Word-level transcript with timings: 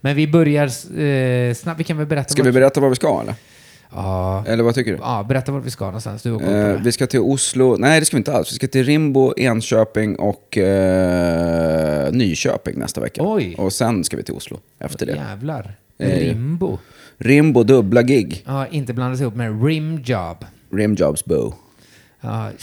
Men 0.00 0.16
vi 0.16 0.26
börjar 0.28 0.66
eh, 1.00 1.54
snabbt. 1.54 1.80
Vi 1.80 1.84
kan 1.84 1.96
väl 1.96 2.06
berätta. 2.06 2.28
Ska 2.28 2.42
vi 2.42 2.52
berätta 2.52 2.80
vad 2.80 2.90
vi 2.90 2.96
ska 2.96 3.20
eller? 3.22 3.34
Ja. 3.92 4.44
Eller 4.46 4.64
vad 4.64 4.74
tycker 4.74 4.92
du? 4.92 4.98
ja, 5.02 5.26
berätta 5.28 5.52
vart 5.52 5.64
vi 5.64 5.70
ska 5.70 5.84
någonstans. 5.84 6.22
Du 6.22 6.34
Eh, 6.40 6.80
vi 6.82 6.92
ska 6.92 7.06
till 7.06 7.20
Oslo. 7.20 7.76
Nej, 7.76 8.00
det 8.00 8.06
ska 8.06 8.16
vi 8.16 8.18
inte 8.18 8.32
alls. 8.32 8.52
Vi 8.52 8.54
ska 8.56 8.66
till 8.66 8.84
Rimbo, 8.84 9.34
Enköping 9.36 10.16
och 10.16 10.58
eh, 10.58 12.12
Nyköping 12.12 12.78
nästa 12.78 13.00
vecka. 13.00 13.20
Oj. 13.24 13.54
Och 13.58 13.72
sen 13.72 14.04
ska 14.04 14.16
vi 14.16 14.22
till 14.22 14.34
Oslo 14.34 14.60
efter 14.78 15.06
det. 15.06 15.12
Jävlar. 15.12 15.74
Eh. 15.98 16.08
Rimbo. 16.18 16.78
Rimbo 17.18 17.62
dubbla 17.62 18.02
gig. 18.02 18.42
Ja, 18.46 18.66
inte 18.66 18.92
blandas 18.94 19.20
ihop 19.20 19.34
med 19.34 19.64
rimjob. 19.64 20.44
Rimjobs 20.72 21.24
Bow. 21.24 21.54
Ja. 22.20 22.50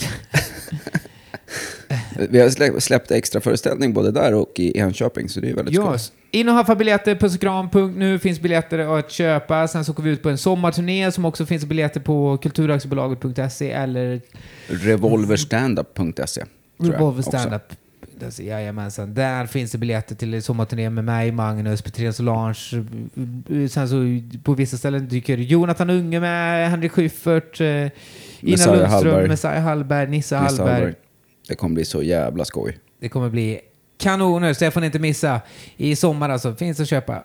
Vi 2.30 2.40
har 2.40 2.48
slä- 2.48 2.80
släppt 2.80 3.10
extra 3.10 3.40
föreställning 3.40 3.92
både 3.92 4.10
där 4.10 4.34
och 4.34 4.52
i 4.56 4.78
Enköping, 4.78 5.28
så 5.28 5.40
det 5.40 5.50
är 5.50 5.54
väldigt 5.54 5.74
Ja, 5.74 5.98
skoj. 5.98 6.12
In 6.36 6.48
och 6.48 6.54
haffa 6.54 6.74
biljetter, 6.74 7.14
puss 7.14 7.34
och 7.34 7.40
kram, 7.40 7.70
punkt 7.70 7.96
nu 7.98 8.18
finns 8.18 8.40
biljetter 8.40 8.98
att 8.98 9.10
köpa. 9.10 9.68
Sen 9.68 9.84
så 9.84 9.92
går 9.92 10.02
vi 10.02 10.10
ut 10.10 10.22
på 10.22 10.28
en 10.28 10.38
sommarturné 10.38 11.12
som 11.12 11.24
också 11.24 11.46
finns 11.46 11.64
biljetter 11.64 12.00
på 12.00 12.36
kulturaktiebolaget.se 12.36 13.70
eller 13.70 14.20
Revolverstandup.se. 14.66 16.24
tror 16.24 16.46
jag 16.78 16.94
Revolver 16.94 17.18
också. 17.18 17.30
Standup. 17.30 17.62
Alltså, 18.24 18.42
Jajamensan. 18.42 19.14
Där 19.14 19.46
finns 19.46 19.72
det 19.72 19.78
biljetter 19.78 20.14
till 20.14 20.42
sommarturné 20.42 20.90
med 20.90 21.04
mig, 21.04 21.32
Magnus, 21.32 21.82
Petrén 21.82 22.12
Solange. 22.12 22.54
Sen 23.70 23.88
så 23.88 23.96
på 24.42 24.54
vissa 24.54 24.76
ställen 24.76 25.08
dyker 25.08 25.38
Jonathan 25.38 25.90
Unge 25.90 26.20
med, 26.20 26.70
Henrik 26.70 26.92
Schyffert, 26.92 27.60
eh, 27.60 27.66
Ina 27.66 27.90
Messiah 28.40 28.76
Lundström, 28.76 28.90
Hallberg. 28.90 29.28
Messiah 29.28 29.62
Hallberg, 29.62 30.08
Nisse. 30.08 30.36
Hallberg. 30.36 30.94
Det 31.48 31.54
kommer 31.54 31.74
bli 31.74 31.84
så 31.84 32.02
jävla 32.02 32.44
skoj. 32.44 32.78
Det 33.00 33.08
kommer 33.08 33.30
bli 33.30 33.60
kanoner, 33.98 34.52
så 34.52 34.64
det 34.64 34.70
får 34.70 34.80
ni 34.80 34.86
inte 34.86 34.98
missa. 34.98 35.40
I 35.76 35.96
sommar 35.96 36.28
alltså, 36.28 36.54
finns 36.54 36.80
att 36.80 36.88
köpa. 36.88 37.22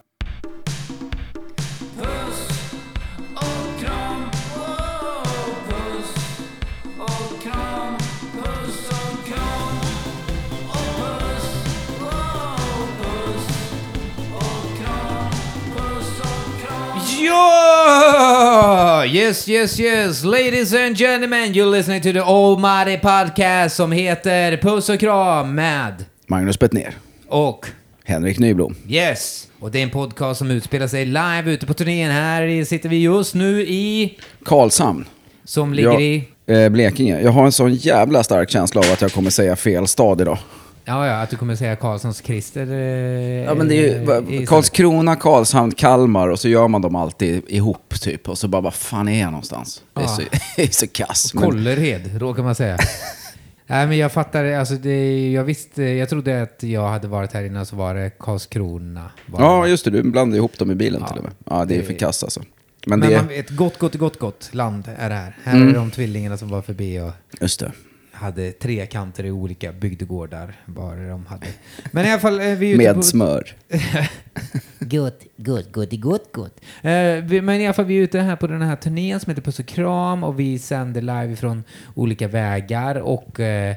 Ja! 17.23 19.05
Yes, 19.05 19.49
yes, 19.49 19.79
yes. 19.79 20.23
Ladies 20.23 20.73
and 20.73 20.97
gentlemen, 20.97 21.53
you're 21.53 21.65
listening 21.65 22.01
to 22.01 22.11
the 22.11 22.19
Almighty 22.19 22.97
Podcast 22.97 23.75
som 23.75 23.91
heter 23.91 24.57
Puss 24.57 24.89
och 24.89 24.99
kram 24.99 25.55
med 25.55 26.05
Magnus 26.31 26.59
Bettner. 26.59 26.93
och 27.27 27.65
Henrik 28.03 28.39
Nyblom. 28.39 28.75
Yes! 28.87 29.47
Och 29.59 29.71
det 29.71 29.79
är 29.79 29.83
en 29.83 29.89
podcast 29.89 30.37
som 30.37 30.51
utspelar 30.51 30.87
sig 30.87 31.05
live 31.05 31.43
ute 31.45 31.65
på 31.65 31.73
turnén. 31.73 32.11
Här 32.11 32.65
sitter 32.65 32.89
vi 32.89 32.97
just 33.01 33.33
nu 33.35 33.61
i... 33.61 34.17
Karlshamn. 34.45 35.05
Som 35.45 35.73
ligger 35.73 35.91
Ja, 35.91 35.99
i... 35.99 36.27
eh, 36.47 36.69
Blekinge. 36.69 37.21
Jag 37.21 37.31
har 37.31 37.45
en 37.45 37.51
sån 37.51 37.73
jävla 37.75 38.23
stark 38.23 38.49
känsla 38.49 38.81
av 38.81 38.93
att 38.93 39.01
jag 39.01 39.11
kommer 39.13 39.29
säga 39.29 39.55
fel 39.55 39.87
stad 39.87 40.21
idag. 40.21 40.37
Ja, 40.85 41.07
ja, 41.07 41.21
att 41.21 41.29
du 41.29 41.37
kommer 41.37 41.55
säga 41.55 41.75
Karlssons 41.75 42.21
Christer. 42.25 42.71
Eh, 42.71 42.77
Ja, 43.43 43.53
men 43.55 43.67
det 43.67 43.75
är 43.75 44.29
ju, 44.31 44.45
Karlskrona, 44.45 45.15
Karlshamn, 45.15 45.71
Kalmar 45.71 46.27
och 46.27 46.39
så 46.39 46.47
gör 46.49 46.67
man 46.67 46.81
dem 46.81 46.95
alltid 46.95 47.41
ihop 47.47 47.93
typ. 48.01 48.29
Och 48.29 48.37
så 48.37 48.47
bara, 48.47 48.61
vad 48.61 48.73
fan 48.73 49.07
är 49.07 49.21
jag 49.21 49.31
någonstans? 49.31 49.81
Det 49.93 49.99
är 49.99 50.03
Ja. 50.03 50.09
så, 50.09 50.21
det 50.55 50.63
är 50.63 50.67
så 50.71 50.87
kass. 50.87 51.33
Men, 51.33 51.43
Kållered, 51.43 52.21
råkar 52.21 52.43
man 52.43 52.55
säga. 52.55 52.77
Nej, 53.71 53.87
men 53.87 53.97
jag 53.97 54.11
fattar. 54.11 54.45
Alltså 54.45 54.75
det, 54.75 55.31
jag 55.31 55.43
visste, 55.43 55.83
jag 55.83 56.09
trodde 56.09 56.41
att 56.41 56.63
jag 56.63 56.87
hade 56.89 57.07
varit 57.07 57.33
här 57.33 57.43
innan 57.43 57.65
så 57.65 57.75
var 57.75 57.95
det 57.95 58.09
Karlskrona. 58.19 59.11
Var 59.25 59.41
ja, 59.41 59.63
det. 59.63 59.69
just 59.69 59.85
det. 59.85 59.91
Du 59.91 60.03
blandade 60.03 60.37
ihop 60.37 60.57
dem 60.57 60.71
i 60.71 60.75
bilen 60.75 61.01
Ja, 61.01 61.07
till 61.07 61.17
och 61.17 61.23
med. 61.23 61.33
Ja, 61.45 61.65
det 61.65 61.75
är 61.75 61.79
det- 61.79 61.85
för 61.85 61.93
kass 61.93 62.23
alltså. 62.23 62.41
Men, 62.85 62.99
Men 62.99 63.09
det... 63.09 63.17
man 63.17 63.27
vet, 63.27 63.49
gott, 63.49 63.77
gott, 63.79 63.95
gott, 63.95 64.19
gott 64.19 64.49
land 64.53 64.83
är 64.97 65.09
det 65.09 65.15
här. 65.15 65.35
Här 65.43 65.55
Mm. 65.55 65.69
är 65.69 65.73
de 65.73 65.91
tvillingarna 65.91 66.37
som 66.37 66.49
var 66.49 66.61
förbi 66.61 66.99
och 66.99 67.11
Just 67.41 67.59
det. 67.59 67.71
Hade 68.21 68.51
tre 68.51 68.85
kanter 68.85 69.25
i 69.25 69.31
olika 69.31 69.71
bygdegårdar. 69.71 70.55
Bara 70.65 71.07
de 71.07 71.25
hade. 71.25 71.47
Men 71.91 72.05
i 72.05 72.11
alla 72.11 72.19
fall, 72.19 72.39
eh, 72.39 72.47
vi 72.47 72.77
Med 72.77 72.95
på... 72.95 73.01
smör. 73.01 73.55
Gott, 74.79 75.23
gott, 75.37 75.71
gott, 75.71 75.91
gott, 75.91 76.31
gott. 76.33 76.61
Eh, 76.81 77.41
men 77.41 77.49
i 77.49 77.65
alla 77.65 77.73
fall, 77.73 77.85
vi 77.85 77.97
är 77.97 78.01
ute 78.01 78.19
här 78.19 78.35
på 78.35 78.47
den 78.47 78.61
här 78.61 78.75
turnén 78.75 79.19
som 79.19 79.29
heter 79.29 79.41
Puss 79.41 79.59
och 79.59 79.65
kram 79.65 80.23
och 80.23 80.39
vi 80.39 80.59
sänder 80.59 81.01
live 81.01 81.35
från 81.35 81.63
olika 81.95 82.27
vägar 82.27 82.95
och 82.95 83.39
eh, 83.39 83.75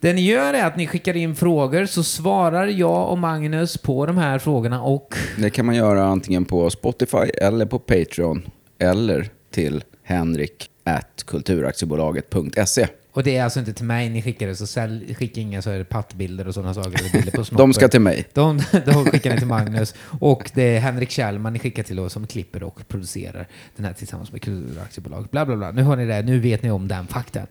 det 0.00 0.12
ni 0.12 0.20
gör 0.20 0.54
är 0.54 0.66
att 0.66 0.76
ni 0.76 0.86
skickar 0.86 1.16
in 1.16 1.34
frågor 1.34 1.86
så 1.86 2.02
svarar 2.02 2.66
jag 2.66 3.10
och 3.10 3.18
Magnus 3.18 3.78
på 3.78 4.06
de 4.06 4.16
här 4.16 4.38
frågorna 4.38 4.82
och 4.82 5.14
Det 5.38 5.50
kan 5.50 5.66
man 5.66 5.74
göra 5.74 6.04
antingen 6.04 6.44
på 6.44 6.70
Spotify 6.70 7.16
eller 7.16 7.66
på 7.66 7.78
Patreon. 7.78 8.42
Eller 8.78 9.28
till 9.50 9.84
henrik 10.02 10.70
at 10.84 11.24
kulturaktiebolaget.se. 11.26 12.86
och 13.14 13.22
det 13.22 13.36
är 13.36 13.44
alltså 13.44 13.58
inte 13.58 13.72
till 13.72 13.84
mig 13.84 14.08
ni 14.08 14.22
skickar 14.22 14.46
det 14.46 14.56
så 14.56 14.66
sälj, 14.66 15.14
skicka 15.14 15.40
inga 15.40 15.62
så 15.62 15.70
är 15.70 15.78
det 15.78 15.84
pattbilder 15.84 16.48
och 16.48 16.54
sådana 16.54 16.74
saker 16.74 17.12
bilder 17.12 17.32
på 17.32 17.44
snoppen. 17.44 17.68
De 17.68 17.74
ska 17.74 17.88
till 17.88 18.00
mig. 18.00 18.24
De, 18.32 18.60
de 18.86 19.04
skickar 19.04 19.30
ni 19.30 19.38
till 19.38 19.46
Magnus 19.46 19.94
och 20.20 20.50
det 20.54 20.76
är 20.76 20.80
Henrik 20.80 21.10
Kjellman 21.10 21.52
ni 21.52 21.58
skickar 21.58 21.82
till 21.82 21.98
oss 21.98 22.12
som 22.12 22.26
klipper 22.26 22.62
och 22.62 22.88
producerar 22.88 23.48
den 23.76 23.86
här 23.86 23.92
tillsammans 23.92 24.32
med 24.32 24.42
Kulturaktiebolaget. 24.42 25.30
Bla 25.30 25.46
bla 25.46 25.56
bla. 25.56 25.70
Nu 25.70 25.82
har 25.82 25.96
ni 25.96 26.06
det, 26.06 26.22
nu 26.22 26.38
vet 26.38 26.62
ni 26.62 26.70
om 26.70 26.88
den 26.88 27.06
faktan. 27.06 27.46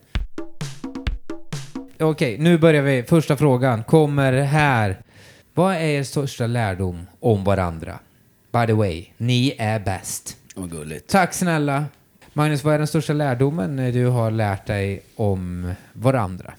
Okej, 2.00 2.38
nu 2.38 2.58
börjar 2.58 2.82
vi. 2.82 3.02
Första 3.02 3.36
frågan 3.36 3.84
kommer 3.84 4.32
här. 4.32 5.00
Vad 5.54 5.74
är 5.74 5.80
er 5.80 6.02
största 6.02 6.46
lärdom 6.46 7.06
om 7.20 7.44
varandra? 7.44 7.98
By 8.52 8.66
the 8.66 8.72
way, 8.72 9.06
ni 9.16 9.54
är 9.58 9.80
bäst. 9.80 10.36
Vad 10.54 10.70
gulligt. 10.70 11.08
Tack 11.08 11.34
snälla. 11.34 11.84
Magnus, 12.36 12.64
vad 12.64 12.74
är 12.74 12.78
den 12.78 12.86
största 12.86 13.12
lärdomen 13.12 13.76
du 13.76 14.06
har 14.06 14.30
lärt 14.30 14.66
dig 14.66 15.02
om 15.16 15.72
varandra? 15.92 16.52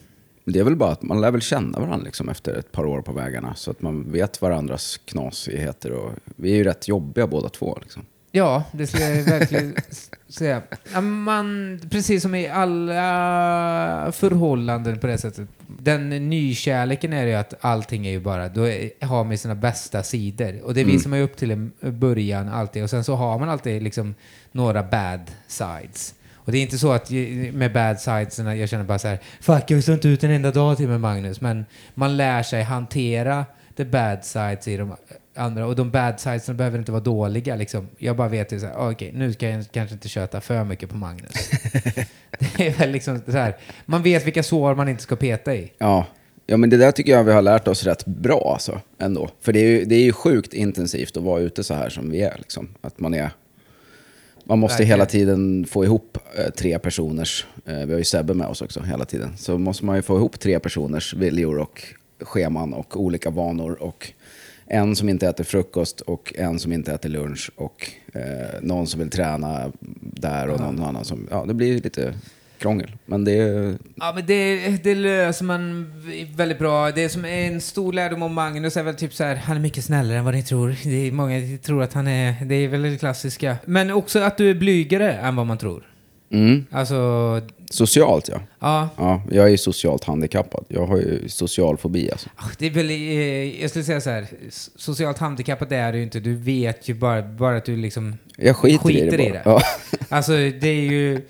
Det 0.45 0.59
är 0.59 0.63
väl 0.63 0.75
bara 0.75 0.91
att 0.91 1.01
man 1.01 1.21
lär 1.21 1.31
väl 1.31 1.41
känna 1.41 1.79
varandra 1.79 2.05
liksom 2.05 2.29
efter 2.29 2.55
ett 2.55 2.71
par 2.71 2.85
år 2.85 3.01
på 3.01 3.11
vägarna. 3.11 3.55
Så 3.55 3.71
att 3.71 3.81
man 3.81 4.11
vet 4.11 4.41
varandras 4.41 4.99
knasigheter. 5.05 5.91
Och 5.91 6.11
vi 6.35 6.51
är 6.51 6.55
ju 6.55 6.63
rätt 6.63 6.87
jobbiga 6.87 7.27
båda 7.27 7.49
två. 7.49 7.77
Liksom. 7.81 8.05
Ja, 8.31 8.63
det 8.71 8.87
skulle 8.87 9.09
jag 9.09 9.23
verkligen 9.23 9.75
säga. 10.27 10.61
Man, 11.01 11.79
precis 11.91 12.21
som 12.21 12.35
i 12.35 12.47
alla 12.47 14.11
förhållanden 14.11 14.99
på 14.99 15.07
det 15.07 15.17
sättet. 15.17 15.47
Den 15.79 16.09
nykärleken 16.09 17.13
är 17.13 17.25
ju 17.25 17.33
att 17.33 17.53
allting 17.61 18.07
är 18.07 18.11
ju 18.11 18.19
bara, 18.19 18.49
då 18.49 18.67
är, 18.67 19.05
har 19.05 19.23
man 19.23 19.37
sina 19.37 19.55
bästa 19.55 20.03
sidor. 20.03 20.61
Och 20.63 20.73
det 20.73 20.83
visar 20.83 21.09
man 21.09 21.19
ju 21.19 21.25
upp 21.25 21.37
till 21.37 21.51
en 21.51 21.71
början 21.81 22.49
alltid. 22.49 22.83
Och 22.83 22.89
sen 22.89 23.03
så 23.03 23.15
har 23.15 23.39
man 23.39 23.49
alltid 23.49 23.83
liksom 23.83 24.15
några 24.55 24.83
bad 24.83 25.31
sides. 25.47 26.13
Och 26.33 26.51
det 26.51 26.57
är 26.57 26.61
inte 26.61 26.77
så 26.77 26.91
att 26.91 27.09
med 27.53 27.73
bad 27.73 27.99
sides, 27.99 28.39
jag 28.39 28.69
känner 28.69 28.83
bara 28.83 28.99
så 28.99 29.07
här, 29.07 29.19
fuck 29.41 29.71
jag 29.71 29.83
står 29.83 29.95
inte 29.95 30.07
ut 30.07 30.23
en 30.23 30.31
enda 30.31 30.51
dag 30.51 30.77
till 30.77 30.87
med 30.87 31.01
Magnus. 31.01 31.41
Men 31.41 31.65
man 31.93 32.17
lär 32.17 32.43
sig 32.43 32.63
hantera 32.63 33.45
the 33.77 33.85
bad 33.85 34.25
sides 34.25 34.67
i 34.67 34.77
de 34.77 34.95
andra. 35.35 35.65
Och 35.65 35.75
de 35.75 35.91
bad 35.91 36.19
sidesen 36.19 36.57
behöver 36.57 36.79
inte 36.79 36.91
vara 36.91 37.03
dåliga. 37.03 37.55
Liksom. 37.55 37.87
Jag 37.97 38.15
bara 38.15 38.27
vet 38.27 38.51
ju 38.51 38.59
så 38.59 38.65
här, 38.65 38.73
ah, 38.75 38.91
okej, 38.91 39.11
nu 39.15 39.33
ska 39.33 39.49
jag 39.49 39.65
kanske 39.71 39.93
inte 39.93 40.09
köta 40.09 40.41
för 40.41 40.63
mycket 40.63 40.89
på 40.89 40.97
Magnus. 40.97 41.31
det 42.39 42.67
är 42.67 42.71
väl 42.77 42.91
liksom 42.91 43.21
så 43.25 43.31
här, 43.31 43.55
man 43.85 44.03
vet 44.03 44.25
vilka 44.25 44.43
sår 44.43 44.75
man 44.75 44.89
inte 44.89 45.03
ska 45.03 45.15
peta 45.15 45.55
i. 45.55 45.71
Ja. 45.77 46.05
ja, 46.45 46.57
men 46.57 46.69
det 46.69 46.77
där 46.77 46.91
tycker 46.91 47.11
jag 47.11 47.23
vi 47.23 47.31
har 47.31 47.41
lärt 47.41 47.67
oss 47.67 47.83
rätt 47.83 48.05
bra 48.05 48.51
alltså, 48.53 48.81
ändå. 48.97 49.29
För 49.41 49.53
det 49.53 49.59
är 49.59 49.69
ju, 49.69 49.85
det 49.85 49.95
är 49.95 50.03
ju 50.03 50.13
sjukt 50.13 50.53
intensivt 50.53 51.17
att 51.17 51.23
vara 51.23 51.39
ute 51.39 51.63
så 51.63 51.73
här 51.73 51.89
som 51.89 52.11
vi 52.11 52.21
är. 52.21 52.35
Liksom. 52.37 52.69
Att 52.81 52.99
man 52.99 53.13
är... 53.13 53.31
Man 54.47 54.59
måste 54.59 54.73
Verkligen. 54.73 54.89
hela 54.89 55.05
tiden 55.05 55.65
få 55.65 55.83
ihop 55.85 56.17
eh, 56.37 56.49
tre 56.51 56.79
personers, 56.79 57.45
eh, 57.65 57.85
vi 57.85 57.91
har 57.91 57.99
ju 57.99 58.03
Sebbe 58.03 58.33
med 58.33 58.47
oss 58.47 58.61
också 58.61 58.81
hela 58.81 59.05
tiden, 59.05 59.37
så 59.37 59.57
måste 59.57 59.85
man 59.85 59.95
ju 59.95 60.01
få 60.01 60.17
ihop 60.17 60.39
tre 60.39 60.59
personers 60.59 61.13
viljor 61.13 61.59
och 61.59 61.83
scheman 62.21 62.73
och 62.73 63.01
olika 63.01 63.29
vanor 63.29 63.83
och 63.83 64.11
en 64.65 64.95
som 64.95 65.09
inte 65.09 65.27
äter 65.27 65.43
frukost 65.43 66.01
och 66.01 66.33
en 66.37 66.59
som 66.59 66.73
inte 66.73 66.93
äter 66.93 67.09
lunch 67.09 67.51
och 67.55 67.91
eh, 68.13 68.61
någon 68.61 68.87
som 68.87 68.99
vill 68.99 69.09
träna 69.09 69.71
där 69.99 70.49
och 70.49 70.59
någon 70.59 70.83
annan 70.83 71.05
som, 71.05 71.27
ja 71.31 71.45
det 71.47 71.53
blir 71.53 71.81
lite 71.81 72.13
krångel. 72.59 72.91
Men 73.05 73.25
det 73.25 73.33
Ja, 73.95 74.11
men 74.15 74.25
det, 74.25 74.67
det 74.83 74.95
löser 74.95 75.45
man 75.45 75.91
väldigt 76.35 76.59
bra. 76.59 76.91
Det 76.91 77.09
som 77.09 77.25
är 77.25 77.47
en 77.47 77.61
stor 77.61 77.93
lärdom 77.93 78.21
om 78.23 78.33
Magnus 78.33 78.77
är 78.77 78.83
väl 78.83 78.95
typ 78.95 79.13
så 79.13 79.23
här, 79.23 79.35
han 79.35 79.55
är 79.57 79.61
mycket 79.61 79.83
snällare 79.85 80.17
än 80.17 80.25
vad 80.25 80.33
ni 80.33 80.43
tror. 80.43 80.75
Det 80.83 81.07
är 81.07 81.11
många 81.11 81.57
tror 81.63 81.83
att 81.83 81.93
han 81.93 82.07
är, 82.07 82.45
det 82.45 82.55
är 82.55 82.67
väl 82.67 82.81
det 82.81 82.97
klassiska. 82.97 83.57
Men 83.65 83.91
också 83.91 84.19
att 84.19 84.37
du 84.37 84.49
är 84.49 84.53
blygare 84.55 85.13
än 85.13 85.35
vad 85.35 85.45
man 85.47 85.57
tror. 85.57 85.83
mm, 86.31 86.65
Alltså, 86.71 87.41
socialt 87.69 88.27
ja. 88.29 88.39
ja. 88.59 88.89
Ja, 88.97 89.21
jag 89.31 89.51
är 89.51 89.57
socialt 89.57 90.03
handikappad. 90.03 90.65
Jag 90.67 90.85
har 90.85 90.97
ju 90.97 91.29
social 91.29 91.77
fobi 91.77 92.11
alltså. 92.11 92.29
Ah, 92.35 92.45
Det 92.57 92.65
är 92.65 92.71
väl, 92.71 92.89
eh, 92.89 93.61
jag 93.61 93.69
skulle 93.69 93.85
säga 93.85 94.01
så 94.01 94.09
här, 94.09 94.27
socialt 94.75 95.17
handikappad 95.17 95.71
är 95.71 95.93
du 95.93 96.03
inte. 96.03 96.19
Du 96.19 96.35
vet 96.35 96.89
ju 96.89 96.93
bara, 96.93 97.21
bara 97.21 97.57
att 97.57 97.65
du 97.65 97.77
liksom 97.77 98.17
Jag 98.37 98.55
skiter, 98.55 98.91
i 98.91 99.09
det 99.09 99.17
bara. 99.17 99.41
Ja. 99.45 99.61
Alltså 100.09 100.31
det 100.31 100.67
är 100.67 100.91
ju, 100.91 101.21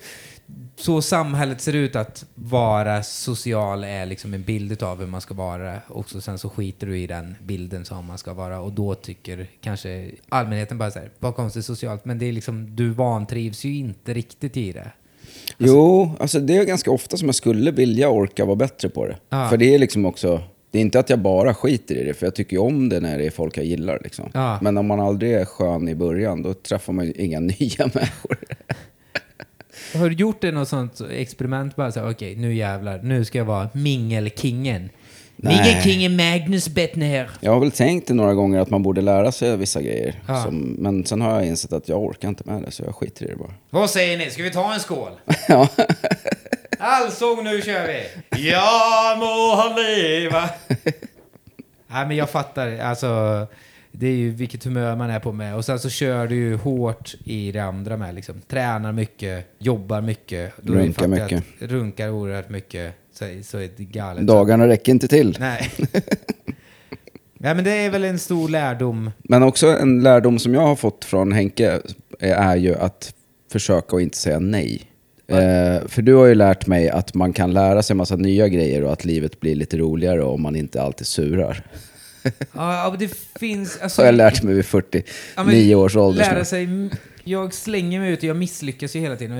så 0.78 1.02
samhället 1.02 1.60
ser 1.60 1.72
ut 1.72 1.96
att 1.96 2.24
vara 2.34 3.02
social 3.02 3.84
är 3.84 4.06
liksom 4.06 4.34
en 4.34 4.42
bild 4.42 4.82
av 4.82 4.98
hur 4.98 5.06
man 5.06 5.20
ska 5.20 5.34
vara 5.34 5.80
och 5.88 6.10
så, 6.10 6.20
sen 6.20 6.38
så 6.38 6.50
skiter 6.50 6.86
du 6.86 6.98
i 6.98 7.06
den 7.06 7.34
bilden 7.42 7.84
som 7.84 8.06
man 8.06 8.18
ska 8.18 8.32
vara 8.32 8.60
och 8.60 8.72
då 8.72 8.94
tycker 8.94 9.46
kanske 9.60 10.10
allmänheten 10.28 10.78
bara 10.78 10.90
så 10.90 10.98
här, 10.98 11.10
vad 11.18 11.36
konstigt 11.36 11.64
socialt, 11.64 12.04
men 12.04 12.18
det 12.18 12.26
är 12.26 12.32
liksom, 12.32 12.76
du 12.76 12.90
vantrivs 12.90 13.64
ju 13.64 13.76
inte 13.76 14.14
riktigt 14.14 14.56
i 14.56 14.72
det. 14.72 14.92
Jo, 15.58 16.10
alltså 16.20 16.40
det 16.40 16.56
är 16.56 16.64
ganska 16.64 16.90
ofta 16.90 17.16
som 17.16 17.28
jag 17.28 17.34
skulle 17.34 17.70
vilja 17.70 18.08
orka 18.10 18.44
vara 18.44 18.56
bättre 18.56 18.88
på 18.88 19.06
det. 19.06 19.16
Ja. 19.28 19.48
För 19.48 19.56
det 19.56 19.74
är 19.74 19.78
liksom 19.78 20.06
också, 20.06 20.42
det 20.70 20.78
är 20.78 20.82
inte 20.82 20.98
att 20.98 21.10
jag 21.10 21.18
bara 21.18 21.54
skiter 21.54 21.94
i 21.94 22.04
det, 22.04 22.14
för 22.14 22.26
jag 22.26 22.34
tycker 22.34 22.56
ju 22.56 22.62
om 22.62 22.88
det 22.88 23.00
när 23.00 23.18
det 23.18 23.26
är 23.26 23.30
folk 23.30 23.58
jag 23.58 23.64
gillar. 23.64 24.00
Liksom. 24.04 24.30
Ja. 24.34 24.58
Men 24.62 24.76
om 24.76 24.86
man 24.86 25.00
aldrig 25.00 25.32
är 25.32 25.44
skön 25.44 25.88
i 25.88 25.94
början, 25.94 26.42
då 26.42 26.54
träffar 26.54 26.92
man 26.92 27.06
ju 27.06 27.12
inga 27.12 27.40
nya 27.60 27.90
människor. 27.94 28.38
Har 29.94 30.08
du 30.08 30.14
gjort 30.14 30.40
det 30.40 30.52
något 30.52 30.68
sånt 30.68 31.00
experiment 31.10 31.76
bara 31.76 31.92
så 31.92 32.10
okej, 32.10 32.36
nu 32.36 32.54
jävlar, 32.54 33.00
nu 33.02 33.24
ska 33.24 33.38
jag 33.38 33.44
vara 33.44 33.68
mingelkingen. 33.72 34.88
Mingelkingen 35.36 36.16
Magnus 36.16 36.68
Bettner. 36.68 37.30
Jag 37.40 37.52
har 37.52 37.60
väl 37.60 37.70
tänkt 37.70 38.08
det 38.08 38.14
några 38.14 38.34
gånger 38.34 38.60
att 38.60 38.70
man 38.70 38.82
borde 38.82 39.00
lära 39.00 39.32
sig 39.32 39.56
vissa 39.56 39.82
grejer. 39.82 40.20
Ja. 40.28 40.42
Som, 40.42 40.58
men 40.58 41.06
sen 41.06 41.20
har 41.20 41.34
jag 41.34 41.46
insett 41.46 41.72
att 41.72 41.88
jag 41.88 42.02
orkar 42.02 42.28
inte 42.28 42.42
med 42.46 42.62
det, 42.62 42.70
så 42.70 42.82
jag 42.82 42.94
skiter 42.94 43.24
i 43.24 43.28
det 43.28 43.36
bara. 43.36 43.54
Vad 43.70 43.90
säger 43.90 44.18
ni, 44.18 44.30
ska 44.30 44.42
vi 44.42 44.50
ta 44.50 44.74
en 44.74 44.80
skål? 44.80 45.10
ja. 45.48 45.68
Allsång, 46.78 47.44
nu 47.44 47.62
kör 47.62 47.86
vi! 47.86 48.02
Ja 48.50 49.16
må 49.18 49.56
han 49.62 49.76
leva! 49.76 50.50
Nej 51.86 52.06
men 52.06 52.16
jag 52.16 52.30
fattar, 52.30 52.78
alltså 52.78 53.46
det 53.98 54.06
är 54.06 54.16
ju 54.16 54.30
vilket 54.30 54.64
humör 54.64 54.96
man 54.96 55.10
är 55.10 55.20
på 55.20 55.32
med. 55.32 55.56
Och 55.56 55.64
sen 55.64 55.78
så 55.78 55.90
kör 55.90 56.26
du 56.26 56.34
ju 56.34 56.56
hårt 56.56 57.14
i 57.24 57.52
det 57.52 57.60
andra 57.60 57.96
med 57.96 58.14
liksom. 58.14 58.40
Tränar 58.48 58.92
mycket, 58.92 59.46
jobbar 59.58 60.00
mycket. 60.00 60.52
Runkar 60.62 61.08
mycket. 61.08 61.44
Att, 61.60 61.70
runkar 61.70 62.10
oerhört 62.10 62.48
mycket. 62.48 62.94
Så, 63.12 63.24
så 63.42 63.58
är 63.58 63.68
det 63.76 63.84
galet. 63.84 64.26
Dagarna 64.26 64.68
räcker 64.68 64.92
inte 64.92 65.08
till. 65.08 65.36
Nej. 65.40 65.70
Nej 67.38 67.54
men 67.54 67.64
det 67.64 67.70
är 67.70 67.90
väl 67.90 68.04
en 68.04 68.18
stor 68.18 68.48
lärdom. 68.48 69.10
Men 69.18 69.42
också 69.42 69.66
en 69.66 70.02
lärdom 70.02 70.38
som 70.38 70.54
jag 70.54 70.60
har 70.60 70.76
fått 70.76 71.04
från 71.04 71.32
Henke 71.32 71.80
är 72.18 72.56
ju 72.56 72.74
att 72.74 73.14
försöka 73.52 73.96
att 73.96 74.02
inte 74.02 74.18
säga 74.18 74.38
nej. 74.38 74.82
Eh, 75.28 75.88
för 75.88 76.02
du 76.02 76.14
har 76.14 76.26
ju 76.26 76.34
lärt 76.34 76.66
mig 76.66 76.90
att 76.90 77.14
man 77.14 77.32
kan 77.32 77.52
lära 77.52 77.82
sig 77.82 77.94
en 77.94 77.98
massa 77.98 78.16
nya 78.16 78.48
grejer 78.48 78.84
och 78.84 78.92
att 78.92 79.04
livet 79.04 79.40
blir 79.40 79.54
lite 79.54 79.76
roligare 79.76 80.22
om 80.22 80.42
man 80.42 80.56
inte 80.56 80.82
alltid 80.82 81.06
surar. 81.06 81.64
Ja, 82.52 82.88
men 82.90 82.98
det 82.98 83.14
finns... 83.38 83.72
Alltså, 83.82 83.96
Så 83.96 84.02
har 84.02 84.06
jag 84.06 84.14
lärt 84.14 84.42
mig 84.42 84.54
vid 84.54 84.64
49 84.66 85.02
Ja, 85.36 85.44
men 85.44 85.74
års 85.74 85.96
ålder. 85.96 86.24
Lära 86.24 86.44
sig... 86.44 86.68
Jag 87.28 87.54
slänger 87.54 88.00
mig 88.00 88.12
ut 88.12 88.18
och 88.18 88.24
jag 88.24 88.36
misslyckas 88.36 88.96
ju 88.96 89.00
hela 89.00 89.16
tiden. 89.16 89.38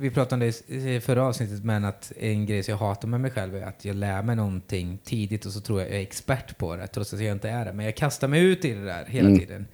Vi- 0.00 0.10
pratade 0.10 0.34
om 0.46 0.52
det 0.68 0.74
i 0.74 1.00
förra 1.00 1.22
avsnittet, 1.24 1.64
men 1.64 1.84
att 1.84 2.12
en 2.20 2.46
grej 2.46 2.62
som 2.62 2.72
jag 2.72 2.78
hatar 2.78 3.08
med 3.08 3.20
mig 3.20 3.30
själv 3.30 3.56
är 3.56 3.62
att 3.62 3.84
jag 3.84 3.96
lär 3.96 4.22
mig 4.22 4.36
någonting 4.36 4.98
tidigt 5.04 5.46
och 5.46 5.52
så 5.52 5.60
tror 5.60 5.80
jag 5.80 5.88
jag 5.90 5.96
är 5.96 6.02
expert 6.02 6.58
på 6.58 6.76
det, 6.76 6.86
trots 6.86 7.14
att 7.14 7.20
jag 7.20 7.32
inte 7.32 7.48
är 7.50 7.64
det. 7.64 7.72
Men 7.72 7.84
jag 7.86 7.94
kastar 7.96 8.28
mig 8.28 8.40
ut 8.44 8.64
i 8.64 8.72
det 8.72 8.84
där 8.84 9.04
hela 9.08 9.28
Mm. 9.28 9.38
tiden. 9.40 9.66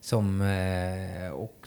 Som... 0.00 0.40
eh, 0.40 1.30
Och... 1.32 1.59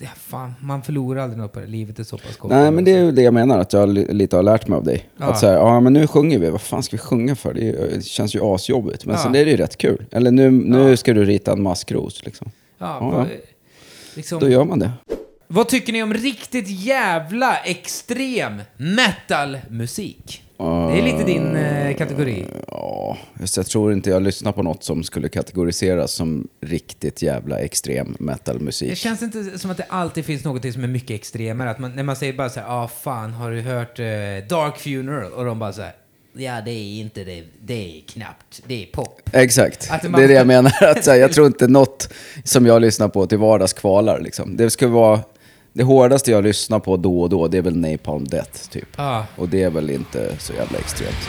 Det, 0.00 0.08
fan, 0.16 0.54
man 0.60 0.82
förlorar 0.82 1.22
aldrig 1.22 1.38
något 1.38 1.52
på 1.52 1.60
det. 1.60 1.66
Livet 1.66 1.98
är 1.98 2.04
så 2.04 2.18
pass 2.18 2.36
kort. 2.36 2.50
Nej, 2.50 2.70
men 2.70 2.84
det 2.84 2.90
är 2.92 2.98
ju 3.04 3.12
det 3.12 3.22
jag 3.22 3.34
menar, 3.34 3.58
att 3.58 3.72
jag 3.72 3.88
li- 3.88 4.12
lite 4.12 4.36
har 4.36 4.42
lärt 4.42 4.68
mig 4.68 4.76
av 4.76 4.84
dig. 4.84 5.04
Ja. 5.16 5.24
Att 5.26 5.38
så 5.38 5.46
här, 5.46 5.54
ja 5.54 5.80
men 5.80 5.92
nu 5.92 6.06
sjunger 6.06 6.38
vi, 6.38 6.50
vad 6.50 6.60
fan 6.60 6.82
ska 6.82 6.96
vi 6.96 6.98
sjunga 7.02 7.36
för? 7.36 7.54
Det, 7.54 7.60
är, 7.60 7.64
ju- 7.64 7.90
det 7.96 8.04
känns 8.04 8.34
ju 8.34 8.40
asjobbigt, 8.54 9.06
men 9.06 9.14
Ja. 9.16 9.22
sen 9.22 9.34
är 9.34 9.44
det 9.44 9.50
ju 9.50 9.56
rätt 9.56 9.76
kul. 9.78 10.04
Eller 10.10 10.30
nu, 10.30 10.50
nu 10.50 10.90
Ja. 10.90 10.96
ska 10.96 11.14
du 11.14 11.24
rita 11.24 11.52
en 11.52 11.62
maskros, 11.62 12.24
liksom. 12.24 12.50
Ja. 12.78 13.26
Liksom, 14.14 14.40
Då 14.40 14.48
gör 14.48 14.64
man 14.64 14.78
det. 14.78 14.90
Vad 15.46 15.68
tycker 15.68 15.92
ni 15.92 16.02
om 16.02 16.14
riktigt 16.14 16.68
jävla 16.68 17.56
extrem 17.56 18.52
metalmusik? 18.76 20.42
Det 20.56 20.98
är 20.98 21.02
lite 21.02 21.24
din 21.24 21.56
eh, 21.56 21.94
kategori. 21.96 22.44
Ja, 22.68 22.99
jag 23.56 23.66
tror 23.66 23.92
inte 23.92 24.10
jag 24.10 24.22
lyssnar 24.22 24.52
på 24.52 24.62
något 24.62 24.84
som 24.84 25.02
skulle 25.04 25.28
kategoriseras 25.28 26.12
som 26.12 26.48
riktigt 26.60 27.22
jävla 27.22 27.58
extrem 27.58 28.14
Det 28.18 28.24
metalmusik. 28.24 28.98
känns 28.98 29.22
inte 29.22 29.58
som 29.58 29.70
att 29.70 29.76
det 29.76 29.86
alltid 29.88 30.24
finns 30.24 30.44
något 30.44 30.72
som 30.72 30.84
är 30.84 30.88
mycket 30.88 31.10
extremare. 31.10 31.70
Att 31.70 31.78
man, 31.78 31.92
när 31.96 32.02
man 32.02 32.16
säger 32.16 32.32
bara 32.32 32.48
så 32.50 32.60
här, 32.60 32.66
ah 32.84 32.88
fan, 32.88 33.32
har 33.32 33.50
du 33.50 33.60
hört 33.60 33.98
eh, 33.98 34.04
Dark 34.48 34.78
Funeral? 34.78 35.32
Och 35.32 35.44
de 35.44 35.58
bara 35.58 35.72
så 35.72 35.82
här, 35.82 35.92
ja 36.32 36.60
det 36.64 36.70
är 36.70 37.00
inte 37.00 37.24
det, 37.24 37.44
det 37.62 37.98
är 37.98 38.00
knappt, 38.08 38.62
det 38.66 38.82
är 38.82 38.86
pop. 38.86 39.20
Exakt, 39.32 39.88
Att 39.90 40.02
det 40.02 40.08
man- 40.08 40.22
är 40.22 40.28
det 40.28 40.34
jag 40.34 40.46
menar. 40.54 40.72
Att, 40.84 41.06
här, 41.06 41.14
jag 41.16 41.32
tror 41.32 41.46
inte 41.46 41.68
något 41.68 42.08
som 42.44 42.66
jag 42.66 42.82
lyssnar 42.82 43.08
på 43.08 43.26
till 43.26 43.38
vardags 43.38 43.72
kvalar. 43.72 44.20
Liksom. 44.20 44.56
Det 44.56 44.70
ska 44.70 44.88
vara... 44.88 45.20
Det 45.72 45.82
hårdaste 45.82 46.30
jag 46.30 46.44
lyssnar 46.44 46.78
på 46.78 46.96
då 46.96 47.20
och 47.20 47.28
då, 47.28 47.48
det 47.48 47.58
är 47.58 47.62
väl 47.62 47.76
Napalm 47.76 48.24
Death, 48.24 48.68
typ. 48.70 48.88
Ja. 48.96 49.26
Och 49.36 49.48
det 49.48 49.62
är 49.62 49.70
väl 49.70 49.90
inte 49.90 50.36
så 50.38 50.52
jävla 50.52 50.78
extremt. 50.78 51.28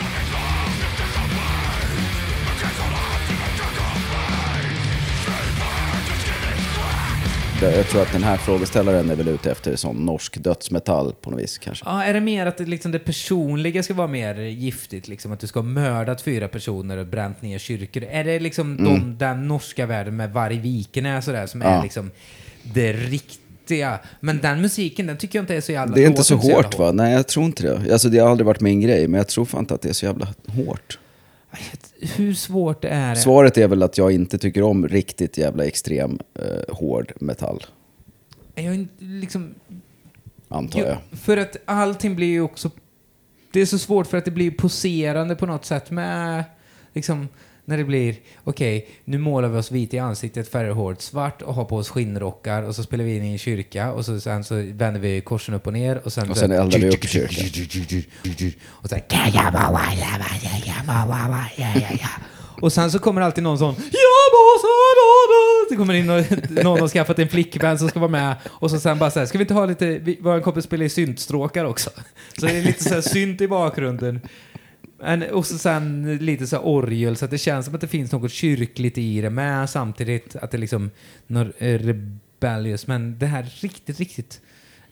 Jag 7.70 7.88
tror 7.88 8.02
att 8.02 8.12
den 8.12 8.22
här 8.22 8.36
frågeställaren 8.36 9.10
är 9.10 9.14
väl 9.14 9.28
ute 9.28 9.50
efter 9.50 9.76
sån 9.76 9.96
norsk 9.96 10.36
dödsmetall 10.42 11.12
på 11.20 11.30
något 11.30 11.40
vis 11.40 11.58
kanske. 11.58 11.84
Ja, 11.88 12.04
är 12.04 12.14
det 12.14 12.20
mer 12.20 12.46
att 12.46 12.56
det, 12.56 12.64
liksom, 12.64 12.92
det 12.92 12.98
personliga 12.98 13.82
ska 13.82 13.94
vara 13.94 14.06
mer 14.06 14.34
giftigt? 14.34 15.08
Liksom, 15.08 15.32
att 15.32 15.40
du 15.40 15.46
ska 15.46 15.60
ha 15.60 15.66
mördat 15.66 16.20
fyra 16.22 16.48
personer 16.48 16.96
och 16.96 17.06
bränt 17.06 17.42
ner 17.42 17.58
kyrkor? 17.58 18.02
Är 18.10 18.24
det 18.24 18.40
liksom 18.40 18.84
de, 18.84 19.18
den 19.18 19.48
norska 19.48 19.86
världen 19.86 20.16
med 20.16 20.32
Varg 20.32 20.58
Vikenäs 20.58 21.26
och 21.28 21.34
där 21.34 21.46
som 21.46 21.62
är 21.62 21.66
Mm. 21.66 21.76
Ja. 21.76 21.82
liksom 21.82 22.10
det 22.62 22.92
riktiga? 22.92 23.98
Men 24.20 24.38
den 24.40 24.60
musiken, 24.60 25.06
den 25.06 25.16
tycker 25.16 25.38
jag 25.38 25.42
inte 25.42 25.54
är 25.54 25.60
så 25.60 25.72
jävla... 25.72 25.94
Det 25.94 26.02
är 26.04 26.06
inte 26.06 26.24
så 26.24 26.34
jävla 26.34 26.54
hårt 26.54 26.78
va? 26.78 26.92
Nej, 26.92 27.12
jag 27.12 27.26
tror 27.28 27.44
inte 27.46 27.62
det. 27.62 27.92
Alltså 27.92 28.08
det 28.08 28.18
har 28.18 28.30
aldrig 28.30 28.46
varit 28.46 28.60
min 28.60 28.80
grej, 28.80 29.08
men 29.08 29.18
jag 29.18 29.28
tror 29.28 29.44
fan 29.44 29.60
inte 29.60 29.74
att 29.74 29.82
det 29.82 29.88
är 29.88 29.92
så 29.92 30.06
jävla 30.06 30.28
hårt. 30.46 30.98
Hur 32.16 32.34
svårt 32.34 32.84
är 32.84 33.10
det? 33.10 33.16
Svaret 33.16 33.58
är 33.58 33.68
väl 33.68 33.82
att 33.82 33.98
jag 33.98 34.12
inte 34.12 34.38
tycker 34.38 34.62
om 34.62 34.88
riktigt 34.88 35.38
jävla 35.38 35.64
extrem 35.64 36.18
eh, 36.34 36.74
hård 36.74 37.12
metall, 37.20 37.64
Jag 38.54 38.64
är 38.64 38.72
inte 38.72 39.04
liksom... 39.04 39.54
antar 40.48 40.80
Jo, 40.80 40.86
jag. 40.86 41.18
för 41.18 41.36
att 41.36 41.56
allting 41.64 42.16
blir 42.16 42.26
ju 42.26 42.40
också... 42.40 42.70
Det 43.52 43.60
är 43.60 43.66
så 43.66 43.78
svårt 43.78 44.06
för 44.06 44.18
att 44.18 44.24
det 44.24 44.30
blir 44.30 44.50
poserande 44.50 45.34
på 45.36 45.46
något 45.46 45.64
sätt 45.64 45.90
med... 45.90 46.44
Liksom, 46.92 47.28
när 47.64 47.76
det 47.76 47.84
blir, 47.84 48.14
okej, 48.44 48.88
nu 49.04 49.18
målar 49.18 49.48
vi 49.48 49.58
oss 49.58 49.70
vita 49.70 49.96
i 49.96 49.98
ansiktet, 49.98 50.48
färgar 50.48 50.70
håret 50.70 51.02
svart 51.02 51.42
och 51.42 51.54
har 51.54 51.64
på 51.64 51.76
oss 51.76 51.88
skinnrockar 51.88 52.62
och 52.62 52.76
så 52.76 52.82
spelar 52.82 53.04
vi 53.04 53.16
in 53.16 53.24
i 53.24 53.32
en 53.32 53.38
kyrka 53.38 53.92
och 53.92 54.04
så, 54.04 54.20
sen 54.20 54.44
så 54.44 54.54
vänder 54.54 55.00
vi 55.00 55.20
korsen 55.20 55.54
upp 55.54 55.66
och 55.66 55.72
ner 55.72 56.00
och 56.04 56.12
sen... 56.12 56.30
Och 56.30 56.36
sen 56.36 56.52
eldar 56.52 56.78
vi 56.78 56.88
upp 56.88 57.04
kyrkan. 57.08 57.46
Och 58.82 58.88
sen... 58.88 59.00
Och 62.60 62.72
sen 62.72 62.90
så 62.90 62.98
kommer 62.98 63.20
alltid 63.20 63.44
någon 63.44 63.58
sån... 63.58 63.74
Det 65.70 65.76
kommer 65.76 65.94
in 65.94 66.10
och, 66.10 66.24
någon 66.64 66.80
har 66.80 66.88
skaffat 66.88 67.18
en 67.18 67.28
flickvän 67.28 67.78
som 67.78 67.88
ska 67.88 68.00
vara 68.00 68.10
med 68.10 68.36
och 68.48 68.70
så 68.70 68.80
sen 68.80 68.98
bara 68.98 69.10
så 69.10 69.18
här, 69.18 69.26
ska 69.26 69.38
vi 69.38 69.42
inte 69.42 69.54
ha 69.54 69.66
lite, 69.66 70.16
vår 70.20 70.40
kompis 70.40 70.64
spelar 70.64 70.84
i 70.84 70.88
syntstråkar 70.88 71.64
också. 71.64 71.90
Så 72.38 72.46
det 72.46 72.52
är 72.52 72.62
lite 72.62 72.84
så 72.84 72.94
här 72.94 73.00
synt 73.00 73.40
i 73.40 73.48
bakgrunden. 73.48 74.20
Men, 75.02 75.22
och 75.22 75.46
så 75.46 75.58
sen 75.58 76.16
lite 76.20 76.46
så 76.46 76.58
orgel 76.58 77.16
så 77.16 77.24
att 77.24 77.30
det 77.30 77.38
känns 77.38 77.66
som 77.66 77.74
att 77.74 77.80
det 77.80 77.88
finns 77.88 78.12
något 78.12 78.32
kyrkligt 78.32 78.98
i 78.98 79.20
det 79.20 79.30
med 79.30 79.70
samtidigt 79.70 80.36
att 80.36 80.50
det 80.50 80.58
liksom 80.58 80.90
något 81.26 81.54
eh, 81.58 81.78
rebellious. 81.78 82.86
Men 82.86 83.18
det 83.18 83.26
här 83.26 83.46
riktigt, 83.60 83.98
riktigt... 83.98 84.40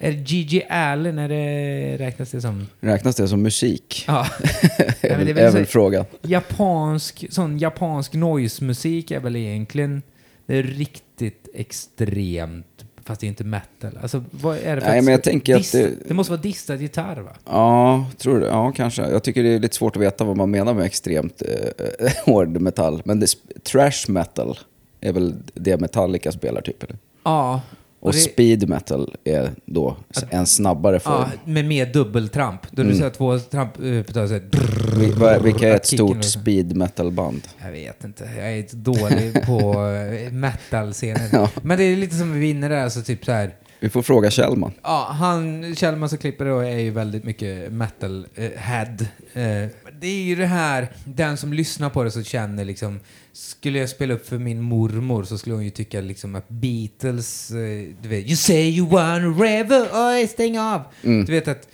Är 0.03 0.13
Gigi 0.13 0.65
Allen, 0.69 1.19
är 1.19 1.29
det, 1.29 1.97
räknas 2.05 2.31
det 2.31 2.41
som... 2.41 2.67
Räknas 2.81 3.17
det 3.17 3.29
som 3.29 3.43
musik? 3.43 4.05
Ja. 4.07 4.27
är, 5.01 5.11
är 5.11 5.25
väl, 5.25 5.39
är 5.39 5.51
väl 5.51 5.67
frågan. 5.67 6.05
japansk, 6.23 7.25
sån 7.31 7.59
japansk 7.59 8.15
noise-musik 8.15 9.11
är 9.11 9.21
väl 9.21 9.37
egentligen 9.37 10.03
det 10.51 10.57
är 10.57 10.63
riktigt 10.63 11.49
extremt, 11.55 12.67
fast 13.05 13.21
det 13.21 13.27
är 13.27 13.29
inte 13.29 13.45
metal. 13.45 13.99
Alltså 14.03 14.25
vad 14.31 14.57
är 14.57 14.75
det 14.77 14.81
för 14.83 14.89
Nej, 14.89 15.03
men 15.03 15.13
jag 15.13 15.23
tänker 15.23 15.57
att 15.57 15.73
det- 15.73 16.09
det 16.09 16.15
måste 16.15 16.33
vara 16.33 16.41
distad 16.43 16.75
gitarr 16.77 17.17
va? 17.21 17.31
Ja, 17.45 18.07
tror 18.19 18.41
du? 18.41 18.47
Ja, 18.47 18.73
kanske. 18.77 19.03
Jag 19.11 19.23
tycker 19.23 19.43
det 19.43 19.49
är 19.49 19.59
lite 19.59 19.77
svårt 19.77 19.97
att 19.97 20.03
veta 20.03 20.25
vad 20.25 20.37
man 20.37 20.51
menar 20.51 20.75
med 20.75 20.85
extremt 20.85 21.43
eh, 21.43 22.13
hård 22.27 22.49
metall. 22.61 23.03
Men 23.05 23.21
det, 23.21 23.27
trash 23.63 24.09
metal 24.09 24.59
är 25.01 25.13
väl 25.13 25.35
det 25.55 25.81
Metallica 25.81 26.33
spelar 26.33 26.61
typ? 26.61 26.83
Eller? 26.83 26.97
Ja. 27.25 27.61
Och 28.01 28.13
det- 28.13 28.19
speed 28.19 28.69
metal 28.69 29.17
är 29.25 29.51
då 29.65 29.97
en 30.31 30.47
snabbare 30.47 31.01
form. 31.01 31.15
Ja, 31.15 31.29
med 31.53 31.65
mer 31.65 31.87
dubbeltramp. 31.87 32.61
Då 32.71 32.83
du 32.83 32.95
säger 32.95 33.11
två 33.11 33.39
tramp 33.39 33.73
eh, 33.83 34.03
på 34.03 34.13
så 34.13 34.21
här, 34.21 34.43
Vi- 35.01 35.11
vad- 35.11 35.43
Vilka 35.43 35.69
är 35.69 35.77
ett 35.77 35.87
stort 35.87 36.25
speed 36.25 36.77
metal-band? 36.77 37.41
Jag 37.65 37.73
vet 37.73 38.05
inte. 38.05 38.29
Jag 38.39 38.53
är 38.59 38.67
dålig 38.77 39.47
på 39.47 39.87
eh, 40.27 40.33
metal-scenen. 40.33 41.29
Ja. 41.33 41.51
Men 41.63 41.79
det 41.79 41.85
är 41.85 41.97
lite 41.97 42.17
som 42.17 42.33
vi 42.33 42.41
vinner 42.41 42.69
där, 42.69 42.85
alltså 42.85 43.03
typ 43.03 43.25
så 43.25 43.33
här. 43.33 43.55
Vi 43.81 43.89
får 43.89 44.03
fråga 44.03 44.31
Kjellman. 44.31 44.73
Ja, 44.83 45.09
han, 45.19 45.75
Kjellman 45.77 46.09
som 46.09 46.19
klipper 46.19 46.45
då 46.45 46.59
är 46.59 46.79
ju 46.79 46.91
väldigt 46.91 47.25
mycket 47.25 47.73
metal 47.73 48.27
eh. 48.35 48.81
Eh, 49.33 49.69
det 50.01 50.07
är 50.07 50.23
ju 50.23 50.37
det 50.37 50.47
här, 50.47 50.89
den 51.05 51.37
som 51.37 51.53
lyssnar 51.53 51.91
på 51.91 52.05
det 52.05 52.11
så 52.11 52.23
känner 52.23 52.65
liksom, 52.65 53.01
skulle 53.33 53.79
jag 53.79 53.89
spela 53.89 54.15
upp 54.15 54.27
för 54.27 54.39
min 54.39 54.61
mormor 54.61 55.25
så 55.25 55.39
skulle 55.39 55.55
hon 55.55 55.65
ju 55.65 55.71
tycka 55.71 56.01
liksom 56.01 56.35
att 56.35 56.49
Beatles, 56.49 57.51
eh, 57.51 57.89
du 58.03 58.09
vet, 58.09 58.27
you 58.27 58.37
say 58.37 58.71
you 58.71 58.89
wanna 58.89 59.29
revel, 59.45 59.87
oj 59.93 60.27
stäng 60.27 60.59
av! 60.59 60.83
Mm. 61.03 61.25
Du 61.25 61.33
vet 61.33 61.49
att, 61.49 61.69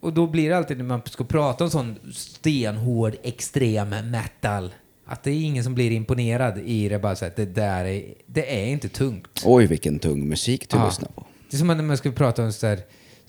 och 0.00 0.12
då 0.12 0.26
blir 0.26 0.50
det 0.50 0.56
alltid 0.56 0.76
när 0.76 0.84
man 0.84 1.02
ska 1.04 1.24
prata 1.24 1.64
om 1.64 1.70
sån 1.70 1.96
stenhård 2.14 3.14
extrem 3.22 3.88
metal, 4.10 4.70
att 5.10 5.22
det 5.22 5.30
är 5.30 5.40
ingen 5.44 5.64
som 5.64 5.74
blir 5.74 5.90
imponerad 5.90 6.58
i 6.58 6.88
det 6.88 6.98
bara 6.98 7.16
så 7.16 7.24
att 7.24 7.36
det 7.36 7.46
där 7.46 7.84
är, 7.84 8.02
det 8.26 8.62
är 8.62 8.66
inte 8.66 8.88
tungt. 8.88 9.42
Oj, 9.44 9.66
vilken 9.66 9.98
tung 9.98 10.28
musik 10.28 10.68
du 10.70 10.76
Ja. 10.76 10.86
lyssnar 10.86 11.08
på. 11.08 11.26
Det 11.50 11.56
är 11.56 11.58
som 11.58 11.66
när 11.66 11.82
man 11.82 11.96
ska 11.96 12.10
prata 12.10 12.42
om 12.42 12.46
en 12.46 12.52
sån 12.52 12.70
där 12.70 12.78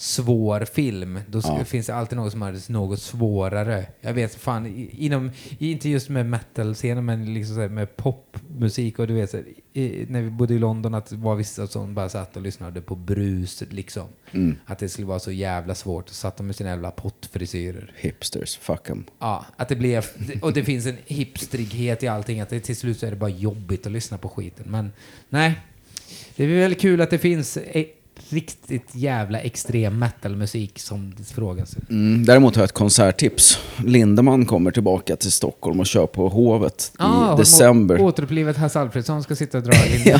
svår 0.01 0.65
film. 0.65 1.20
Då 1.27 1.41
Ja. 1.43 1.63
finns 1.65 1.88
det 1.88 1.96
alltid 1.96 2.17
något 2.17 2.31
som 2.31 2.41
är 2.41 2.72
något 2.72 3.01
svårare. 3.01 3.86
Jag 4.01 4.13
vet 4.13 4.36
fan, 4.36 4.88
inom, 4.91 5.31
inte 5.58 5.89
just 5.89 6.10
med 6.10 6.25
metal-scenen, 6.25 7.05
men 7.05 7.34
liksom 7.34 7.55
så 7.55 7.62
med 7.70 7.98
popmusik 7.98 9.00
och 9.00 9.08
du 9.08 9.13
vet, 9.13 9.29
så 9.29 9.38
här, 9.38 9.46
i, 9.74 10.05
när 10.10 10.22
vi 10.22 10.29
bodde 10.29 10.53
i 10.53 10.60
London, 10.60 10.93
att 10.93 11.12
var 11.12 11.36
vissa 11.36 11.67
som 11.67 11.93
bara 11.93 12.10
satt 12.10 12.36
och 12.36 12.41
lyssnade 12.41 12.81
på 12.81 12.96
brus 12.96 13.63
liksom. 13.70 14.08
Mm. 14.31 14.55
Att 14.65 14.79
det 14.79 14.89
skulle 14.89 15.08
vara 15.08 15.20
så 15.20 15.31
jävla 15.31 15.75
svårt. 15.75 16.10
Och 16.10 16.15
satt 16.15 16.38
de 16.38 16.48
med 16.48 16.55
sina 16.55 16.70
jävla 16.70 16.91
pottfrisyrer. 16.91 17.91
Hipsters, 17.98 18.58
fuck 18.58 18.89
'em. 18.89 19.03
Ja, 19.20 19.46
att 19.55 19.70
det 19.70 19.75
blev, 19.75 20.05
och 20.41 20.53
det 20.53 20.63
finns 20.63 20.86
en 20.86 20.98
hipstrighet 21.05 22.03
i 22.03 22.08
allting, 22.08 22.39
att 22.41 22.50
det, 22.50 22.60
till 22.60 22.75
slut 22.75 23.00
så 23.00 23.05
är 23.05 23.10
det 23.12 23.17
bara 23.17 23.29
jobbigt 23.29 23.86
att 23.86 23.91
lyssna 23.91 24.17
på 24.17 24.29
skiten. 24.29 24.65
Men 24.70 24.91
nej, 25.29 25.60
det 26.36 26.43
är 26.43 26.48
väl 26.48 26.75
kul 26.75 27.01
att 27.01 27.10
det 27.10 27.17
finns 27.20 27.58
e- 27.58 27.86
riktigt 28.33 28.88
jävla 28.95 29.39
extrem 29.39 30.00
metalmusik 30.00 30.79
som 30.79 31.13
det 31.17 31.23
frågas. 31.23 31.75
Mm, 31.89 32.25
däremot 32.25 32.55
har 32.55 32.61
jag 32.61 32.67
ett 32.67 32.71
konserttips. 32.73 33.59
Lindemann 33.85 34.45
kommer 34.45 34.71
tillbaka 34.71 35.15
till 35.15 35.31
Stockholm 35.31 35.79
och 35.79 35.85
kör 35.85 36.07
på 36.07 36.29
Hovet 36.29 36.91
Ah, 36.97 37.33
i 37.33 37.38
december. 37.38 38.01
Återupplivet 38.01 38.57
Hasse 38.57 38.79
Alfredsson 38.79 39.23
ska 39.23 39.35
sitta 39.35 39.57
och 39.57 39.63
dra 39.63 39.73
in. 39.85 40.19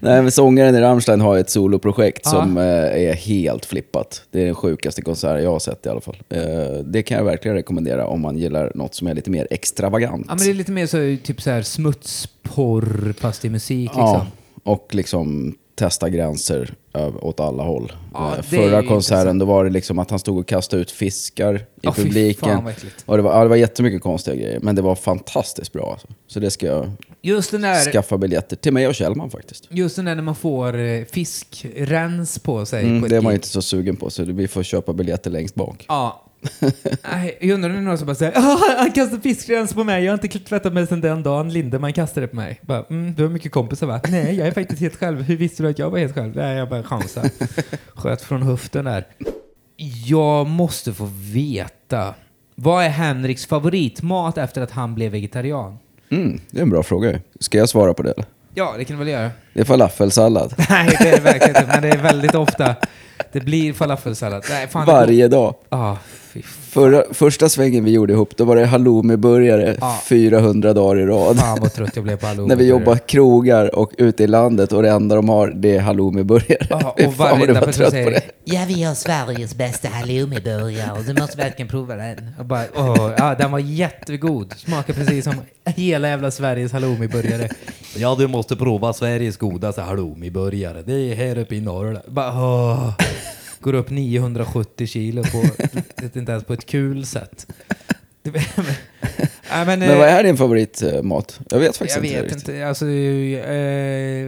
Nej, 0.00 0.22
men 0.22 0.30
sångaren 0.32 0.74
i 0.74 0.80
Rammstein 0.80 1.20
har 1.20 1.38
ett 1.38 1.50
soloprojekt 1.50 2.20
Ja. 2.24 2.30
som 2.30 2.58
eh, 2.58 2.64
är 2.64 3.12
helt 3.14 3.64
flippat. 3.66 4.22
Det 4.30 4.40
är 4.42 4.46
den 4.46 4.54
sjukaste 4.54 5.02
konserten 5.02 5.44
jag 5.44 5.50
har 5.50 5.58
sett 5.58 5.86
i 5.86 5.88
alla 5.88 6.00
fall. 6.00 6.16
Eh, 6.28 6.40
det 6.84 7.02
kan 7.02 7.16
jag 7.18 7.24
verkligen 7.24 7.54
rekommendera 7.54 8.06
om 8.06 8.20
man 8.20 8.38
gillar 8.38 8.72
något 8.74 8.94
som 8.94 9.06
är 9.06 9.14
lite 9.14 9.30
mer 9.30 9.46
extravagant. 9.50 10.26
Ja, 10.28 10.34
men 10.34 10.44
det 10.44 10.50
är 10.50 10.54
lite 10.54 10.72
mer 10.72 10.86
så, 10.86 11.16
typ 11.26 11.42
så 11.42 11.50
här 11.50 11.62
smutsporr 11.62 13.14
fast 13.18 13.44
i 13.44 13.50
musik 13.50 13.90
liksom. 13.90 14.02
Ja, 14.04 14.26
och 14.62 14.88
liksom 14.94 15.54
testa 15.80 16.08
gränser 16.08 16.74
åt 17.20 17.40
alla 17.40 17.62
håll. 17.62 17.92
Ja, 18.14 18.36
Eh, 18.36 18.42
Förra 18.42 18.82
konserten 18.82 19.38
då 19.38 19.46
var 19.46 19.64
det 19.64 19.70
liksom 19.70 19.98
att 19.98 20.10
han 20.10 20.18
stod 20.18 20.38
och 20.38 20.46
kastade 20.46 20.82
ut 20.82 20.90
fiskar 20.90 21.54
i 21.82 21.88
fy 21.96 22.02
publiken. 22.02 22.62
fan 22.62 22.72
och 23.06 23.16
det, 23.16 23.22
var, 23.22 23.32
ja, 23.36 23.42
det 23.42 23.48
var 23.48 23.56
jättemycket 23.56 24.02
konstiga 24.02 24.36
grejer, 24.36 24.58
men 24.62 24.74
det 24.74 24.82
var 24.82 24.94
fantastiskt 24.94 25.72
bra. 25.72 25.90
Alltså. 25.92 26.06
Så 26.26 26.40
det 26.40 26.50
ska 26.50 26.66
jag 26.66 26.90
Just 27.22 27.50
den 27.50 27.60
där... 27.60 27.92
skaffa 27.92 28.18
biljetter 28.18 28.56
till 28.56 28.72
mig 28.72 28.88
och 28.88 28.94
Kjellman 28.94 29.30
faktiskt. 29.30 29.68
Just 29.70 29.96
den 29.96 30.04
där 30.04 30.14
när 30.14 30.22
man 30.22 30.34
får 30.34 30.78
eh, 30.78 31.04
fiskrens 31.04 32.38
på 32.38 32.66
sig. 32.66 32.84
Mm, 32.84 33.02
på 33.02 33.08
det 33.08 33.16
är 33.16 33.20
man 33.20 33.32
inte 33.32 33.48
så 33.48 33.62
sugen 33.62 33.96
på, 33.96 34.10
så 34.10 34.24
vi 34.24 34.48
får 34.48 34.62
köpa 34.62 34.92
biljetter 34.92 35.30
längst 35.30 35.54
bak. 35.54 35.84
Ja. 35.88 36.26
Nej, 37.12 37.38
Jag 37.40 37.50
undrar 37.50 37.70
om 37.70 37.76
det 37.76 37.80
är 37.80 37.84
någon 37.84 37.98
som 37.98 38.06
bara 38.06 38.14
säger 38.14 38.32
ah, 38.36 38.58
han 38.78 38.92
kastade 38.92 39.22
fiskrens 39.22 39.74
på 39.74 39.84
mig, 39.84 40.04
jag 40.04 40.12
har 40.12 40.24
inte 40.24 40.38
tvättat 40.38 40.72
mig 40.72 40.86
sedan 40.86 41.00
den 41.00 41.22
dagen 41.22 41.52
Lindemann 41.52 41.92
kastade 41.92 42.26
på 42.26 42.36
mig. 42.36 42.60
Bara, 42.62 42.84
mm, 42.90 43.14
du 43.14 43.22
har 43.22 43.30
mycket 43.30 43.52
kompisar 43.52 43.86
va? 43.86 44.00
Nej, 44.08 44.34
jag 44.38 44.48
är 44.48 44.52
faktiskt 44.52 44.80
helt 44.80 44.96
själv. 44.96 45.22
Hur 45.22 45.36
visste 45.36 45.62
du 45.62 45.68
att 45.68 45.78
jag 45.78 45.90
var 45.90 45.98
helt 45.98 46.14
själv? 46.14 46.36
Nej, 46.36 46.56
jag 46.56 46.68
bara 46.68 46.82
chansade. 46.82 47.30
Sköt 47.94 48.22
från 48.22 48.42
höften 48.42 48.84
där. 48.84 49.06
Jag 50.06 50.46
måste 50.46 50.92
få 50.92 51.08
veta, 51.32 52.14
vad 52.54 52.84
är 52.84 52.88
Henriks 52.88 53.46
favoritmat 53.46 54.38
efter 54.38 54.62
att 54.62 54.70
han 54.70 54.94
blev 54.94 55.12
vegetarian? 55.12 55.78
Mm, 56.10 56.40
det 56.50 56.58
är 56.58 56.62
en 56.62 56.70
bra 56.70 56.82
fråga. 56.82 57.20
Ska 57.40 57.58
jag 57.58 57.68
svara 57.68 57.94
på 57.94 58.02
det 58.02 58.10
eller? 58.10 58.24
Ja, 58.54 58.74
det 58.78 58.84
kan 58.84 58.96
du 58.98 59.04
väl 59.04 59.12
göra. 59.12 59.30
Det 59.54 59.60
är 59.60 59.64
falafelsallad. 59.64 60.54
Nej, 60.70 60.96
det 61.00 61.08
är 61.08 61.16
det 61.16 61.22
verkligen 61.22 61.56
inte, 61.56 61.66
men 61.66 61.82
det 61.82 61.88
är 61.88 62.02
väldigt 62.02 62.34
ofta 62.34 62.76
det 63.32 63.40
blir 63.40 63.72
falafelsallad. 63.72 64.44
Nej, 64.50 64.68
fan, 64.68 64.86
Varje 64.86 65.28
dag. 65.28 65.54
Ah, 65.68 65.96
Förra, 66.70 67.04
första 67.12 67.48
svängen 67.48 67.84
vi 67.84 67.90
gjorde 67.90 68.12
ihop, 68.12 68.36
då 68.36 68.44
var 68.44 68.56
det 68.56 68.66
halloumiburgare 68.66 69.76
Ja. 69.80 70.00
400 70.04 70.72
dagar 70.72 71.00
i 71.00 71.06
rad. 71.06 71.38
fan 71.38 71.58
vad 71.60 71.72
trött 71.72 71.90
jag 71.94 72.04
blev 72.04 72.16
på 72.16 72.26
halloumi. 72.26 72.48
När 72.48 72.56
vi 72.56 72.66
jobbar 72.66 72.96
krogar 72.96 73.74
och 73.78 73.92
ute 73.98 74.24
i 74.24 74.26
landet 74.26 74.72
och 74.72 74.82
det 74.82 74.90
enda 74.90 75.14
de 75.16 75.28
har 75.28 75.48
det 75.48 75.76
är 75.76 75.80
halloumiburgare. 75.80 76.66
Ja, 76.70 76.96
och 77.06 77.14
varenda 77.16 77.52
var 77.54 77.66
person 77.66 77.90
säger 77.90 78.10
det. 78.10 78.22
Ja, 78.44 78.64
vi 78.68 78.82
har 78.82 78.94
Sveriges 78.94 79.54
bästa 79.54 79.88
halloumiburgare. 79.88 81.02
Du 81.06 81.20
måste 81.20 81.36
verkligen 81.36 81.68
prova 81.68 81.96
den. 81.96 82.30
Och 82.38 82.44
bara, 82.44 82.64
åh, 82.76 83.12
ja, 83.18 83.34
den 83.38 83.50
var 83.52 83.58
jättegod. 83.58 84.54
Smakar 84.56 84.94
precis 84.94 85.24
som 85.24 85.34
hela 85.66 86.08
jävla 86.08 86.30
Sveriges 86.30 86.72
halloumiburgare. 86.72 87.48
Ja, 87.96 88.16
du 88.18 88.26
måste 88.26 88.56
prova 88.56 88.92
Sveriges 88.92 89.36
godaste 89.36 89.82
halloumiburgare. 89.82 90.82
Det 90.86 90.92
är 91.12 91.14
här 91.14 91.38
uppe 91.38 91.54
i 91.54 91.60
Norrland. 91.60 92.04
Bara, 92.08 92.28
åh. 92.32 92.92
Går 93.60 93.74
upp 93.74 93.90
970 93.90 94.86
kilo 94.86 95.22
på, 95.22 95.42
vet 96.02 96.16
inte 96.16 96.32
ens 96.32 96.44
på 96.44 96.52
ett 96.52 96.66
kul 96.66 97.06
sätt. 97.06 97.46
Nej, 99.52 99.66
men, 99.66 99.78
Men 99.78 99.98
vad 99.98 100.08
eh, 100.08 100.14
är 100.14 100.22
din 100.22 100.36
favoritmat? 100.36 101.40
Jag 101.50 101.58
vet 101.58 101.76
faktiskt 101.76 101.96
jag 101.96 102.04
inte. 102.06 102.22
vet 102.22 102.32
riktigt. 102.32 102.48
inte. 102.48 102.66
Alltså, 102.68 102.86
eh, 102.86 104.24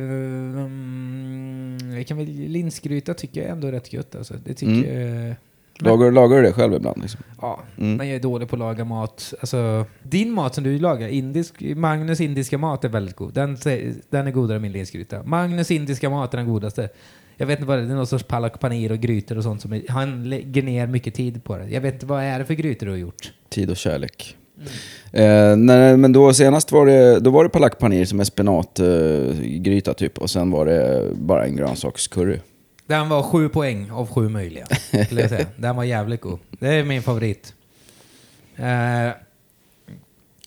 mm, 0.65 1.93
jag 1.97 2.07
kan 2.07 2.17
väl, 2.17 2.27
linsgryta 2.27 3.15
tycker 3.15 3.41
jag 3.41 3.51
ändå 3.51 3.69
är 3.69 3.73
rätt 3.73 3.93
gött. 3.93 4.15
Alltså. 4.17 4.35
Det 4.45 4.55
tycker 4.55 5.01
jag... 5.01 5.35
Lagar, 5.79 6.11
lagar 6.11 6.37
du 6.37 6.43
det 6.43 6.53
själv 6.53 6.75
ibland? 6.75 7.03
Liksom? 7.03 7.21
Ja, 7.41 7.61
Mm. 7.79 7.97
men 7.97 8.09
jag 8.09 8.17
är 8.17 8.21
dålig 8.21 8.49
på 8.49 8.57
att 8.57 8.61
laga 8.61 8.85
mat. 8.85 9.35
Alltså, 9.41 9.85
din 10.03 10.33
mat 10.33 10.55
som 10.55 10.65
du 10.65 10.79
lagar, 10.79 11.09
indisk, 11.09 11.55
Magnus 11.77 12.21
indiska 12.21 12.59
mat 12.59 12.85
är 12.85 12.89
väldigt 12.89 13.17
god. 13.17 13.35
Den, 13.35 13.57
den 14.11 14.27
är 14.27 14.31
godare 14.31 14.57
än 14.57 14.62
min 14.62 14.73
linsgryta. 14.73 15.23
Magnus 15.23 15.71
indiska 15.71 16.11
mat 16.11 16.35
är 16.35 16.39
den 16.39 16.47
godaste. 16.49 16.89
Jag 17.42 17.46
vet 17.46 17.58
inte 17.58 17.68
vad 17.68 17.78
det 17.78 17.82
är, 17.82 17.87
det 17.87 17.92
är 17.92 17.96
någon 17.96 18.06
sorts 18.06 18.25
palak 18.25 18.61
paneer 18.61 18.92
och 18.92 18.99
grytor 18.99 19.37
och 19.37 19.42
sånt 19.42 19.62
som 19.62 19.72
är, 19.72 19.82
han 19.88 20.28
lägger 20.28 20.62
ner 20.62 20.87
mycket 20.87 21.14
tid 21.14 21.44
på 21.44 21.56
det. 21.56 21.68
Jag 21.68 21.80
vet 21.80 21.94
inte, 21.94 22.06
vad 22.06 22.22
är 22.22 22.38
det 22.38 22.44
för 22.44 22.54
grytor 22.54 22.87
du 22.87 22.92
har 22.92 22.99
gjort? 22.99 23.32
Tid 23.49 23.70
och 23.70 23.76
kärlek. 23.76 24.37
Eh, 25.12 25.56
nej, 25.56 25.96
men 25.96 26.12
då 26.12 26.34
senast 26.34 26.72
var 26.72 26.87
det, 26.87 27.20
då 27.20 27.30
var 27.30 27.44
det 27.44 27.50
palak 27.50 27.78
paneer 27.78 28.04
som 28.04 28.20
är 28.20 28.25
spenatgryta 28.25 29.94
typ. 29.94 30.18
Och 30.18 30.30
sen 30.30 30.50
var 30.50 30.66
det 30.66 31.08
bara 31.14 31.46
en 31.46 31.56
grönsakscurry. 31.56 32.38
Den 32.87 33.08
var 33.08 33.22
sju 33.22 33.49
poäng 33.49 33.90
av 33.90 34.06
sju 34.06 34.28
möjliga, 34.28 34.66
jag 34.90 35.08
säga. 35.08 35.46
Den 35.56 35.76
var 35.76 35.84
jävligt 35.84 36.20
god. 36.20 36.38
Det 36.50 36.68
är 36.68 36.84
min 36.84 37.02
favorit. 37.02 37.54
Eh, 38.56 39.11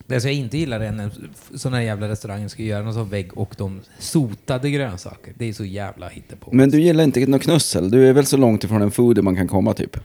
det 0.07 0.21
som 0.21 0.29
jag 0.29 0.39
inte 0.39 0.57
gillar 0.57 0.79
är 0.79 0.91
när 0.91 1.11
sådana 1.55 1.83
jävla 1.83 2.07
restauranger 2.09 2.47
ska 2.47 2.63
göra 2.63 2.83
någon 2.83 2.93
sån 2.93 3.09
vägg 3.09 3.37
och 3.37 3.55
de 3.57 3.81
sotade 3.99 4.71
grönsaker. 4.71 5.33
Det 5.37 5.49
är 5.49 5.53
så 5.53 5.65
jävla 5.65 6.07
hittepå. 6.07 6.49
Men 6.51 6.69
du 6.69 6.81
gillar 6.81 7.03
inte 7.03 7.25
något 7.25 7.41
knussel? 7.41 7.91
Du 7.91 8.07
är 8.07 8.13
väl 8.13 8.25
så 8.25 8.37
långt 8.37 8.63
ifrån 8.63 8.81
en 8.81 8.91
foodie 8.91 9.21
man 9.21 9.35
kan 9.35 9.47
komma 9.47 9.73
typ? 9.73 9.97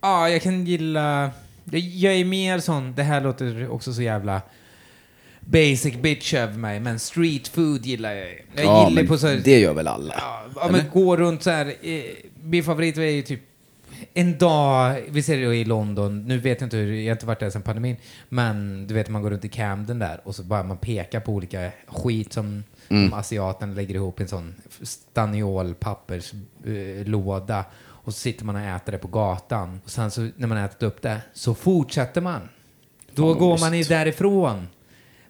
Ja, 0.00 0.28
jag 0.28 0.42
kan 0.42 0.66
gilla... 0.66 1.30
Jag, 1.70 2.14
är 2.14 2.24
mer 2.24 2.58
sån, 2.58 2.94
det 2.94 3.02
här 3.02 3.20
låter 3.20 3.68
också 3.68 3.92
så 3.92 4.02
jävla 4.02 4.42
basic 5.40 5.94
bitch 5.94 6.34
över 6.34 6.58
mig, 6.58 6.80
men 6.80 6.98
street 6.98 7.48
food 7.48 7.86
gillar 7.86 8.12
jag. 8.12 8.28
Jag 8.54 8.64
ja, 8.64 8.88
gillar 8.88 9.04
på 9.04 9.18
så 9.18 9.26
här, 9.26 9.40
det 9.44 9.60
gör 9.60 9.74
väl 9.74 9.88
alla? 9.88 10.14
Ja, 10.18 10.44
ja 10.56 10.68
men 10.72 10.82
gå 10.92 11.16
runt 11.16 11.42
så 11.42 11.50
här. 11.50 11.74
Eh, 11.82 12.02
min 12.42 12.64
favorit 12.64 12.98
är 12.98 13.02
ju 13.02 13.22
typ 13.22 13.40
en 14.14 14.38
dag, 14.38 15.02
vi 15.08 15.22
ser 15.22 15.36
det 15.36 15.56
i 15.56 15.64
London, 15.64 16.24
nu 16.24 16.38
vet 16.38 16.60
jag 16.60 16.66
inte 16.66 16.76
hur, 16.76 16.94
jag 16.94 17.06
har 17.06 17.12
inte 17.16 17.26
varit 17.26 17.40
där 17.40 17.50
sedan 17.50 17.62
pandemin, 17.62 17.96
men 18.28 18.86
du 18.86 18.94
vet 18.94 19.08
man 19.08 19.22
går 19.22 19.30
runt 19.30 19.44
i 19.44 19.48
Camden 19.48 19.98
där 19.98 20.20
och 20.24 20.34
så 20.34 20.42
bara 20.42 20.62
man 20.62 20.76
pekar 20.76 21.20
på 21.20 21.32
olika 21.32 21.70
skit 21.86 22.32
som 22.32 22.64
Mm. 22.88 23.10
de 23.10 23.16
asiaterna 23.16 23.74
lägger 23.74 23.94
ihop 23.94 24.20
i 24.20 24.22
en 24.22 24.28
sån 24.28 24.54
staniol 24.82 25.74
papperslåda 25.74 27.64
och 27.82 28.12
så 28.12 28.18
sitter 28.18 28.44
man 28.44 28.56
och 28.56 28.62
äter 28.62 28.92
det 28.92 28.98
på 28.98 29.08
gatan 29.08 29.80
och 29.84 29.90
sen 29.90 30.10
så 30.10 30.28
när 30.36 30.46
man 30.46 30.58
ätit 30.58 30.82
upp 30.82 31.02
det 31.02 31.20
så 31.32 31.54
fortsätter 31.54 32.20
man. 32.20 32.48
Då 33.14 33.34
går 33.34 33.58
man 33.58 33.78
ju 33.78 33.84
därifrån. 33.84 34.68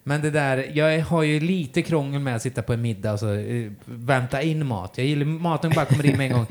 Men 0.07 0.21
det 0.21 0.29
där, 0.31 0.71
jag 0.73 0.99
har 1.01 1.23
ju 1.23 1.39
lite 1.39 1.81
krångel 1.81 2.21
med 2.21 2.35
att 2.35 2.41
sitta 2.41 2.61
på 2.61 2.73
en 2.73 2.81
middag 2.81 3.13
och 3.13 3.19
så 3.19 3.33
eh, 3.33 3.71
vänta 3.85 4.41
in 4.41 4.65
mat. 4.65 4.93
Jag 4.95 5.07
gillar 5.07 5.25
maten 5.25 5.71
bara 5.75 5.85
kommer 5.85 6.05
in 6.05 6.17
med 6.17 6.25
en 6.31 6.33
gång. 6.37 6.45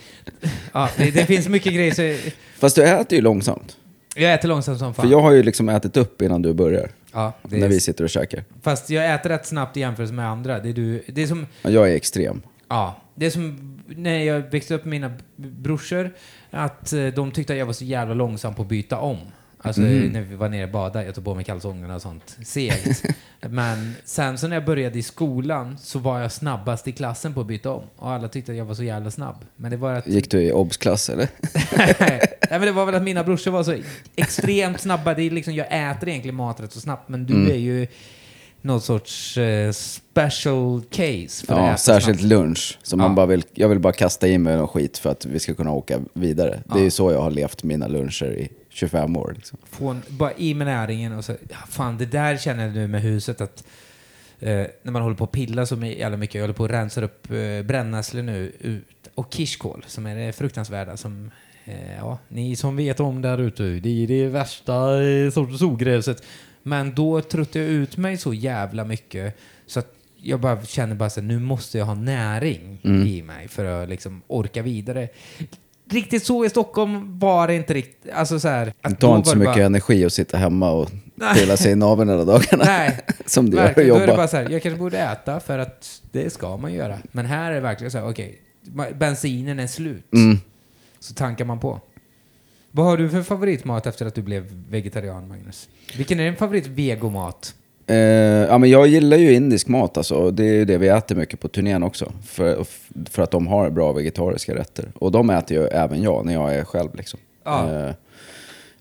Ja, 0.73 0.89
det, 0.97 1.11
det 1.11 1.27
finns 1.27 1.49
mycket 1.49 1.73
grejer 1.75 1.95
så 1.95 2.31
Fast 2.59 2.77
du 2.77 2.83
äter 2.85 3.17
ju 3.17 3.23
långsamt. 3.23 3.77
jag 4.17 4.35
äter 4.35 4.49
långsamt 4.49 4.79
som 4.79 4.95
fan. 4.95 5.05
För 5.05 5.13
jag 5.13 5.21
har 5.21 5.33
ju 5.33 5.43
liksom 5.43 5.69
ätit 5.69 5.97
upp 5.97 6.23
innan 6.23 6.43
du 6.43 6.53
börjar. 6.55 6.91
ja, 7.13 7.33
När 7.43 7.63
är, 7.65 7.69
vi 7.69 7.81
sitter 7.81 8.05
och 8.05 8.11
käkar. 8.11 8.45
Fast 8.63 8.91
jag 8.91 9.15
äter 9.15 9.31
rätt 9.31 9.47
snabbt 9.47 9.77
i 9.77 9.81
jämförelse 9.81 10.15
med 10.15 10.29
andra. 10.29 10.61
Det 10.61 10.69
är, 10.69 10.73
du, 10.73 11.03
det 11.07 11.23
är 11.23 11.27
som, 11.27 11.47
Ja, 11.63 11.71
Jag 11.71 11.91
är 11.91 11.95
extrem. 11.97 12.43
ja, 12.69 12.97
det 13.15 13.27
är 13.27 13.31
som 13.31 13.75
när 13.87 14.19
jag 14.19 14.41
växte 14.41 14.75
upp 14.75 14.85
med 14.85 14.91
mina 15.01 15.15
brorsor, 15.37 16.11
att 16.51 16.93
eh, 16.93 17.07
de 17.07 17.31
tyckte 17.31 17.53
att 17.53 17.59
jag 17.59 17.67
var 17.67 17.73
så 17.73 17.85
jävla 17.85 18.15
långsam 18.15 18.55
på 18.55 18.63
att 18.63 18.69
byta 18.69 18.99
om. 18.99 19.19
Alltså 19.67 19.83
Mm. 19.83 20.09
när 20.13 20.21
vi 20.21 20.35
var 20.37 20.49
nere 20.49 20.65
och 20.65 20.71
badade, 20.71 21.05
jag 21.05 21.15
tog 21.15 21.25
på 21.25 21.35
mig 21.35 21.45
kalsongerna 21.45 21.95
och 21.95 22.03
sånt. 22.03 22.37
Segt. 22.45 23.03
Men 23.41 23.95
sen 24.05 24.39
så 24.39 24.49
när 24.49 24.57
jag 24.57 24.65
började 24.65 24.99
i 24.99 25.03
skolan 25.03 25.79
så 25.79 25.99
var 25.99 26.21
jag 26.21 26.33
snabbast 26.33 26.89
i 26.89 26.93
klassen 26.93 27.35
på 27.35 27.41
att 27.41 27.47
byta 27.47 27.71
om. 27.71 27.83
Och 27.97 28.11
alla 28.11 28.29
tyckte 28.29 28.53
att 28.53 28.59
jag 28.59 28.65
var 28.65 28.75
så 28.75 28.83
jävla 28.85 29.11
snabb. 29.11 29.37
Men 29.57 29.71
det 29.71 29.77
var 29.77 29.93
att... 29.93 30.07
Gick 30.07 30.31
du 30.31 30.43
i 30.43 30.53
obs-klass 30.53 31.11
eller? 31.11 31.29
Nej, 32.01 32.21
men 32.51 32.61
det 32.61 32.73
var 32.73 32.87
väl 32.87 32.95
att 32.95 33.03
mina 33.03 33.25
brorsor 33.25 33.51
var 33.51 33.63
så 33.63 33.77
extremt 34.17 34.81
snabba. 34.81 35.15
Det 35.15 35.23
är 35.23 35.31
liksom, 35.31 35.55
jag 35.55 35.67
äter 35.91 36.09
egentligen 36.09 36.35
mat 36.35 36.61
rätt 36.61 36.73
så 36.73 36.81
snabbt, 36.81 37.09
men 37.09 37.27
du 37.27 37.35
Mm. 37.35 37.51
är 37.51 37.55
ju 37.57 37.87
någon 38.61 38.81
sorts 38.81 39.39
eh, 39.39 39.73
special 39.73 40.83
case 40.91 41.47
för 41.47 41.59
Ja, 41.69 41.77
särskilt 41.77 42.19
snabbt. 42.21 42.31
lunch. 42.31 42.79
Så 42.83 42.97
man 42.97 43.11
Ja. 43.11 43.15
bara 43.15 43.27
vill, 43.27 43.45
jag 43.55 43.69
vill 43.69 43.79
bara 43.79 43.93
kasta 43.93 44.29
i 44.29 44.39
mig 44.39 44.57
någon 44.57 44.69
skit 44.69 44.99
för 44.99 45.11
att 45.11 45.27
vi 45.27 45.39
ska 45.39 45.55
kunna 45.55 45.73
åka 45.73 46.01
vidare. 46.13 46.63
Det 46.67 46.75
är 46.75 46.79
Ja. 46.79 46.85
ju 46.85 46.91
så 46.91 47.13
jag 47.13 47.21
har 47.23 47.31
levt 47.31 47.63
mina 47.63 47.87
luncher 47.89 48.33
i 48.33 48.49
25 48.75 49.17
år. 49.17 49.33
Liksom. 49.37 49.59
Få 49.65 49.89
en, 49.89 50.03
bara 50.09 50.33
i 50.33 50.55
med 50.55 50.67
näringen 50.67 51.13
och 51.13 51.25
så, 51.25 51.37
fan 51.69 51.99
det 51.99 52.07
där 52.07 52.37
känner 52.37 52.65
jag 52.67 52.75
nu 52.75 52.89
med 52.89 53.03
huset 53.03 53.41
att 53.41 53.65
eh, 54.41 54.67
när 54.83 54.91
man 54.91 55.03
håller 55.03 55.17
på 55.17 55.25
att 55.25 55.33
pilla 55.33 55.67
så 55.67 55.77
jävla 55.77 56.17
mycket, 56.17 56.35
jag 56.35 56.43
håller 56.43 56.55
på 56.55 56.65
att 56.65 56.71
rensa 56.71 57.03
upp 57.05 57.31
eh, 57.31 57.63
brännässlor 57.67 58.23
nu 58.23 58.53
ut, 58.61 59.09
och 59.15 59.33
kirskål 59.35 59.85
som 59.87 60.07
är 60.07 60.17
det 60.17 60.33
fruktansvärda 60.33 60.97
som 60.97 61.31
eh, 61.65 61.97
ja, 61.97 62.19
ni 62.29 62.57
som 62.57 62.77
vet 62.77 63.01
om 63.01 63.23
där 63.23 63.39
ute, 63.39 63.63
det 63.63 64.03
är 64.03 64.07
det 64.07 64.27
värsta 64.29 65.03
eh, 65.03 65.31
sortens 65.31 65.63
ogräset. 65.63 66.23
Men 66.63 66.95
då 66.95 67.21
tröttade 67.21 67.65
jag 67.65 67.73
ut 67.75 67.97
mig 67.97 68.17
så 68.17 68.35
jävla 68.35 68.85
mycket 68.85 69.37
så 69.67 69.79
att 69.79 69.95
jag 70.23 70.41
bara 70.41 70.65
känner 70.65 70.95
bara 70.95 71.11
så 71.11 71.21
här, 71.21 71.29
nu 71.29 71.39
måste 71.39 71.79
jag 71.79 71.85
ha 71.87 71.95
näring 71.95 72.81
Mm. 72.85 73.07
i 73.07 73.23
mig 73.23 73.49
för 73.49 73.65
att 73.83 73.89
liksom 73.89 74.23
orka 74.27 74.63
vidare. 74.63 75.09
Riktigt 75.91 76.27
så 76.27 76.45
i 76.45 76.51
Stockholm 76.51 77.19
var 77.19 77.47
det 77.47 77.55
inte 77.55 77.75
riktigt, 77.75 78.13
alltså 78.13 78.41
så 78.41 78.49
här. 78.49 78.65
Det 78.67 78.73
att 78.83 79.01
tar 79.01 79.09
då 79.09 79.17
inte 79.17 79.29
så 79.29 79.35
det 79.35 79.39
mycket 79.39 79.55
bara- 79.55 79.65
energi 79.65 80.05
att 80.05 80.13
sitta 80.13 80.37
hemma 80.39 80.71
och 80.71 80.91
pilla 81.35 81.57
sig 81.57 81.73
i 81.73 81.75
naveln 81.75 82.11
hela 82.11 82.25
dagarna. 82.25 82.65
Nej, 82.67 83.01
Som 83.27 83.51
det 83.51 83.57
gör 83.57 83.63
att 83.65 83.69
verkligen. 83.69 83.89
Då 83.89 83.95
är 83.95 84.01
det 84.01 84.07
jobba. 84.07 84.17
bara 84.17 84.29
så 84.29 84.37
här, 84.37 84.49
jag 84.51 84.63
kanske 84.63 84.79
borde 84.79 84.99
äta 84.99 85.41
för 85.41 85.59
att 85.59 86.01
det 86.13 86.31
ska 86.33 86.57
man 86.57 86.73
göra. 86.73 86.99
Men 87.13 87.27
här 87.27 87.51
är 87.51 87.55
det 87.55 87.61
verkligen 87.61 87.91
så 87.91 87.99
här, 87.99 88.09
okej, 88.09 88.39
ma- 88.65 88.95
bensinen 88.99 89.59
är 89.59 89.67
slut. 89.67 90.13
Mm. 90.13 90.39
Så 91.01 91.15
tankar 91.15 91.45
man 91.45 91.61
på. 91.61 91.81
Vad 92.71 92.87
har 92.87 92.97
du 92.97 93.11
för 93.11 93.23
favoritmat 93.23 93.87
efter 93.87 94.07
att 94.07 94.15
du 94.15 94.23
blev 94.23 94.45
vegetarian, 94.71 95.29
Magnus? 95.29 95.69
Vilken 95.97 96.21
är 96.21 96.25
din 96.25 96.37
favorit 96.37 96.67
vegomat? 96.67 97.55
Eh, 97.87 97.97
ja, 97.97 98.59
men 98.59 98.71
jag 98.71 98.87
gillar 98.87 99.17
ju 99.17 99.35
indisk 99.35 99.69
mat 99.69 99.97
alltså. 99.97 100.31
Det 100.31 100.45
är 100.45 100.53
ju 100.53 100.65
det 100.65 100.79
vi 100.79 100.89
äter 100.89 101.15
mycket 101.15 101.41
på 101.41 101.49
turnén 101.49 101.83
också. 101.83 102.13
För, 102.27 102.65
för 103.11 103.23
att 103.23 103.31
de 103.31 103.47
har 103.47 103.71
bra 103.71 103.93
vegetariska 103.93 104.55
rätter. 104.55 104.93
Och 104.95 105.13
de 105.13 105.31
äter 105.31 105.57
ju 105.57 105.67
även 105.67 106.03
jag 106.03 106.27
när 106.27 106.33
jag 106.33 106.55
är 106.55 106.65
själv. 106.65 106.95
Liksom. 106.95 107.21
Ja. 107.45 107.87
Eh, 107.87 107.95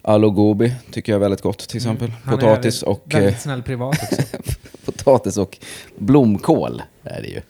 Aloo 0.02 0.30
gobi 0.30 0.74
tycker 0.92 1.12
jag 1.12 1.18
är 1.18 1.22
väldigt 1.22 1.42
gott 1.42 1.60
till 1.70 1.78
exempel. 1.78 2.08
Mm. 2.08 2.20
Han 2.24 2.34
är 2.34 2.38
Potatis 2.38 2.84
och, 2.84 3.04
Väldigt 3.06 3.34
eh, 3.34 3.40
snäll 3.40 3.64
privat 3.64 4.00
också. 4.04 4.22
potatis 4.86 5.38
och 5.38 5.58
blomkål 5.98 6.82
är 7.04 7.22
det 7.22 7.28
ju. 7.28 7.42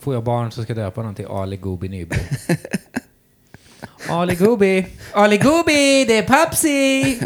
Får 0.00 0.14
jag 0.14 0.24
barn 0.24 0.52
så 0.52 0.62
ska 0.62 0.70
jag 0.70 0.78
döpa 0.78 1.00
honom 1.00 1.14
till 1.14 1.26
Ali 1.26 1.56
Gobi 1.56 1.88
Nyberg. 1.88 2.20
Ali 4.08 4.34
Gobi! 4.34 4.86
Ali 5.12 5.38
Gobi, 5.38 6.04
det 6.04 6.18
är 6.18 6.22
Papsi! 6.22 7.02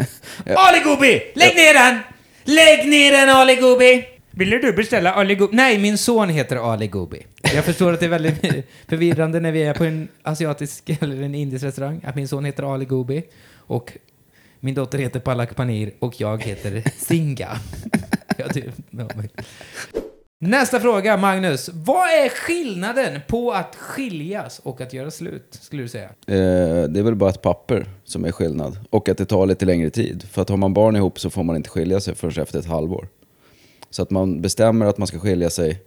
Ali 0.55 0.79
Gobi! 0.83 1.31
Lägg 1.35 1.55
ner 1.55 1.73
den! 1.73 2.16
Lägg 2.49 2.87
ner 2.89 3.11
den 3.11 3.29
Ali 3.29 3.55
Gobi! 3.55 4.05
Vill 4.31 4.49
du 4.49 4.73
beställa 4.73 5.13
Ali 5.13 5.35
Gobi? 5.35 5.55
Nej, 5.55 5.77
min 5.77 5.97
son 5.97 6.29
heter 6.29 6.73
Ali 6.73 6.87
Gobi. 6.87 7.25
Jag 7.55 7.65
förstår 7.65 7.93
att 7.93 7.99
det 7.99 8.05
är 8.05 8.09
väldigt 8.09 8.65
förvirrande 8.87 9.39
när 9.39 9.51
vi 9.51 9.63
är 9.63 9.73
på 9.73 9.83
en 9.83 10.07
asiatisk 10.23 10.89
eller 11.01 11.21
en 11.21 11.35
indisk 11.35 11.65
restaurang, 11.65 12.01
att 12.03 12.15
min 12.15 12.27
son 12.27 12.45
heter 12.45 12.73
Ali 12.73 12.85
Gobi 12.85 13.23
och 13.53 13.93
min 14.59 14.75
dotter 14.75 14.97
heter 14.97 15.19
Palak 15.19 15.55
Panir 15.55 15.91
och 15.99 16.21
jag 16.21 16.43
heter 16.43 16.83
Singa. 16.97 17.59
Ja, 18.37 18.45
det, 18.53 18.59
ja, 18.89 19.07
men- 19.15 19.29
Nästa 20.39 20.79
fråga, 20.79 21.17
Magnus. 21.17 21.69
Vad 21.73 22.09
är 22.09 22.29
skillnaden 22.29 23.21
på 23.27 23.51
att 23.51 23.75
skiljas 23.75 24.59
och 24.59 24.81
att 24.81 24.93
göra 24.93 25.11
slut, 25.11 25.57
skulle 25.61 25.81
du 25.81 25.87
säga? 25.87 26.09
Eh, 26.27 26.89
det 26.89 26.99
är 26.99 27.03
väl 27.03 27.15
bara 27.15 27.29
ett 27.29 27.41
papper 27.41 27.89
som 28.03 28.25
är 28.25 28.31
skillnad. 28.31 28.79
Och 28.89 29.09
att 29.09 29.17
det 29.17 29.25
tar 29.25 29.45
lite 29.45 29.65
längre 29.65 29.89
tid. 29.89 30.23
För 30.23 30.41
att 30.41 30.49
har 30.49 30.57
man 30.57 30.73
barn 30.73 30.95
ihop 30.95 31.19
så 31.19 31.29
får 31.29 31.43
man 31.43 31.55
inte 31.55 31.69
skilja 31.69 31.99
sig 31.99 32.15
förrän 32.15 32.43
efter 32.43 32.59
ett 32.59 32.65
halvår. 32.65 33.07
Så 33.89 34.01
att 34.01 34.09
man 34.09 34.41
bestämmer 34.41 34.85
att 34.85 34.97
man 34.97 35.07
ska 35.07 35.19
skilja 35.19 35.49
sig 35.49 35.81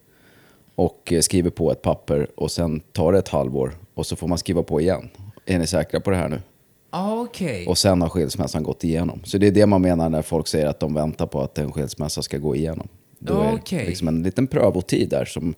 och 0.75 1.13
eh, 1.13 1.21
skriver 1.21 1.51
på 1.51 1.73
ett 1.73 1.83
papper 1.83 2.29
och 2.37 2.51
sen 2.51 2.81
tar 2.81 3.13
det 3.13 3.19
ett 3.19 3.29
halvår 3.29 3.75
och 3.95 4.07
så 4.07 4.17
får 4.17 4.29
man 4.29 4.39
skriva 4.39 4.63
på 4.63 4.81
igen. 4.81 5.09
Är 5.47 5.59
ni 5.59 5.67
säkra 5.67 6.01
på 6.01 6.11
det 6.11 6.17
här 6.17 6.29
nu? 6.29 6.43
Ah, 6.91 7.21
Okej. 7.21 7.67
Och 7.67 7.79
sen 7.79 8.03
har 8.03 8.09
skilsmässan 8.09 8.63
gått 8.63 8.85
igenom. 8.85 9.21
Så 9.25 9.39
det 9.39 9.47
är 9.47 9.51
det 9.51 9.67
man 9.67 9.83
menar 9.83 10.09
när 10.09 10.23
folk 10.23 10.49
säger 10.49 10.67
att 10.67 10.81
de 10.81 10.95
väntar 10.95 11.27
på 11.27 11.41
att 11.41 11.59
en 11.59 11.73
skilsmässa 11.73 12.23
ska 12.23 12.39
gå 12.39 12.57
igenom. 12.57 12.89
Då 13.23 13.41
är 13.41 13.55
Okej. 13.55 13.79
det 13.79 13.87
liksom 13.89 14.09
en 14.09 14.23
liten 14.23 14.47
prövotid 14.47 15.09
där 15.09 15.25
som 15.25 15.55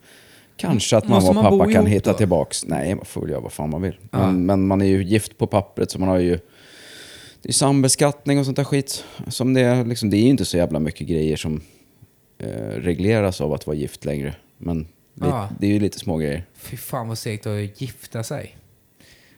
kanske 0.56 0.96
att 0.96 1.08
mamma 1.08 1.28
och 1.28 1.34
man 1.34 1.44
pappa 1.58 1.72
kan 1.72 1.86
hitta 1.86 2.12
då? 2.12 2.18
tillbaks. 2.18 2.64
Nej, 2.66 2.94
man 2.94 3.04
får 3.04 3.20
väl 3.20 3.30
göra 3.30 3.40
vad 3.40 3.52
fan 3.52 3.70
man 3.70 3.82
vill. 3.82 3.96
Ja. 4.10 4.18
Men, 4.26 4.46
men 4.46 4.66
man 4.66 4.82
är 4.82 4.86
ju 4.86 5.04
gift 5.04 5.38
på 5.38 5.46
pappret 5.46 5.90
så 5.90 5.98
man 5.98 6.08
har 6.08 6.18
ju 6.18 6.38
det 7.42 7.48
är 7.48 7.52
sambeskattning 7.52 8.38
och 8.38 8.44
sånt 8.44 8.56
där 8.56 8.64
skit. 8.64 9.04
Som 9.28 9.54
det, 9.54 9.60
är, 9.60 9.84
liksom, 9.84 10.10
det 10.10 10.16
är 10.16 10.22
ju 10.22 10.28
inte 10.28 10.44
så 10.44 10.56
jävla 10.56 10.78
mycket 10.78 11.06
grejer 11.06 11.36
som 11.36 11.60
eh, 12.38 12.48
regleras 12.76 13.40
av 13.40 13.52
att 13.52 13.66
vara 13.66 13.76
gift 13.76 14.04
längre. 14.04 14.34
Men 14.58 14.78
li- 14.78 14.86
Ja. 15.14 15.48
det 15.60 15.66
är 15.66 15.70
ju 15.70 15.80
lite 15.80 15.98
små 15.98 16.16
grejer. 16.16 16.44
Fy 16.54 16.76
fan 16.76 17.08
vad 17.08 17.18
segt 17.18 17.46
att 17.46 17.80
gifta 17.80 18.22
sig. 18.22 18.56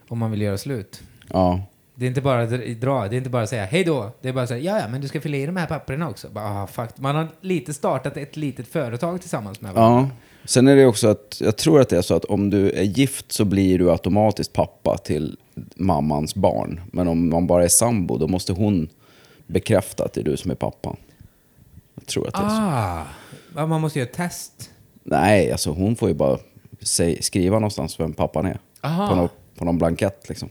Om 0.07 0.19
man 0.19 0.31
vill 0.31 0.41
göra 0.41 0.57
slut. 0.57 1.03
Ja, 1.29 1.61
Det 1.95 2.05
är 2.05 2.07
inte 2.07 2.21
bara 2.21 2.41
att 2.41 2.49
dra, 2.81 3.07
det 3.07 3.15
är 3.15 3.17
inte 3.17 3.29
bara 3.29 3.43
att 3.43 3.49
säga 3.49 3.65
hej 3.65 3.83
då. 3.83 4.11
Det 4.21 4.29
är 4.29 4.33
bara 4.33 4.47
säga 4.47 4.73
ja, 4.73 4.79
ja, 4.81 4.87
men 4.87 5.01
du 5.01 5.07
ska 5.07 5.21
fylla 5.21 5.37
i 5.37 5.45
de 5.45 5.55
här 5.55 5.67
papperna 5.67 6.09
också. 6.09 6.29
Bara, 6.29 6.63
ah, 6.63 6.67
fuck. 6.67 6.89
Man 6.95 7.15
har 7.15 7.27
lite 7.41 7.73
startat 7.73 8.17
ett 8.17 8.37
litet 8.37 8.67
företag 8.67 9.21
tillsammans 9.21 9.61
med 9.61 9.73
varandra. 9.73 10.09
Ja. 10.11 10.17
Sen 10.45 10.67
är 10.67 10.75
det 10.75 10.85
också 10.85 11.07
att, 11.07 11.41
jag 11.41 11.57
tror 11.57 11.81
att 11.81 11.89
det 11.89 11.97
är 11.97 12.01
så 12.01 12.15
att 12.15 12.25
om 12.25 12.49
du 12.49 12.71
är 12.71 12.83
gift 12.83 13.31
så 13.31 13.45
blir 13.45 13.79
du 13.79 13.91
automatiskt 13.91 14.53
pappa 14.53 14.97
till 14.97 15.37
mammans 15.75 16.35
barn. 16.35 16.81
Men 16.91 17.07
om 17.07 17.29
man 17.29 17.47
bara 17.47 17.63
är 17.63 17.67
sambo, 17.67 18.17
då 18.17 18.27
måste 18.27 18.53
hon 18.53 18.89
bekräfta 19.47 20.03
att 20.05 20.13
det 20.13 20.21
är 20.21 20.25
du 20.25 20.37
som 20.37 20.51
är 20.51 20.55
pappan. 20.55 20.97
Jag 21.95 22.05
tror 22.05 22.27
att 22.27 22.33
det 22.33 22.39
är 22.39 22.49
så. 22.49 23.59
Ah, 23.61 23.65
man 23.65 23.81
måste 23.81 23.99
göra 23.99 24.09
ett 24.09 24.15
test. 24.15 24.71
Nej, 25.03 25.51
alltså 25.51 25.71
hon 25.71 25.95
får 25.95 26.09
ju 26.09 26.15
bara 26.15 26.37
säg, 26.81 27.21
skriva 27.21 27.55
någonstans 27.55 27.99
vem 27.99 28.13
pappan 28.13 28.45
är. 28.45 28.59
Aha. 28.81 29.09
På, 29.09 29.15
nå, 29.15 29.29
på 29.57 29.65
någon 29.65 29.77
blankett 29.77 30.29
liksom. 30.29 30.49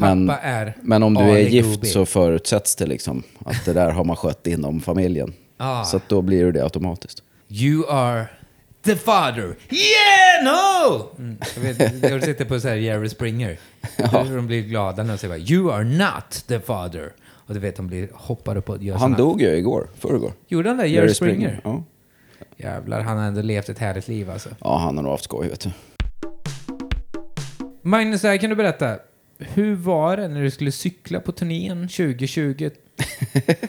Pappa 0.00 0.14
Men, 0.14 0.30
är 0.42 0.76
men 0.82 1.02
om 1.02 1.14
du 1.14 1.20
är 1.20 1.28
Ali 1.30 1.48
gift 1.48 1.68
Gobi. 1.74 1.86
så 1.86 2.06
förutsätts 2.06 2.76
det 2.76 2.86
liksom 2.86 3.22
att 3.44 3.64
det 3.64 3.72
där 3.72 3.90
har 3.90 4.04
man 4.04 4.16
skött 4.16 4.46
inom 4.46 4.80
familjen. 4.80 5.32
Ah. 5.56 5.84
Så 5.84 5.96
att 5.96 6.08
då 6.08 6.22
blir 6.22 6.44
det 6.44 6.52
det 6.52 6.62
automatiskt. 6.62 7.22
You 7.48 7.90
are 7.90 8.26
the 8.84 8.96
father. 8.96 9.56
Yeah, 9.70 10.44
no! 10.44 11.06
Mm, 11.18 11.38
jag, 11.54 11.62
vet, 11.62 12.02
jag 12.10 12.24
sitter 12.24 12.44
på 12.44 12.60
så 12.60 12.68
här 12.68 12.74
Jerry 12.76 13.08
Springer. 13.08 13.58
Ja. 13.96 14.24
De 14.34 14.46
blir 14.46 14.62
glada 14.62 15.02
när 15.02 15.10
de 15.12 15.18
säger 15.18 15.34
bara, 15.34 15.44
You 15.50 15.72
are 15.72 15.84
not 15.84 16.44
the 16.46 16.60
father. 16.60 17.12
Och 17.30 17.54
du 17.54 17.60
vet, 17.60 17.76
de 17.76 17.86
blir, 17.86 18.08
hoppar 18.14 18.56
upp 18.56 18.68
och 18.68 18.82
gör 18.82 18.96
Han 18.96 19.12
dog 19.12 19.42
ju 19.42 19.48
igår, 19.48 19.88
förrgår. 19.98 20.32
Gjorde 20.48 20.68
han 20.68 20.78
det? 20.78 20.86
Jerry, 20.86 21.14
Springer? 21.14 21.60
Ja. 21.64 21.82
Jävlar, 22.56 23.00
han 23.00 23.18
har 23.18 23.24
ändå 23.24 23.42
levt 23.42 23.68
ett 23.68 23.78
härligt 23.78 24.08
liv 24.08 24.30
alltså. 24.30 24.48
ja, 24.60 24.78
han 24.78 24.96
har 24.96 25.02
nog 25.02 25.12
haft 25.12 25.24
skoj 25.24 25.48
vet 25.48 25.60
du. 25.60 25.70
Magnus, 27.82 28.22
här 28.22 28.36
kan 28.36 28.50
du 28.50 28.56
berätta. 28.56 28.96
Hur 29.54 29.74
var 29.74 30.16
det 30.16 30.28
när 30.28 30.42
du 30.42 30.50
skulle 30.50 30.72
cykla 30.72 31.20
på 31.20 31.32
turnén 31.32 31.88
2020? 31.88 32.70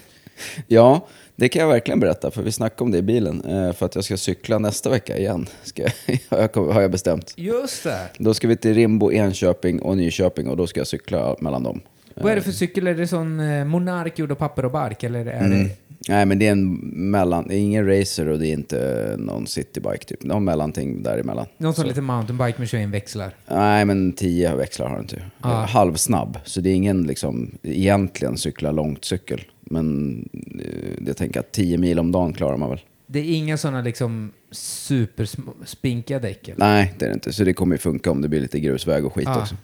Ja, 0.68 1.08
det 1.36 1.50
kan 1.50 1.62
jag 1.62 1.70
verkligen 1.70 2.00
berätta, 2.00 2.32
för 2.32 2.44
vi 2.44 2.52
snackade 2.52 2.84
om 2.84 2.92
det 2.92 2.98
i 2.98 3.02
bilen. 3.02 3.46
Eh, 3.46 3.74
för 3.74 3.86
att 3.86 3.96
jag 3.96 4.04
ska 4.04 4.18
cykla 4.18 4.60
nästa 4.60 4.90
vecka 4.90 5.18
igen, 5.18 5.48
ska 5.64 5.82
jag, 5.84 6.50
har 6.56 6.82
jag- 6.82 6.92
bestämt. 6.92 7.34
Just 7.38 7.84
det. 7.84 8.10
Då 8.18 8.34
ska 8.34 8.48
vi 8.48 8.56
till 8.58 8.74
Rimbo, 8.74 9.12
Enköping 9.12 9.82
och 9.82 9.98
Nyköping 9.98 10.48
och 10.48 10.58
då 10.58 10.68
ska 10.68 10.80
jag 10.80 10.88
cykla 10.88 11.36
mellan 11.40 11.64
dem. 11.64 11.82
Vad 12.16 12.32
är 12.32 12.36
det 12.36 12.42
för 12.42 12.52
cykel? 12.52 12.88
Är 12.88 12.94
det 12.96 13.08
sån 13.08 13.40
eh, 13.40 13.66
Monark 13.66 14.20
gjord 14.20 14.32
av 14.32 14.36
papper 14.36 14.66
och 14.66 14.72
bark? 14.72 15.04
Eller 15.04 15.26
är 15.26 15.46
Mm. 15.46 15.64
det... 15.64 15.70
Nej, 16.10 16.26
men 16.26 16.40
det 16.40 16.48
är 16.48 16.52
en 16.52 16.74
mellan, 17.12 17.48
det 17.48 17.56
är 17.56 17.60
ingen 17.60 17.88
racer 17.88 18.28
och 18.28 18.40
det 18.40 18.48
är 18.48 18.54
inte 18.54 19.16
någon 19.20 19.48
citybike 19.48 20.06
typ. 20.06 20.24
Någon 20.24 20.44
mellanting 20.44 21.04
däremellan. 21.04 21.46
Någon 21.58 21.74
sån 21.74 21.82
Så- 21.84 21.88
liten 21.88 22.04
mountainbike 22.04 22.60
med 22.60 22.70
21 22.70 22.90
växlar? 22.90 23.32
Nej, 23.48 23.86
men 23.86 24.14
10 24.14 24.56
växlar 24.56 24.88
har 24.88 24.96
den 24.96 25.04
inte. 25.04 25.22
Ah. 25.42 25.66
Halvsnabb, 25.66 26.38
så 26.46 26.62
det 26.62 26.70
är 26.70 26.74
ingen 26.74 27.04
liksom 27.04 27.52
egentligen 27.64 28.38
cykla 28.38 28.72
långt 28.72 29.06
cykel. 29.06 29.42
Men 29.60 30.16
eh, 30.60 31.04
jag 31.08 31.18
tänker 31.18 31.40
att 31.40 31.52
10 31.52 31.78
mil 31.78 32.00
om 32.00 32.12
dagen 32.12 32.34
klarar 32.34 32.58
man 32.58 32.70
väl. 32.70 32.80
Det 33.08 33.20
är 33.20 33.24
inga 33.36 33.58
såna 33.58 33.82
liksom 33.82 34.32
superspinkiga 34.52 36.20
däck? 36.20 36.48
eller? 36.48 36.60
Nej, 36.60 36.94
det 37.00 37.06
är 37.06 37.10
det 37.10 37.14
inte. 37.14 37.34
Så 37.34 37.44
det 37.44 37.54
kommer 37.54 37.76
ju 37.76 37.80
funka 37.80 38.12
om 38.12 38.22
det 38.22 38.28
blir 38.30 38.42
lite 38.42 38.60
grusväg 38.60 39.06
och 39.06 39.14
skit 39.14 39.28
Ah. 39.28 39.42
också. 39.42 39.56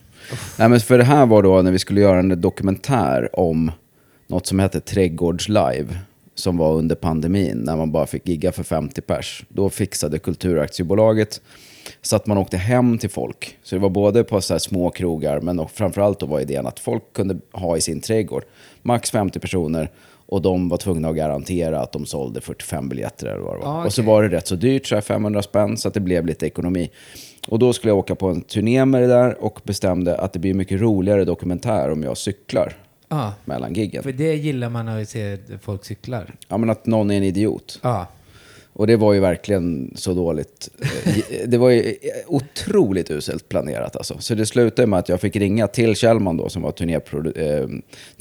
Nej, 0.59 0.69
men 0.69 0.79
för 0.79 0.97
det 0.97 1.03
här 1.03 1.25
var 1.25 1.43
då 1.43 1.61
när 1.61 1.71
vi 1.71 1.79
skulle 1.79 2.01
göra 2.01 2.19
en 2.19 2.41
dokumentär 2.41 3.39
om 3.39 3.71
något 4.27 4.47
som 4.47 4.59
heter 4.59 4.79
Trädgårds 4.79 5.49
Live. 5.49 5.85
Som 6.37 6.57
var 6.57 6.73
under 6.73 6.95
pandemin 6.95 7.57
när 7.57 7.75
man 7.77 7.91
bara 7.91 8.07
fick 8.07 8.27
gigga 8.27 8.51
för 8.51 8.63
50 8.63 9.01
pers. 9.01 9.43
Då 9.49 9.69
fixade 9.69 10.19
Kulturaktiebolaget 10.19 11.41
Så 12.01 12.15
att 12.15 12.27
man 12.27 12.37
åkte 12.37 12.57
hem 12.57 12.97
till 12.97 13.09
folk. 13.09 13.57
Så 13.63 13.75
det 13.75 13.81
var 13.81 13.89
både 13.89 14.23
på 14.23 14.41
så 14.41 14.53
här 14.53 14.59
små 14.59 14.89
krogar, 14.89 15.41
men 15.41 15.67
framförallt 15.67 16.19
då 16.19 16.25
var 16.25 16.39
idén 16.39 16.67
att 16.67 16.79
folk 16.79 17.03
kunde 17.13 17.37
ha 17.51 17.77
i 17.77 17.81
sin 17.81 18.01
trädgård 18.01 18.43
max 18.81 19.11
50 19.11 19.39
personer 19.39 19.91
och 20.29 20.41
de 20.41 20.69
var 20.69 20.77
tvungna 20.77 21.09
att 21.09 21.15
garantera 21.15 21.79
att 21.81 21.91
de 21.91 22.05
sålde 22.05 22.41
45 22.41 22.89
biljetter 22.89 23.27
eller 23.27 23.41
vad 23.41 23.55
det 23.55 23.65
var. 23.65 23.81
Ah, 23.81 23.85
Och 23.85 23.93
så 23.93 24.01
var 24.01 24.23
det 24.23 24.29
rätt 24.29 24.47
så 24.47 24.55
dyrt, 24.55 24.85
så 24.87 24.95
här 24.95 25.01
500 25.01 25.41
spänn, 25.41 25.77
så 25.77 25.87
att 25.87 25.93
det 25.93 25.99
blev 25.99 26.25
lite 26.25 26.45
ekonomi. 26.45 26.89
Och 27.47 27.59
då 27.59 27.73
skulle 27.73 27.91
jag 27.91 27.97
åka 27.97 28.15
på 28.15 28.27
en 28.27 28.41
turné 28.41 28.85
med 28.85 29.01
det 29.01 29.07
där 29.07 29.43
och 29.43 29.59
bestämde 29.63 30.17
att 30.17 30.33
det 30.33 30.39
blir 30.39 30.53
mycket 30.53 30.81
roligare 30.81 31.25
dokumentär 31.25 31.91
om 31.91 32.03
jag 32.03 32.17
cyklar 32.17 32.73
mellan 33.45 33.73
giggen. 33.73 34.03
för 34.03 34.11
det 34.11 34.35
gillar 34.35 34.69
man 34.69 34.85
när 34.85 34.97
vi 34.97 35.05
ser 35.05 35.57
folk 35.61 35.85
cyklar. 35.85 36.35
Ja, 36.47 36.57
men 36.57 36.69
att 36.69 36.85
någon 36.85 37.11
är 37.11 37.17
en 37.17 37.23
idiot. 37.23 37.79
Ja. 37.81 38.07
Och 38.77 38.87
det 38.87 38.95
var 38.95 39.13
ju 39.13 39.19
verkligen 39.19 39.91
så 39.95 40.13
dåligt. 40.13 40.69
Eh, 40.81 41.23
Det 41.47 41.57
var 41.57 41.69
ju 41.69 41.95
otroligt 42.27 43.11
uselt 43.11 43.49
planerat 43.49 43.95
alltså. 43.95 44.15
Så 44.19 44.35
det 44.35 44.45
slutade 44.45 44.87
med 44.87 44.99
att 44.99 45.09
jag 45.09 45.21
fick 45.21 45.35
ringa 45.35 45.67
till 45.67 45.95
Kjellman 45.95 46.37
då, 46.37 46.49
som 46.49 46.61
var 46.61 46.69
eh, 46.69 47.67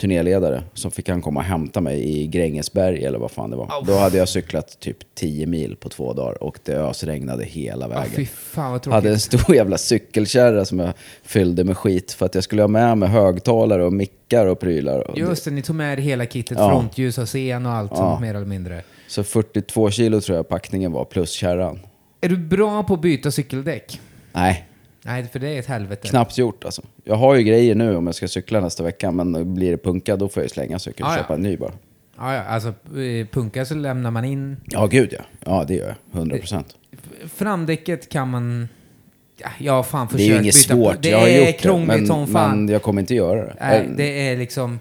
turnéledare. 0.00 0.62
Så 0.74 0.90
fick 0.90 1.08
han 1.08 1.22
komma 1.22 1.40
och 1.40 1.46
hämta 1.46 1.80
mig 1.80 2.18
i 2.18 2.26
Grängesberg 2.26 3.04
eller 3.04 3.18
vad 3.18 3.30
fan 3.30 3.50
det 3.50 3.56
var. 3.56 3.84
Då 3.86 3.92
hade 3.94 4.18
jag 4.18 4.28
cyklat 4.28 4.80
typ 4.80 4.96
10 5.14 5.46
mil 5.46 5.76
på 5.76 5.88
två 5.88 6.12
dagar 6.12 6.42
och 6.42 6.58
det 6.64 6.74
ösregnade 6.74 7.44
hela 7.44 7.86
fy 7.88 7.94
vägen. 7.94 8.26
fan 8.26 8.72
vad 8.72 8.82
tråkigt. 8.82 8.94
hade 8.94 9.10
en 9.10 9.20
stor 9.20 9.54
jävla 9.56 9.78
cykelkärra 9.78 10.64
som 10.64 10.78
jag 10.78 10.92
fyllde 11.22 11.64
med 11.64 11.76
skit 11.76 12.12
för 12.12 12.26
att 12.26 12.34
jag 12.34 12.44
skulle 12.44 12.62
ha 12.62 12.68
med 12.68 12.98
mig 12.98 13.08
högtalare 13.08 13.84
och 13.84 13.92
mickar 13.92 14.46
och 14.46 14.60
prylar. 14.60 15.10
Och 15.10 15.18
Just 15.18 15.44
det, 15.44 15.50
ni 15.50 15.62
tog 15.62 15.76
med 15.76 15.92
er 15.98 16.02
hela 16.02 16.26
kittet, 16.26 16.58
Ja. 16.60 16.70
frontljus 16.70 17.18
och 17.18 17.26
scen 17.26 17.66
och 17.66 17.72
allt 17.72 17.90
Ja. 17.90 17.96
sånt 17.96 18.20
mer 18.20 18.34
eller 18.34 18.46
mindre. 18.46 18.82
Så 19.08 19.24
42 19.24 19.90
kilo 19.90 20.20
tror 20.20 20.36
jag 20.36 20.48
packningen 20.48 20.92
var, 20.92 21.04
plus 21.04 21.30
kärran. 21.30 21.78
Är 22.20 22.28
du 22.28 22.36
bra 22.36 22.82
på 22.82 22.94
att 22.94 23.00
byta 23.00 23.30
cykeldäck? 23.30 24.00
Nej, 24.32 24.66
Nej, 25.04 25.24
för 25.32 25.38
det 25.38 25.48
är 25.48 25.58
ett 25.58 25.66
helvete. 25.66 26.08
Knappt 26.08 26.38
gjort 26.38 26.64
alltså. 26.64 26.82
Jag 27.04 27.14
har 27.16 27.34
ju 27.34 27.42
grejer 27.42 27.74
nu 27.74 27.96
om 27.96 28.06
jag 28.06 28.14
ska 28.14 28.28
cykla 28.28 28.60
nästa 28.60 28.82
vecka, 28.82 29.10
men 29.10 29.54
blir 29.54 29.70
det 29.70 29.76
punka 29.78 30.16
då 30.16 30.28
får 30.28 30.40
jag 30.40 30.44
ju 30.44 30.48
slänga 30.48 30.78
cykeln 30.78 31.06
och 31.06 31.12
Ah, 31.12 31.16
ja. 31.16 31.22
köpa 31.22 31.34
en 31.34 31.40
ny 31.42 31.56
bara. 31.56 31.72
Ja, 32.18 32.34
ja, 32.34 32.42
alltså 32.42 32.68
eh, 32.68 33.26
punka 33.26 33.64
så 33.64 33.74
lämnar 33.74 34.10
man 34.10 34.24
in. 34.24 34.56
Ja, 34.64 34.86
gud 34.86 35.12
ja. 35.12 35.20
Ja, 35.44 35.64
det 35.68 35.74
gör 35.74 35.86
jag. 36.12 36.18
100 36.20 36.38
procent. 36.38 36.74
Framdäcket 37.34 38.08
kan 38.08 38.28
man... 38.30 38.68
Ja, 39.38 39.48
jag 39.58 39.72
har 39.72 39.82
fan 39.82 40.06
Det 40.06 40.12
försökt 40.12 40.30
är 40.30 40.34
ju 40.34 40.42
inget 40.42 40.54
byta 40.54 40.74
på- 40.76 40.80
svårt. 40.82 41.02
Det 41.02 41.08
jag 41.08 41.18
har 41.20 41.26
är 41.28 41.46
gjort 41.46 41.56
krångligt 41.60 41.88
det, 41.90 41.96
men, 41.96 42.06
som 42.06 42.26
fan. 42.26 42.50
men 42.64 42.68
jag 42.72 42.82
kommer 42.82 43.00
inte 43.00 43.14
göra 43.14 43.40
det. 43.44 43.56
Nej, 43.60 43.80
Eh, 43.80 43.96
det 43.96 44.28
är 44.28 44.36
liksom... 44.36 44.80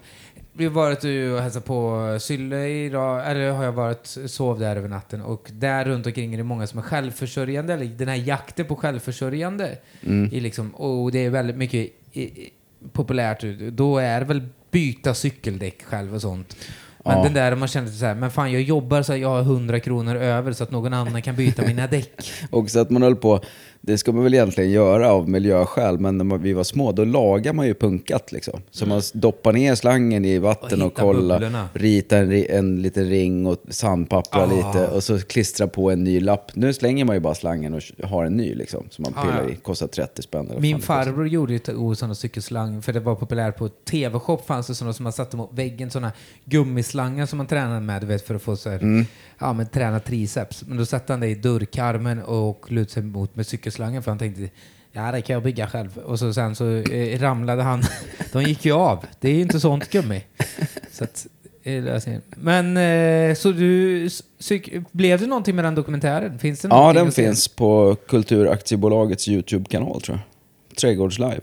Vi 0.58 0.64
har 0.64 0.72
varit 0.72 1.04
och 1.04 1.42
hälsat 1.42 1.64
på 1.64 2.16
Sylle 2.20 2.68
idag, 2.68 3.30
eller 3.30 3.50
har 3.50 3.64
jag 3.64 3.72
varit, 3.72 4.16
sov 4.26 4.58
där 4.58 4.76
över 4.76 4.88
natten 4.88 5.22
och 5.22 5.50
där 5.52 5.84
runt 5.84 6.06
omkring 6.06 6.34
är 6.34 6.38
det 6.38 6.44
många 6.44 6.66
som 6.66 6.78
är 6.78 6.82
självförsörjande, 6.82 7.74
eller 7.74 7.86
den 7.86 8.08
här 8.08 8.16
jakten 8.16 8.66
på 8.66 8.76
självförsörjande. 8.76 9.78
Mm. 10.02 10.30
I 10.32 10.40
liksom, 10.40 10.70
och 10.70 11.12
det 11.12 11.18
är 11.24 11.30
väldigt 11.30 11.56
mycket 11.56 11.90
i, 12.12 12.22
i, 12.22 12.50
populärt. 12.92 13.44
Då 13.72 13.98
är 13.98 14.20
det 14.20 14.26
väl 14.26 14.48
byta 14.70 15.14
cykeldäck 15.14 15.82
själv 15.82 16.14
och 16.14 16.20
sånt. 16.20 16.56
Men 17.04 17.16
Ja. 17.18 17.24
den 17.24 17.34
där 17.34 17.54
man 17.54 17.68
känner 17.68 17.88
så 17.88 18.06
här, 18.06 18.14
men 18.14 18.30
fan 18.30 18.52
jag 18.52 18.62
jobbar 18.62 19.02
så 19.02 19.16
jag 19.16 19.28
har 19.28 19.40
100 19.40 19.80
kronor 19.80 20.16
över 20.16 20.52
så 20.52 20.64
att 20.64 20.70
någon 20.70 20.92
annan 20.92 21.22
kan 21.22 21.36
byta 21.36 21.66
mina 21.66 21.86
däck. 21.86 22.30
Och 22.50 22.70
så 22.70 22.80
att 22.80 22.90
man 22.90 23.02
höll 23.02 23.16
på, 23.16 23.40
det 23.86 23.98
ska 23.98 24.12
man 24.12 24.24
väl 24.24 24.34
egentligen 24.34 24.70
göra 24.70 25.12
av 25.12 25.28
miljöskäl, 25.28 25.98
men 25.98 26.18
när 26.18 26.24
man- 26.24 26.42
vi 26.42 26.52
var 26.52 26.64
små 26.64 26.92
då 26.92 27.04
lagar 27.04 27.52
man 27.52 27.66
ju 27.66 27.74
punkat 27.74 28.32
liksom. 28.32 28.60
Så 28.70 28.86
man 28.86 29.02
doppar 29.14 29.52
ner 29.52 29.74
slangen 29.74 30.24
i 30.24 30.38
vatten 30.38 30.80
Och 30.82 30.86
och, 30.86 30.94
kollar, 30.94 31.34
bubblorna. 31.40 31.68
ritar 31.74 32.22
en, 32.22 32.32
en 32.50 32.82
liten 32.82 33.04
ring 33.08 33.46
och 33.46 33.56
sandpapprar 33.68 34.42
Ah. 34.42 34.46
lite 34.56 34.88
och 34.88 35.04
så 35.04 35.18
klistrar 35.18 35.66
på 35.66 35.90
en 35.90 36.04
ny 36.04 36.20
lapp. 36.20 36.50
Nu 36.56 36.72
slänger 36.72 37.04
man 37.04 37.16
ju 37.16 37.20
bara 37.20 37.34
slangen 37.34 37.74
och 37.74 37.82
har 38.08 38.24
en 38.24 38.36
ny 38.36 38.54
liksom, 38.54 38.86
som 38.90 39.02
man 39.02 39.12
Ah, 39.16 39.22
pillar 39.22 39.42
ja. 39.42 39.50
i. 39.50 39.56
Kostar 39.56 39.86
30 39.86 40.22
spänn 40.22 40.50
Min 40.58 40.80
farbror 40.80 41.28
gjorde 41.28 41.52
ju 41.52 41.60
sådana 41.94 42.14
cykelslang 42.14 42.82
för 42.82 42.92
det 42.92 43.00
var 43.00 43.14
populärt 43.14 43.56
på 43.58 43.68
TV-shop 43.68 44.38
fanns 44.46 44.66
det 44.66 44.74
sådana 44.74 44.92
som 44.92 45.02
man 45.04 45.12
satte 45.12 45.36
mot 45.36 45.50
väggen, 45.52 45.90
sådana 45.90 46.12
gummislangar 46.44 47.26
som 47.26 47.36
man 47.36 47.46
tränade 47.46 47.80
med 47.80 48.00
du 48.02 48.06
vet, 48.06 48.26
för 48.26 48.34
att 48.34 48.42
få 48.42 48.56
så 48.56 48.70
här, 48.70 48.78
Mm. 48.78 49.06
ja 49.38 49.52
men 49.52 49.66
träna 49.66 50.00
triceps. 50.00 50.64
Men 50.66 50.78
då 50.78 50.86
satte 50.86 51.12
han 51.12 51.20
det 51.20 51.28
i 51.28 51.34
dörrkarmen 51.34 52.22
och 52.22 52.72
lutade 52.72 52.90
sig 52.92 53.02
mot 53.02 53.36
med 53.36 53.46
cykelslangen 53.76 54.02
för 54.02 54.10
han 54.10 54.18
tänkte 54.18 54.48
Ja, 54.92 55.12
det 55.12 55.22
kan 55.22 55.34
jag 55.34 55.42
bygga 55.42 55.68
själv. 55.68 55.98
Och 55.98 56.18
så 56.18 56.32
sen 56.32 56.54
så 56.54 56.76
eh, 56.76 57.20
ramlade 57.20 57.62
han. 57.62 57.82
De 58.32 58.42
gick 58.42 58.64
ju 58.64 58.72
av. 58.72 59.04
Det 59.20 59.28
är 59.28 59.34
ju 59.34 59.40
inte 59.40 59.60
sånt 59.60 59.90
gummi. 59.90 60.24
Så 60.92 61.04
att, 61.04 61.26
eh. 61.62 62.18
Men 62.36 62.76
eh, 62.76 63.34
så 63.34 63.52
du, 63.52 64.08
blev 64.92 65.20
det 65.20 65.26
någonting 65.26 65.56
med 65.56 65.64
den 65.64 65.74
dokumentären? 65.74 66.38
Finns 66.38 66.60
det 66.60 66.68
Ja, 66.68 66.92
den 66.92 67.12
finns 67.12 67.48
på 67.48 67.96
Kulturaktiebolagens 68.08 69.28
YouTube-kanal 69.28 70.00
tror 70.00 70.18
jag. 70.18 70.76
Trädgårdslive 70.76 71.42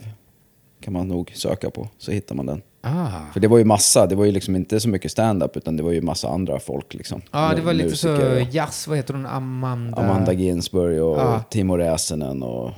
kan 0.80 0.92
man 0.92 1.08
nog 1.08 1.32
söka 1.34 1.70
på, 1.70 1.88
så 1.98 2.12
hittar 2.12 2.34
man 2.34 2.46
den. 2.46 2.62
Ah. 2.84 3.32
För 3.32 3.40
det 3.40 3.48
var 3.48 3.58
ju 3.58 3.64
massa, 3.64 4.06
det 4.06 4.14
var 4.14 4.24
ju 4.24 4.32
liksom 4.32 4.56
inte 4.56 4.80
så 4.80 4.88
mycket 4.88 5.10
stand-up 5.12 5.56
utan 5.56 5.76
det 5.76 5.82
var 5.82 5.92
ju 5.92 6.00
massa 6.02 6.28
andra 6.28 6.60
folk 6.60 6.94
liksom. 6.94 7.22
Ja, 7.30 7.52
det 7.56 7.62
Mu- 7.62 7.64
var 7.64 7.72
lite 7.72 7.96
så 7.96 8.40
jazz. 8.50 8.88
Vad 8.88 8.96
heter 8.96 9.14
hon? 9.14 9.26
Amanda? 9.26 10.02
Amanda 10.02 10.32
Ginsburg 10.32 11.02
och 11.02 11.18
Ja. 11.18 11.42
Timo 11.50 11.76
Räsänen 11.76 12.42
och 12.42 12.70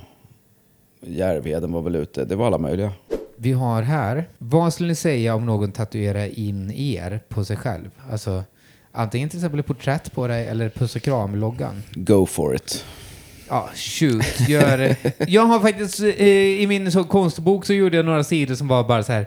Järvheden 1.01 1.71
var 1.71 1.81
väl 1.81 1.95
ute. 1.95 2.25
Det 2.25 2.35
var 2.35 2.47
alla 2.47 2.57
möjliga. 2.57 2.91
Vi 3.35 3.51
har 3.51 3.81
här. 3.81 4.25
Vad 4.37 4.73
skulle 4.73 4.89
ni 4.89 4.95
säga 4.95 5.35
om 5.35 5.45
någon 5.45 5.71
tatuerar 5.71 6.39
in 6.39 6.71
er 6.71 7.19
på 7.29 7.45
sig 7.45 7.57
själv? 7.57 7.89
Alltså, 8.11 8.43
antingen 8.91 9.29
till 9.29 9.39
exempel 9.39 9.59
ett 9.59 9.65
porträtt 9.65 10.11
på 10.13 10.27
dig 10.27 10.47
eller 10.47 10.69
puss 10.69 10.95
och 10.95 11.01
kram-loggan. 11.01 11.83
Go 11.93 12.25
for 12.25 12.55
it. 12.55 12.85
Ja, 13.49 13.69
shoot. 13.75 14.39
Gör 14.49 14.77
det. 14.77 14.95
Jag 15.27 15.41
har 15.41 15.59
faktiskt, 15.59 15.99
eh, 15.99 16.27
i 16.27 16.65
min 16.67 16.91
så 16.91 17.03
konstbok 17.03 17.65
så 17.65 17.73
gjorde 17.73 17.97
jag 17.97 18.05
några 18.05 18.23
sidor 18.23 18.55
som 18.55 18.67
var 18.67 18.83
bara 18.83 19.03
så 19.03 19.11
här 19.11 19.25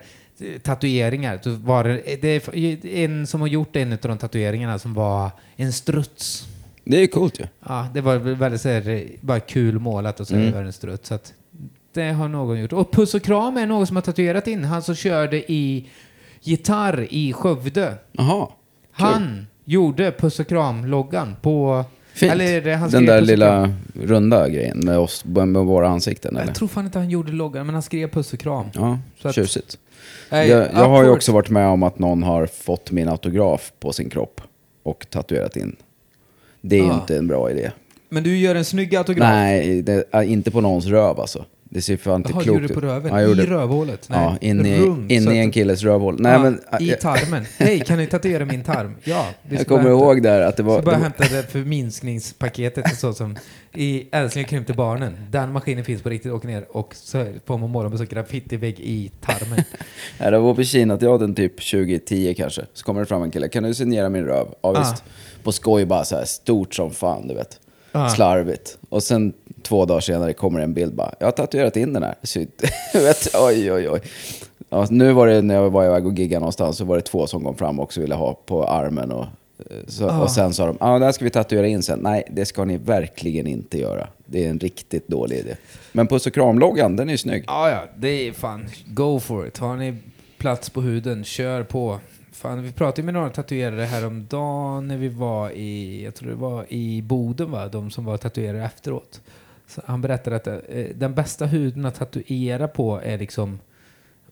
tatueringar. 0.62 1.40
Då 1.44 1.50
var 1.50 1.84
det, 1.84 2.02
det 2.22 2.28
är 2.28 2.86
en 2.86 3.26
som 3.26 3.40
har 3.40 3.48
gjort 3.48 3.76
en 3.76 3.92
av 3.92 3.98
de 4.02 4.18
tatueringarna 4.18 4.78
som 4.78 4.94
var 4.94 5.30
en 5.56 5.72
struts. 5.72 6.48
Det 6.84 7.02
är 7.02 7.06
coolt 7.06 7.40
ju. 7.40 7.44
Ja, 7.68 7.86
det 7.94 8.00
var 8.00 8.16
väldigt 8.16 8.60
så 8.60 8.68
här, 8.68 9.04
bara 9.20 9.40
kul 9.40 9.78
målat 9.78 10.20
och 10.20 10.26
så 10.28 10.34
Mm. 10.34 10.52
var 10.52 10.60
det 10.60 10.66
en 10.66 10.72
struts. 10.72 11.08
Så 11.08 11.14
att 11.14 11.32
det 11.92 12.02
har 12.12 12.28
någon 12.28 12.60
gjort. 12.60 12.72
Och 12.72 12.92
Puss 12.92 13.14
och 13.14 13.22
Kram 13.22 13.56
är 13.56 13.66
någon 13.66 13.86
som 13.86 13.96
har 13.96 14.02
tatuerat 14.02 14.46
in. 14.46 14.64
Han 14.64 14.82
som 14.82 14.94
körde 14.94 15.52
i 15.52 15.88
gitarr 16.42 17.06
i 17.10 17.32
Skövde. 17.32 17.94
Kul. 18.16 18.26
Han 18.92 19.46
gjorde 19.64 20.12
Puss 20.12 20.40
och 20.40 20.46
Kram-loggan 20.48 21.36
på... 21.42 21.84
Fint. 22.12 22.32
Eller 22.32 22.88
Den 22.90 23.06
där 23.06 23.20
lilla 23.20 23.74
runda 24.02 24.48
grejen 24.48 24.78
med, 24.78 24.98
oss, 24.98 25.24
med 25.24 25.48
våra 25.54 25.88
ansikten 25.88 26.36
eller? 26.36 26.46
Jag 26.46 26.54
tror 26.54 26.68
fan 26.68 26.84
inte 26.84 26.98
han 26.98 27.10
gjorde 27.10 27.32
loggan, 27.32 27.66
men 27.66 27.74
han 27.74 27.82
skrev 27.82 28.08
Puss 28.10 28.32
och 28.32 28.38
Kram. 28.38 28.66
Ja, 28.74 28.98
Så 29.22 29.28
att- 29.28 29.34
tjusigt. 29.34 29.78
Nej, 30.30 30.48
Jag, 30.48 30.68
jag 30.72 30.88
har 30.88 31.04
ju 31.04 31.10
också 31.10 31.32
varit 31.32 31.50
med 31.50 31.66
om 31.66 31.82
att 31.82 31.98
någon 31.98 32.22
har 32.22 32.46
fått 32.46 32.90
min 32.90 33.08
autograf 33.08 33.72
på 33.80 33.92
sin 33.92 34.10
kropp 34.10 34.40
och 34.82 35.06
tatuerat 35.10 35.56
in. 35.56 35.76
Det 36.60 36.78
är 36.78 36.84
ju 36.84 36.92
inte 36.92 37.16
en 37.16 37.26
bra 37.26 37.50
idé. 37.50 37.70
Men 38.08 38.22
du 38.22 38.38
gör 38.38 38.54
en 38.54 38.64
snygg 38.64 38.96
autograf. 38.96 39.30
Nej, 39.30 39.82
det, 39.82 40.04
är 40.10 40.22
inte 40.22 40.50
på 40.50 40.60
någons 40.60 40.86
röv 40.86 41.20
alltså. 41.20 41.44
Det 41.72 41.82
ser 41.82 41.96
fan 41.96 42.16
inte 42.16 42.30
Jaha, 42.32 42.42
klokt 42.42 42.46
gjorde 42.56 42.68
du 42.68 42.74
på 42.74 42.80
röven? 42.80 43.12
Ja, 43.12 43.20
jag 43.20 43.28
gjorde, 43.28 43.42
I 43.42 43.46
rövhålet? 43.46 44.06
Ja, 44.12 44.36
in 44.40 44.66
i, 44.66 44.80
runt, 44.80 45.10
in 45.10 45.24
så 45.24 45.32
i 45.32 45.38
en 45.38 45.48
att- 45.48 45.54
killes 45.54 45.82
rövhål. 45.82 46.16
Nej, 46.20 46.32
ja, 46.32 46.38
men, 46.38 46.60
I 46.80 46.90
jag, 46.90 47.00
tarmen. 47.00 47.44
Hej, 47.58 47.80
kan 47.80 47.98
ni 47.98 48.06
tatuera 48.06 48.44
min 48.44 48.62
tarm? 48.64 48.94
Ja. 49.04 49.26
vi 49.42 49.56
jag 49.56 49.64
ska 49.64 49.68
kommer 49.76 49.90
hämta- 49.90 50.04
ihåg 50.04 50.22
där 50.22 50.40
att 50.40 50.56
det 50.56 50.62
var... 50.62 50.76
Så 50.78 50.82
bara 50.84 50.90
det 50.94 50.96
var 50.96 51.02
hämta 51.04 51.36
det 51.36 51.42
förminskningspaketet 51.52 52.96
så 52.98 53.12
som 53.12 53.36
i 53.74 54.08
Älskling 54.12 54.44
krympte 54.44 54.72
barnen. 54.72 55.16
Den 55.30 55.52
maskinen 55.52 55.84
finns 55.84 56.02
på 56.02 56.08
riktigt. 56.10 56.32
Åker 56.32 56.48
ner 56.48 56.76
och 56.76 56.94
så 56.94 57.26
på 57.46 57.56
morgonen 57.58 57.98
så 57.98 58.04
graffitivägg 58.04 58.80
i 58.80 59.10
tarmen. 59.20 59.64
Nej, 60.20 60.30
det 60.30 60.38
var 60.38 60.54
på 60.54 60.62
Kinateatern 60.64 61.34
typ 61.34 61.56
2010 61.70 62.34
kanske. 62.36 62.62
Så 62.74 62.84
kommer 62.84 63.00
det 63.00 63.06
fram 63.06 63.22
en 63.22 63.30
kille. 63.30 63.48
Kan 63.48 63.62
du 63.62 63.74
signera 63.74 64.08
min 64.08 64.24
röv? 64.24 64.46
Ja 64.62 64.68
Ah. 64.76 64.80
visst. 64.80 65.04
På 65.42 65.52
skoj 65.52 65.84
bara 65.84 66.04
så 66.04 66.16
här 66.16 66.24
stort 66.24 66.74
som 66.74 66.90
fan, 66.90 67.28
du 67.28 67.34
vet. 67.34 67.60
Ah. 67.92 68.08
Slarvigt. 68.08 68.78
Och 68.88 69.02
sen 69.02 69.32
två 69.62 69.84
dagar 69.84 70.00
senare 70.00 70.32
kommer 70.32 70.60
en 70.60 70.74
bild 70.74 70.94
bara. 70.94 71.14
Jag 71.18 71.26
har 71.26 71.32
tatuerat 71.32 71.76
in 71.76 71.92
den 71.92 72.02
här. 72.02 72.14
Vet, 72.98 73.34
oj, 73.34 73.72
oj, 73.72 73.90
oj. 73.90 74.00
Ja, 74.68 74.86
nu 74.90 75.12
var 75.12 75.26
det 75.26 75.42
när 75.42 75.54
jag 75.54 75.70
var 75.70 75.84
iväg 75.84 76.06
och 76.06 76.12
giggade 76.12 76.40
någonstans 76.40 76.76
så 76.76 76.84
var 76.84 76.96
det 76.96 77.02
två 77.02 77.26
som 77.26 77.44
kom 77.44 77.56
fram 77.56 77.78
och 77.78 77.84
också 77.84 78.00
ville 78.00 78.14
ha 78.14 78.34
på 78.46 78.64
armen. 78.64 79.12
Och, 79.12 79.24
eh, 79.58 79.76
så, 79.88 80.08
Ah. 80.08 80.22
och 80.22 80.30
sen 80.30 80.52
sa 80.54 80.66
de, 80.66 80.76
ja 80.80 80.86
ah, 80.86 80.98
här 80.98 81.12
ska 81.12 81.24
vi 81.24 81.30
tatuera 81.30 81.66
in 81.66 81.82
sen. 81.82 81.98
Nej, 81.98 82.22
det 82.30 82.46
ska 82.46 82.64
ni 82.64 82.76
verkligen 82.76 83.46
inte 83.46 83.78
göra. 83.78 84.08
Det 84.26 84.46
är 84.46 84.50
en 84.50 84.58
riktigt 84.58 85.08
dålig 85.08 85.36
idé. 85.36 85.56
Men 85.92 86.06
puss 86.06 86.26
och 86.26 86.32
kram-loggan, 86.34 86.96
den 86.96 87.08
är 87.08 87.12
ju 87.12 87.18
snygg. 87.18 87.44
Ja, 87.46 87.70
ja, 87.70 87.84
det 87.96 88.28
är 88.28 88.32
fan 88.32 88.68
go 88.86 89.20
for 89.20 89.46
it. 89.46 89.58
Har 89.58 89.76
ni 89.76 89.96
plats 90.38 90.70
på 90.70 90.80
huden, 90.80 91.24
kör 91.24 91.62
på. 91.62 91.98
Fan, 92.40 92.62
vi 92.62 92.72
pratade 92.72 93.02
med 93.02 93.14
några 93.14 93.30
tatuerare 93.30 93.84
häromdagen 93.84 94.88
när 94.88 94.96
vi 94.96 95.08
var 95.08 95.50
i, 95.50 96.04
jag 96.04 96.14
tror 96.14 96.28
det 96.30 96.36
var 96.36 96.66
i 96.72 97.02
Boden 97.02 97.50
va, 97.50 97.68
de 97.68 97.90
som 97.90 98.04
var 98.04 98.16
tatuerare 98.16 98.64
efteråt. 98.64 99.20
Så 99.66 99.80
han 99.84 100.00
berättade 100.00 100.36
att 100.36 100.46
eh, 100.46 100.84
den 100.94 101.14
bästa 101.14 101.46
huden 101.46 101.84
att 101.86 101.94
tatuera 101.94 102.68
på 102.68 103.00
är 103.04 103.18
liksom 103.18 103.58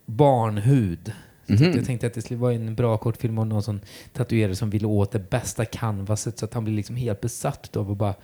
barnhud. 0.07 1.13
Att 1.43 1.61
Mhm. 1.61 1.73
jag 1.77 1.85
tänkte 1.87 2.07
att 2.07 2.15
det 2.15 2.23
skulle 2.23 2.41
vara 2.41 2.55
en 2.55 2.75
bra 2.75 2.97
kortfilm 2.99 3.39
om 3.39 3.49
någon 3.49 3.63
som 3.63 3.81
tatuerare 4.13 4.57
som 4.57 4.71
ville 4.71 4.87
åt 4.87 5.11
det 5.13 5.31
bästa 5.31 5.65
canvaset 5.65 6.39
så 6.39 6.45
att 6.45 6.55
han 6.55 6.65
blir 6.65 6.75
liksom 6.75 6.97
helt 6.97 7.21
besatt 7.21 7.77
av 7.77 7.91
att 7.91 7.97
bara 7.97 8.15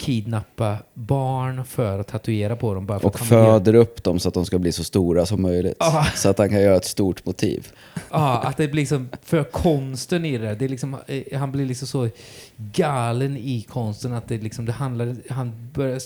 kidnappa 0.00 0.78
barn 0.94 1.64
för 1.64 1.98
att 1.98 2.08
tatuera 2.08 2.56
på 2.56 2.74
dem. 2.74 2.86
Bara 2.86 2.98
för 2.98 3.08
Och 3.08 3.14
att 3.14 3.20
han 3.20 3.28
föder 3.28 3.74
upp 3.74 4.02
dem 4.02 4.18
så 4.18 4.28
att 4.28 4.34
de 4.34 4.46
ska 4.46 4.58
bli 4.58 4.72
så 4.72 4.84
stora 4.84 5.26
som 5.26 5.42
möjligt. 5.42 5.76
Ja. 5.78 6.06
Så 6.14 6.28
att 6.28 6.38
han 6.38 6.48
kan 6.48 6.62
göra 6.62 6.76
ett 6.76 6.84
stort 6.84 7.26
motiv. 7.26 7.68
Ja, 8.10 8.38
att 8.38 8.56
det 8.56 8.68
blir 8.68 8.82
liksom 8.82 9.08
för 9.22 9.44
konsten 9.44 10.24
i 10.24 10.38
det. 10.38 10.54
det 10.54 10.64
är 10.64 10.68
liksom, 10.68 10.96
eh, 11.06 11.38
han 11.38 11.52
blir 11.52 11.66
liksom 11.66 11.88
så 11.88 12.08
galen 12.56 13.36
i 13.36 13.66
konsten 13.68 14.12
att 14.12 14.28
det 14.28 14.38
liksom, 14.38 14.66
det 14.66 14.72
handlar, 14.72 15.16
han 15.30 15.70
börjar, 15.74 16.00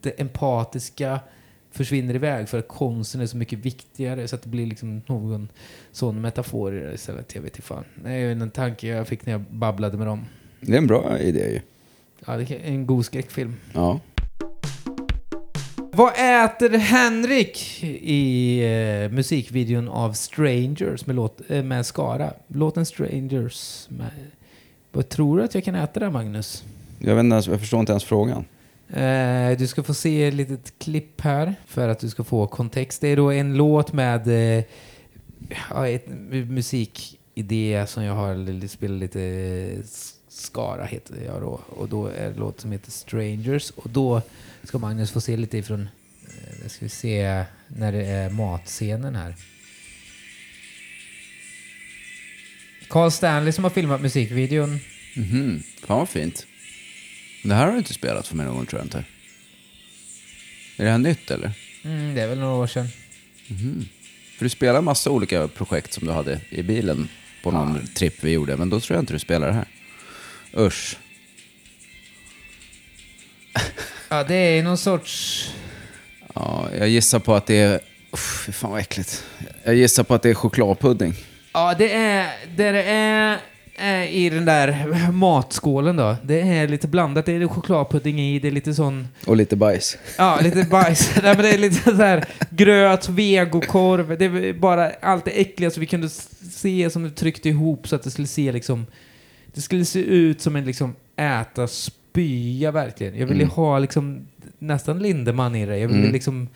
det 0.00 0.20
empatiska 0.20 1.20
försvinner 1.70 2.14
iväg 2.14 2.48
för 2.48 2.58
att 2.58 2.68
konsten 2.68 3.20
är 3.20 3.26
så 3.26 3.36
mycket 3.36 3.58
viktigare 3.58 4.28
så 4.28 4.36
att 4.36 4.42
det 4.42 4.48
blir 4.48 4.66
liksom 4.66 5.02
någon 5.06 5.48
sån 5.92 6.20
metafor 6.20 6.76
i 6.76 6.80
det 6.80 6.94
istället. 6.94 7.34
Jag 7.34 7.42
vet 7.42 7.56
inte 7.56 7.66
fan. 7.66 7.84
Det 8.04 8.10
är 8.10 8.30
en 8.30 8.50
tanke 8.50 8.86
jag 8.86 9.08
fick 9.08 9.26
när 9.26 9.32
jag 9.32 9.40
babblade 9.40 9.96
med 9.96 10.06
dem. 10.06 10.24
Det 10.60 10.72
är 10.72 10.78
en 10.78 10.86
bra 10.86 11.18
idé 11.18 11.52
ju. 11.52 11.60
Ja, 12.26 12.36
det 12.36 12.50
är 12.50 12.60
en 12.64 12.86
god 12.86 13.04
skräckfilm. 13.04 13.56
Ja. 13.72 14.00
Vad 15.94 16.12
äter 16.12 16.78
Henrik 16.78 17.84
i 18.02 18.58
eh, 18.64 19.10
musikvideon 19.10 19.88
av 19.88 20.12
Strangers 20.12 21.06
med, 21.06 21.16
låt, 21.16 21.40
eh, 21.48 21.62
med 21.62 21.86
Skara? 21.86 22.32
Låten 22.46 22.86
Strangers. 22.86 23.86
Med, 23.88 24.10
vad 24.92 25.08
tror 25.08 25.38
du 25.38 25.44
att 25.44 25.54
jag 25.54 25.64
kan 25.64 25.74
äta 25.74 26.00
där, 26.00 26.10
Magnus? 26.10 26.64
Jag, 26.98 27.14
vet 27.14 27.24
inte, 27.24 27.50
jag 27.50 27.60
förstår 27.60 27.80
inte 27.80 27.92
ens 27.92 28.04
frågan. 28.04 28.44
Eh, 28.88 29.58
du 29.58 29.66
ska 29.66 29.82
få 29.82 29.94
se 29.94 30.24
ett 30.24 30.34
litet 30.34 30.78
klipp 30.78 31.20
här 31.20 31.54
för 31.66 31.88
att 31.88 31.98
du 31.98 32.08
ska 32.08 32.24
få 32.24 32.46
kontext. 32.46 33.00
Det 33.00 33.08
är 33.08 33.16
då 33.16 33.32
en 33.32 33.56
låt 33.56 33.92
med 33.92 34.28
eh, 34.58 34.64
ett 35.86 36.06
musikidé 36.30 37.86
som 37.86 38.04
jag 38.04 38.14
har 38.14 38.66
spelat 38.68 39.00
lite 39.00 39.76
Skara 40.34 40.84
heter 40.84 41.16
jag 41.26 41.40
då. 41.40 41.60
Och 41.68 41.88
då 41.88 42.06
är 42.06 42.30
det 42.30 42.38
låt 42.38 42.60
som 42.60 42.72
heter 42.72 42.90
Strangers. 42.90 43.70
Och 43.70 43.90
då 43.90 44.22
ska 44.62 44.78
Magnus 44.78 45.10
få 45.10 45.20
se 45.20 45.36
lite 45.36 45.58
ifrån, 45.58 45.88
eh, 46.26 46.68
ska 46.68 46.84
vi 46.84 46.88
se 46.88 47.44
när 47.68 47.92
det 47.92 48.06
är 48.06 48.30
matscenen 48.30 49.14
här. 49.14 49.34
Carl 52.88 53.10
Stanley 53.10 53.52
som 53.52 53.64
har 53.64 53.70
filmat 53.70 54.00
musikvideon. 54.00 54.80
Mhm. 55.16 55.62
Fan 55.86 55.98
vad 55.98 56.08
fint. 56.08 56.46
Det 57.44 57.54
här 57.54 57.66
har 57.66 57.72
du 57.72 57.78
inte 57.78 57.94
spelat 57.94 58.26
för 58.26 58.36
mig 58.36 58.46
någon 58.46 58.56
gång 58.56 58.66
tror 58.66 58.80
jag 58.80 58.86
inte. 58.86 59.04
Är 60.76 60.84
det 60.84 60.90
här 60.90 60.98
nytt 60.98 61.30
eller? 61.30 61.52
Mm, 61.84 62.14
det 62.14 62.20
är 62.20 62.28
väl 62.28 62.38
några 62.38 62.54
år 62.54 62.66
sedan. 62.66 62.88
För 64.38 64.44
du 64.44 64.48
spelar 64.48 64.80
massa 64.80 65.10
olika 65.10 65.48
projekt 65.48 65.92
som 65.92 66.06
du 66.06 66.12
hade 66.12 66.40
i 66.50 66.62
bilen 66.62 67.08
på 67.42 67.50
någon 67.50 67.86
tripp 67.86 68.24
vi 68.24 68.30
gjorde. 68.32 68.56
Men 68.56 68.70
då 68.70 68.80
tror 68.80 68.96
jag 68.96 69.02
inte 69.02 69.12
du 69.12 69.18
spelar 69.18 69.46
det 69.46 69.52
här. 69.52 69.66
Usch. 70.56 70.96
Ja, 74.08 74.24
det 74.24 74.34
är 74.34 74.62
någon 74.62 74.78
sorts... 74.78 75.50
Ja, 76.34 76.68
jag 76.78 76.88
gissar 76.88 77.18
på 77.18 77.34
att 77.34 77.46
det 77.46 77.58
är... 77.58 77.80
Uff, 78.10 78.42
fy 78.46 78.52
fan 78.52 78.70
vad 78.70 78.80
äckligt. 78.80 79.24
Jag 79.64 79.74
gissar 79.74 80.02
på 80.02 80.14
att 80.14 80.22
det 80.22 80.30
är 80.30 80.34
chokladpudding. 80.34 81.14
Ja, 81.52 81.74
det 81.78 81.92
är... 81.92 82.30
Det 82.56 82.64
är, 82.64 83.38
är 83.76 84.06
i 84.06 84.30
den 84.30 84.44
där 84.44 84.86
matskålen 85.12 85.96
då. 85.96 86.16
Det 86.22 86.40
är 86.40 86.68
lite 86.68 86.88
blandat. 86.88 87.26
Det 87.26 87.32
är 87.32 87.46
chokladpudding 87.48 88.20
i, 88.20 88.38
det 88.38 88.48
är 88.48 88.52
lite 88.52 88.74
sån... 88.74 89.08
Och 89.26 89.36
lite 89.36 89.56
bajs. 89.56 89.98
Ja, 90.18 90.38
lite 90.42 90.64
bajs. 90.64 91.10
Nej, 91.22 91.34
men 91.34 91.44
det 91.44 91.54
är 91.54 91.58
lite 91.58 91.82
så 91.82 91.92
här 91.92 92.24
gröt, 92.50 93.08
vegokorv. 93.08 94.18
Det 94.18 94.24
är 94.24 94.52
bara 94.52 94.90
allt 94.90 95.24
det 95.24 95.30
äckliga 95.30 95.70
som 95.70 95.80
vi 95.80 95.86
kunde 95.86 96.08
se 96.52 96.90
som 96.90 97.02
du 97.02 97.10
tryckte 97.10 97.48
ihop 97.48 97.88
så 97.88 97.96
att 97.96 98.02
det 98.02 98.10
skulle 98.10 98.28
se 98.28 98.52
liksom... 98.52 98.86
Det 99.54 99.60
skulle 99.60 99.84
se 99.84 100.00
ut 100.00 100.40
som 100.40 100.56
en 100.56 100.64
liksom 100.64 100.94
äta 101.16 101.66
spya 101.66 102.70
verkligen. 102.70 103.18
Jag 103.18 103.26
ville 103.26 103.42
Mm. 103.42 103.50
ha 103.54 103.78
liksom 103.78 104.26
nästan 104.58 104.98
Lindemann 104.98 105.54
i 105.54 105.66
det. 105.66 105.78
Jag 105.78 105.88
ville 105.88 106.00
Mm. 106.00 106.12
liksom 106.12 106.48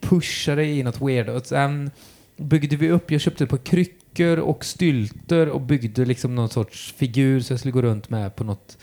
pusha 0.00 0.54
det 0.54 0.64
i 0.64 0.82
något 0.82 1.00
weird. 1.00 1.28
Och 1.28 1.46
sen 1.46 1.90
byggde 2.36 2.76
vi 2.76 2.90
upp, 2.90 3.10
jag 3.10 3.20
köpte 3.20 3.44
ett 3.44 3.50
par 3.50 3.56
kryckor 3.56 4.38
och 4.38 4.64
stylter 4.64 5.48
och 5.48 5.60
byggde 5.60 6.04
liksom 6.04 6.34
någon 6.34 6.48
sorts 6.48 6.92
figur 6.96 7.40
så 7.40 7.52
jag 7.52 7.60
skulle 7.60 7.72
gå 7.72 7.82
runt 7.82 8.10
med 8.10 8.36
på 8.36 8.44
något 8.44 8.78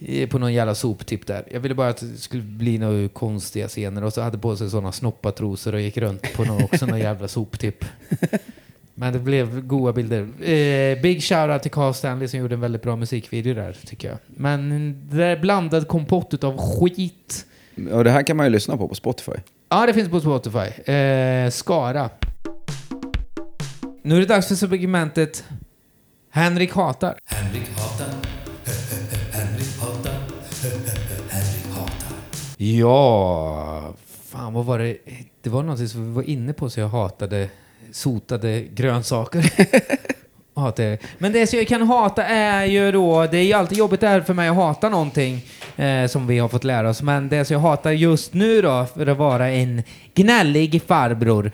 eh, 0.00 0.28
på 0.28 0.38
någon 0.38 0.54
jävla 0.54 0.74
soptipp 0.74 1.26
där. 1.26 1.44
Jag 1.50 1.60
ville 1.60 1.74
bara 1.74 1.88
att 1.88 2.00
det 2.00 2.16
skulle 2.18 2.42
bli 2.42 2.78
några 2.78 3.08
konstiga 3.08 3.68
scener 3.68 4.04
och 4.04 4.12
så 4.12 4.20
hade 4.20 4.38
på 4.38 4.56
sig 4.56 4.70
sådana 4.70 4.92
snoppatrosor 4.92 5.74
och 5.74 5.80
gick 5.80 5.96
runt 5.96 6.32
på 6.34 6.44
någon, 6.44 6.62
också 6.62 6.86
någon 6.86 6.98
jävla 6.98 7.28
soptipp. 7.28 7.84
Men 8.98 9.12
det 9.12 9.18
blev 9.18 9.66
goda 9.66 9.92
bilder. 9.92 10.20
Eh, 10.20 11.00
big 11.02 11.22
shoutout 11.22 11.62
till 11.62 11.70
Carl 11.70 11.94
Stanley 11.94 12.28
som 12.28 12.40
gjorde 12.40 12.54
en 12.54 12.60
väldigt 12.60 12.82
bra 12.82 12.96
musikvideo 12.96 13.54
där, 13.54 13.76
tycker 13.86 14.08
jag. 14.08 14.18
Men 14.26 14.94
det 15.10 15.24
är 15.24 15.40
blandad 15.40 15.88
kompott 15.88 16.34
utav 16.34 16.58
skit. 16.58 17.46
Och 17.92 18.04
det 18.04 18.10
här 18.10 18.22
kan 18.22 18.36
man 18.36 18.46
ju 18.46 18.50
lyssna 18.52 18.76
på 18.76 18.88
på 18.88 18.94
Spotify. 18.94 19.32
Ja, 19.68 19.86
det 19.86 19.94
finns 19.94 20.08
på 20.08 20.20
Spotify. 20.20 20.92
Eh, 20.92 21.50
Skara. 21.50 22.10
Nu 24.02 24.16
är 24.16 24.20
det 24.20 24.26
dags 24.26 24.48
för 24.48 24.54
segmentet 24.54 25.44
Henrik 26.30 26.72
hatar. 26.72 27.18
Henrik 27.24 27.68
hatar. 27.78 28.06
Henrik 29.32 29.78
hatar. 29.80 30.12
Henrik 31.30 31.66
hatar. 31.74 32.16
Ja, 32.56 33.94
fan 34.24 34.52
vad 34.54 34.64
var 34.64 34.78
det? 34.78 34.96
Det 35.42 35.50
var 35.50 35.62
någonting 35.62 35.88
som 35.88 36.06
vi 36.08 36.12
var 36.12 36.22
inne 36.22 36.52
på 36.52 36.70
så 36.70 36.80
jag 36.80 36.88
hatade 36.88 37.48
sotade 37.96 38.60
grönsaker. 38.60 39.52
Hatar. 40.56 40.98
Men 41.18 41.32
det 41.32 41.46
som 41.46 41.58
jag 41.58 41.68
kan 41.68 41.82
hata 41.82 42.24
är 42.24 42.64
ju 42.64 42.92
då, 42.92 43.26
det 43.26 43.38
är 43.38 43.42
ju 43.42 43.52
alltid 43.52 43.78
jobbigt 43.78 44.00
där 44.00 44.20
för 44.20 44.34
mig 44.34 44.48
att 44.48 44.56
hata 44.56 44.88
någonting 44.88 45.44
eh, 45.76 46.06
som 46.06 46.26
vi 46.26 46.38
har 46.38 46.48
fått 46.48 46.64
lära 46.64 46.88
oss. 46.88 47.02
Men 47.02 47.28
det 47.28 47.44
som 47.44 47.54
jag 47.54 47.60
hatar 47.60 47.90
just 47.90 48.34
nu 48.34 48.62
då, 48.62 48.86
för 48.94 49.06
att 49.06 49.18
vara 49.18 49.48
en 49.50 49.82
gnällig 50.14 50.82
farbror. 50.86 51.46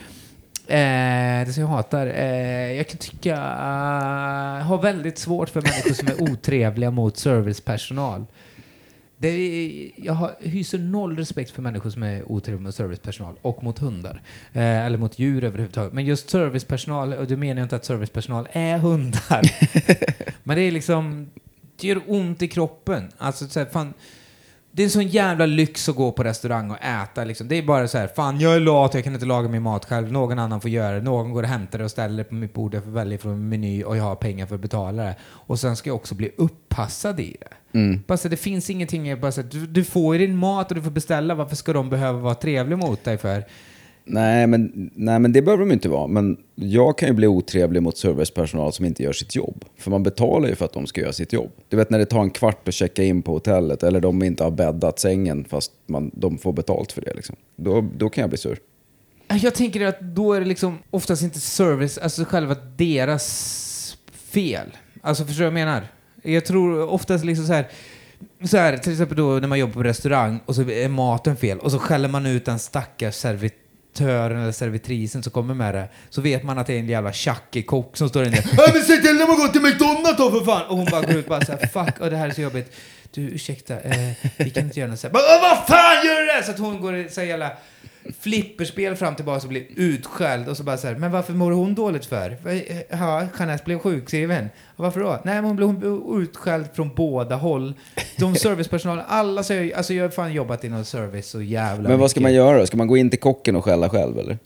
Eh, 0.67 1.47
det 1.47 1.53
som 1.55 1.61
jag 1.61 1.69
hatar, 1.69 2.07
eh, 2.07 2.73
jag 2.73 2.89
kan 2.89 2.99
tycka, 2.99 3.35
uh, 3.35 4.63
har 4.63 4.83
väldigt 4.83 5.19
svårt 5.19 5.49
för 5.49 5.61
människor 5.63 5.95
som 5.95 6.09
är 6.09 6.33
otrevliga 6.33 6.91
mot 6.91 7.17
servicepersonal. 7.17 8.25
Det 9.23 9.29
är, 9.29 9.91
jag 9.97 10.13
har, 10.13 10.35
hyser 10.41 10.79
noll 10.79 11.17
respekt 11.17 11.51
för 11.51 11.63
människor 11.63 11.91
som 11.91 12.03
är 12.03 12.33
otrevliga 12.33 12.67
mot 12.67 12.75
servicepersonal 12.75 13.35
och 13.43 13.63
mot 13.63 13.79
hundar. 13.79 14.23
Eh, 14.53 14.87
eller 14.87 14.99
mot 14.99 15.19
djur 15.19 15.45
överhuvudtaget. 15.45 15.93
Men 15.93 16.05
just 16.05 16.31
servicepersonal, 16.31 17.13
och 17.13 17.27
då 17.27 17.37
menar 17.37 17.61
jag 17.61 17.65
inte 17.65 17.77
att 17.77 17.85
servicepersonal 17.85 18.49
är 18.53 18.79
hundar. 18.79 19.43
Men 20.43 20.57
det 20.57 20.63
är 20.63 20.71
liksom, 20.71 21.31
det 21.77 21.89
gör 21.89 22.03
ont 22.07 22.43
i 22.43 22.49
kroppen. 22.49 23.13
Alltså 23.19 23.49
så 23.49 23.59
här, 23.59 23.67
fan, 23.67 23.95
det 24.75 24.83
är 24.83 24.85
en 24.85 24.91
sån 24.91 25.09
jävla 25.09 25.47
lyx 25.47 25.89
att 25.89 25.97
gå 25.97 26.13
på 26.13 26.25
restaurang 26.25 26.71
och 26.71 26.85
äta 26.85 27.25
liksom. 27.25 27.49
Det 27.49 27.59
är 27.59 27.63
bara 27.63 27.89
så 27.89 27.99
här, 27.99 28.07
fan 28.07 28.41
jag 28.41 28.55
är 28.55 28.61
lat, 28.61 28.95
jag 28.95 29.05
kan 29.05 29.15
inte 29.15 29.27
laga 29.27 29.49
min 29.49 29.63
mat 29.63 29.85
själv. 29.85 30.13
Någon 30.13 30.39
annan 30.39 30.61
får 30.61 30.71
göra 30.71 30.95
det. 30.95 31.01
Någon 31.01 31.33
går 31.33 31.43
och 31.43 31.49
hämtar 31.49 31.79
det 31.79 31.85
och 31.85 31.91
ställer 31.91 32.17
det 32.17 32.25
på 32.25 32.35
mitt 32.35 32.53
bord. 32.53 32.75
Jag 32.75 32.85
får 32.85 32.91
välja 32.91 33.19
från 33.19 33.33
en 33.33 33.49
meny 33.49 33.85
och 33.85 33.97
jag 33.97 34.05
har 34.05 34.17
pengar 34.17 34.47
för 34.47 34.55
att 34.55 34.61
betala 34.61 35.03
det. 35.03 35.17
Och 35.23 35.61
sen 35.61 35.77
ska 35.77 35.91
jag 35.91 35.97
också 35.97 36.15
bli 36.15 36.31
uppassad 36.37 37.21
i 37.21 37.37
det. 37.41 37.79
Mm. 37.79 38.03
Bara 38.07 38.19
så, 38.19 38.29
det 38.29 38.37
finns 38.37 38.71
ingenting, 38.71 39.21
bara 39.21 39.33
så, 39.33 39.43
du, 39.43 39.67
du 39.67 39.85
får 39.85 40.19
din 40.19 40.37
mat 40.37 40.71
och 40.71 40.75
du 40.75 40.83
får 40.83 40.91
beställa. 40.91 41.35
Varför 41.35 41.57
ska 41.57 41.73
de 41.73 41.91
behöva 41.91 42.19
vara 42.19 42.35
trevliga 42.35 42.77
mot 42.77 43.05
dig 43.05 43.19
för? 43.19 43.45
Nej 44.05 44.47
men, 44.47 44.91
nej, 44.95 45.19
men 45.19 45.33
det 45.33 45.43
behöver 45.43 45.65
de 45.65 45.73
inte 45.73 45.89
vara. 45.89 46.07
Men 46.07 46.37
jag 46.55 46.99
kan 46.99 47.09
ju 47.09 47.15
bli 47.15 47.27
otrevlig 47.27 47.83
mot 47.83 47.97
servicepersonal 47.97 48.73
som 48.73 48.85
inte 48.85 49.03
gör 49.03 49.13
sitt 49.13 49.35
jobb. 49.35 49.65
För 49.79 49.91
man 49.91 50.03
betalar 50.03 50.49
ju 50.49 50.55
för 50.55 50.65
att 50.65 50.73
de 50.73 50.87
ska 50.87 51.01
göra 51.01 51.13
sitt 51.13 51.33
jobb. 51.33 51.51
Du 51.69 51.77
vet 51.77 51.91
när 51.91 51.99
det 51.99 52.07
tar 52.07 52.21
en 52.21 52.31
kvart 52.31 52.69
att 52.69 52.75
checka 52.75 53.03
in 53.03 53.23
på 53.23 53.33
hotellet 53.33 53.83
eller 53.83 54.01
de 54.01 54.23
inte 54.23 54.45
har 54.45 54.51
bäddat 54.51 54.99
sängen 54.99 55.45
fast 55.45 55.73
man, 55.87 56.11
de 56.15 56.39
får 56.39 56.53
betalt 56.53 56.93
för 56.93 57.01
det. 57.01 57.15
Liksom. 57.15 57.37
Då, 57.57 57.85
då 57.97 58.09
kan 58.09 58.23
jag 58.23 58.31
bli 58.31 58.39
sur. 58.39 58.59
Jag 59.29 59.55
tänker 59.55 59.87
att 59.87 60.01
då 60.01 60.33
är 60.33 60.41
det 60.41 60.47
liksom 60.47 60.79
oftast 60.91 61.23
inte 61.23 61.41
service, 61.41 61.99
alltså 61.99 62.25
själva 62.25 62.57
deras 62.77 63.97
fel. 64.15 64.67
Alltså 65.01 65.25
förstår 65.25 65.45
du 65.45 65.51
vad 65.51 65.61
jag 65.61 65.67
menar? 65.67 65.87
Jag 66.23 66.45
tror 66.45 66.89
oftast 66.89 67.25
liksom 67.25 67.47
så 67.47 67.53
här, 67.53 67.69
så 68.45 68.57
här, 68.57 68.77
till 68.77 68.93
exempel 68.93 69.17
då 69.17 69.25
när 69.25 69.49
man 69.49 69.59
jobbar 69.59 69.73
på 69.73 69.83
restaurang 69.83 70.41
och 70.47 70.55
så 70.55 70.71
är 70.71 70.89
maten 70.89 71.37
fel 71.37 71.59
och 71.59 71.71
så 71.71 71.79
skäller 71.79 72.09
man 72.09 72.27
ut 72.27 72.45
den 72.45 72.59
stackars 72.59 73.15
servitören 73.97 74.43
eller 74.43 74.53
servitrisen 74.53 75.23
som 75.23 75.33
kommer 75.33 75.55
med 75.55 75.75
det. 75.75 75.89
Så 76.11 76.21
vet 76.21 76.43
man 76.43 76.59
att 76.59 76.67
det 76.67 76.75
är 76.75 76.79
en 76.79 76.89
jävla 76.89 77.13
tjackig 77.13 77.67
kock 77.67 77.97
som 77.97 78.09
står 78.09 78.25
inne. 78.27 78.43
Ja 78.57 78.71
men 78.75 78.83
säg 78.83 79.03
till 79.03 79.19
dem 79.19 79.31
att 79.31 79.37
gå 79.39 79.49
till 79.49 79.61
McDonalds 79.63 80.17
då 80.19 80.31
för 80.31 80.45
fan! 80.45 80.63
Och 80.67 80.77
hon 80.77 80.87
bara 80.91 81.01
går 81.01 81.11
ut 81.17 81.25
och 81.25 81.29
bara 81.31 81.45
såhär, 81.45 81.67
fuck, 81.73 82.01
och 82.01 82.11
det 82.11 82.17
här 82.17 82.29
är 82.29 82.33
så 82.35 82.41
jobbigt. 82.41 82.73
Du 83.15 83.21
ursäkta, 83.23 83.81
eh, 83.81 84.13
vi 84.37 84.51
kan 84.51 84.65
inte 84.65 84.81
göra 84.81 84.91
något 84.91 85.01
så 85.01 85.07
här. 85.07 85.13
Bara, 85.13 85.23
"Åh, 85.23 85.43
Vad 85.43 85.67
fan 85.67 86.07
gör 86.07 86.21
du 86.21 86.27
det? 86.27 86.43
Så 86.45 86.51
att 86.51 86.59
hon 86.59 86.81
går 86.81 87.09
så 87.11 87.21
här 87.21 87.29
jävla 87.29 87.51
flipperspel 88.21 88.97
fram 88.97 89.15
tillbaka 89.15 89.43
och 89.43 89.49
blir 89.49 89.65
utskälld 89.77 90.49
och 90.49 90.57
så 90.57 90.63
bara 90.63 90.77
så 90.77 90.87
här, 90.87 90.95
men 90.95 91.11
varför 91.13 91.33
mår 91.33 91.51
hon 91.53 91.75
dåligt 91.75 92.07
för? 92.07 92.37
Ja, 92.91 93.27
Jeanette 93.39 93.65
blev 93.65 93.79
sjukskriven. 93.79 94.49
Varför 94.77 95.01
då? 95.01 95.21
Nej, 95.25 95.35
men 95.35 95.45
hon 95.45 95.57
blev 95.57 95.67
hon 95.69 95.79
blev 95.79 96.23
utskälld 96.23 96.67
från 96.75 96.95
båda 96.95 97.37
håll. 97.37 97.75
De 98.19 98.35
servicepersonalen, 98.37 99.05
alla 99.09 99.43
säger, 99.43 99.77
alltså 99.77 99.95
jag 99.95 100.05
har 100.05 100.11
fan 100.11 100.33
jobbat 100.33 100.65
inom 100.65 100.85
service 100.85 101.27
så 101.27 101.43
jävla 101.43 101.89
Men 101.89 101.99
vad 101.99 102.11
ska 102.11 102.21
mycket. 102.21 102.23
man 102.23 102.35
göra 102.35 102.59
då? 102.59 102.67
Ska 102.67 102.77
man 102.77 102.87
gå 102.87 102.97
in 102.97 103.11
till 103.11 103.21
kocken 103.21 103.57
och 103.57 103.65
skälla 103.65 103.89
själv 103.89 104.19
eller? 104.19 104.39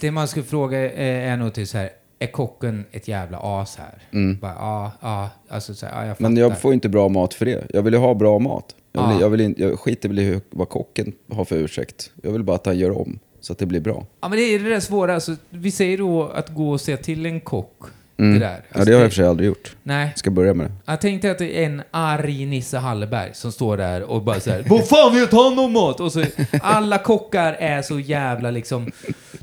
Det 0.00 0.10
man 0.10 0.28
skulle 0.28 0.44
fråga 0.44 0.92
eh, 0.92 1.32
är 1.32 1.36
nog 1.36 1.54
till 1.54 1.68
så 1.68 1.78
här, 1.78 1.90
är 2.22 2.26
kocken 2.26 2.84
ett 2.92 3.08
jävla 3.08 3.38
as 3.42 3.76
här? 3.76 3.98
Bara, 4.40 4.54
ja, 4.54 4.92
ja, 5.00 5.30
alltså 5.48 5.74
så 5.74 5.86
här, 5.86 5.92
ja, 5.92 6.06
jag 6.06 6.16
fattar. 6.16 6.24
Mm. 6.26 6.34
Men 6.34 6.42
jag 6.50 6.60
får 6.60 6.72
inte 6.74 6.88
bra 6.88 7.08
mat 7.08 7.34
för 7.34 7.44
det. 7.46 7.66
Jag 7.74 7.82
vill 7.82 7.92
ju 7.94 8.00
ha 8.00 8.14
bra 8.14 8.38
mat. 8.38 8.74
Jag, 8.92 9.02
vill, 9.08 9.16
Ja. 9.16 9.20
jag, 9.20 9.30
vill 9.30 9.40
in, 9.40 9.54
jag 9.58 9.78
skiter 9.80 10.08
väl 10.08 10.18
i 10.18 10.40
vad 10.50 10.68
kocken 10.68 11.12
har 11.32 11.44
för 11.44 11.56
ursäkt. 11.56 12.10
Jag 12.22 12.32
vill 12.32 12.42
bara 12.44 12.56
att 12.56 12.66
han 12.66 12.78
gör 12.78 12.98
om 12.98 13.18
så 13.40 13.52
att 13.52 13.58
det 13.58 13.66
blir 13.66 13.80
bra. 13.80 14.06
Ja, 14.20 14.28
men 14.28 14.38
det 14.38 14.44
är 14.44 14.58
det 14.58 14.68
där 14.68 14.80
svåra. 14.80 15.14
Alltså, 15.14 15.36
vi 15.50 15.70
säger 15.70 15.98
då 15.98 16.22
att 16.28 16.48
gå 16.48 16.70
och 16.70 16.80
se 16.80 16.96
till 16.96 17.26
en 17.26 17.40
kock. 17.40 17.82
Mm. 18.20 18.32
Det 18.32 18.46
där. 18.46 18.62
ja, 18.68 18.78
Alltså, 18.78 18.84
det 18.84 18.96
har 18.96 19.00
jag 19.00 19.06
i 19.06 19.08
och 19.08 19.12
för 19.12 19.16
sig 19.16 19.26
aldrig 19.26 19.46
gjort. 19.46 19.76
Nej. 19.82 20.12
Ska 20.16 20.30
börja 20.30 20.54
med 20.54 20.66
det. 20.66 20.72
Jag 20.84 21.00
tänkte 21.00 21.30
att 21.30 21.38
det 21.38 21.58
är 21.62 21.66
en 21.66 21.82
arg 21.90 22.46
Nisse 22.46 22.78
Hallberg 22.78 23.30
som 23.34 23.52
står 23.52 23.76
där 23.76 24.02
och 24.02 24.22
bara 24.22 24.40
såhär 24.40 24.64
Vad 24.66 24.88
fan 24.88 25.14
vet 25.14 25.32
han 25.32 25.58
om 25.58 25.72
mat? 25.72 26.00
Och 26.00 26.12
så 26.12 26.24
alla 26.62 26.98
kockar 26.98 27.52
är 27.52 27.82
så 27.82 28.00
jävla 28.00 28.50
liksom 28.50 28.92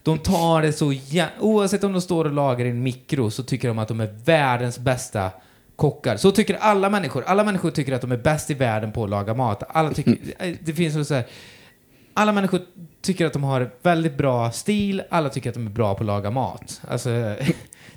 De 0.04 0.18
tar 0.18 0.62
det 0.62 0.74
så 0.74 0.94
jävla... 0.94 1.34
Oavsett 1.40 1.84
om 1.84 1.94
de 1.94 2.02
står 2.02 2.26
och 2.26 2.34
lagar 2.34 2.66
i 2.66 2.70
en 2.70 2.84
mikro 2.84 3.32
så 3.32 3.44
tycker 3.44 3.68
de 3.68 3.80
att 3.80 3.88
de 3.88 4.00
är 4.00 4.10
världens 4.26 4.80
bästa 4.80 5.32
kockar. 5.76 6.18
Så 6.18 6.32
tycker 6.32 6.58
alla 6.60 6.90
människor. 6.90 7.24
Alla 7.28 7.44
människor 7.44 7.72
tycker 7.72 7.94
att 7.94 8.02
de 8.02 8.12
är 8.12 8.18
bäst 8.18 8.52
i 8.52 8.54
världen 8.54 8.92
på 8.92 9.04
att 9.04 9.10
laga 9.10 9.34
mat. 9.34 9.64
Alla 9.70 9.94
tycker... 9.94 10.18
Det 10.60 10.74
finns 10.74 11.08
så 11.08 11.14
här... 11.14 11.26
Alla 12.14 12.32
människor 12.32 12.62
tycker 13.02 13.26
att 13.26 13.34
de 13.34 13.44
har 13.44 13.70
väldigt 13.82 14.18
bra 14.18 14.52
stil, 14.52 15.04
alla 15.10 15.30
tycker 15.30 15.50
att 15.50 15.54
de 15.54 15.66
är 15.66 15.72
bra 15.72 15.96
på 15.96 16.00
att 16.00 16.08
laga 16.08 16.32
mat. 16.32 16.82
Alltså, 16.88 17.10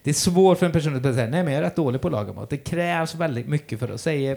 det 0.02 0.10
är 0.10 0.14
svårt 0.14 0.58
för 0.58 0.66
en 0.66 0.72
person 0.72 0.96
att 0.96 1.02
säga 1.02 1.14
nej 1.14 1.44
men 1.44 1.52
jag 1.52 1.54
är 1.54 1.62
rätt 1.62 1.76
dålig 1.76 2.00
på 2.00 2.08
att 2.08 2.12
laga 2.12 2.32
mat. 2.32 2.50
Det 2.50 2.56
krävs 2.56 3.14
väldigt 3.14 3.48
mycket 3.48 3.78
för 3.78 3.88
att 3.88 4.00
säga... 4.00 4.36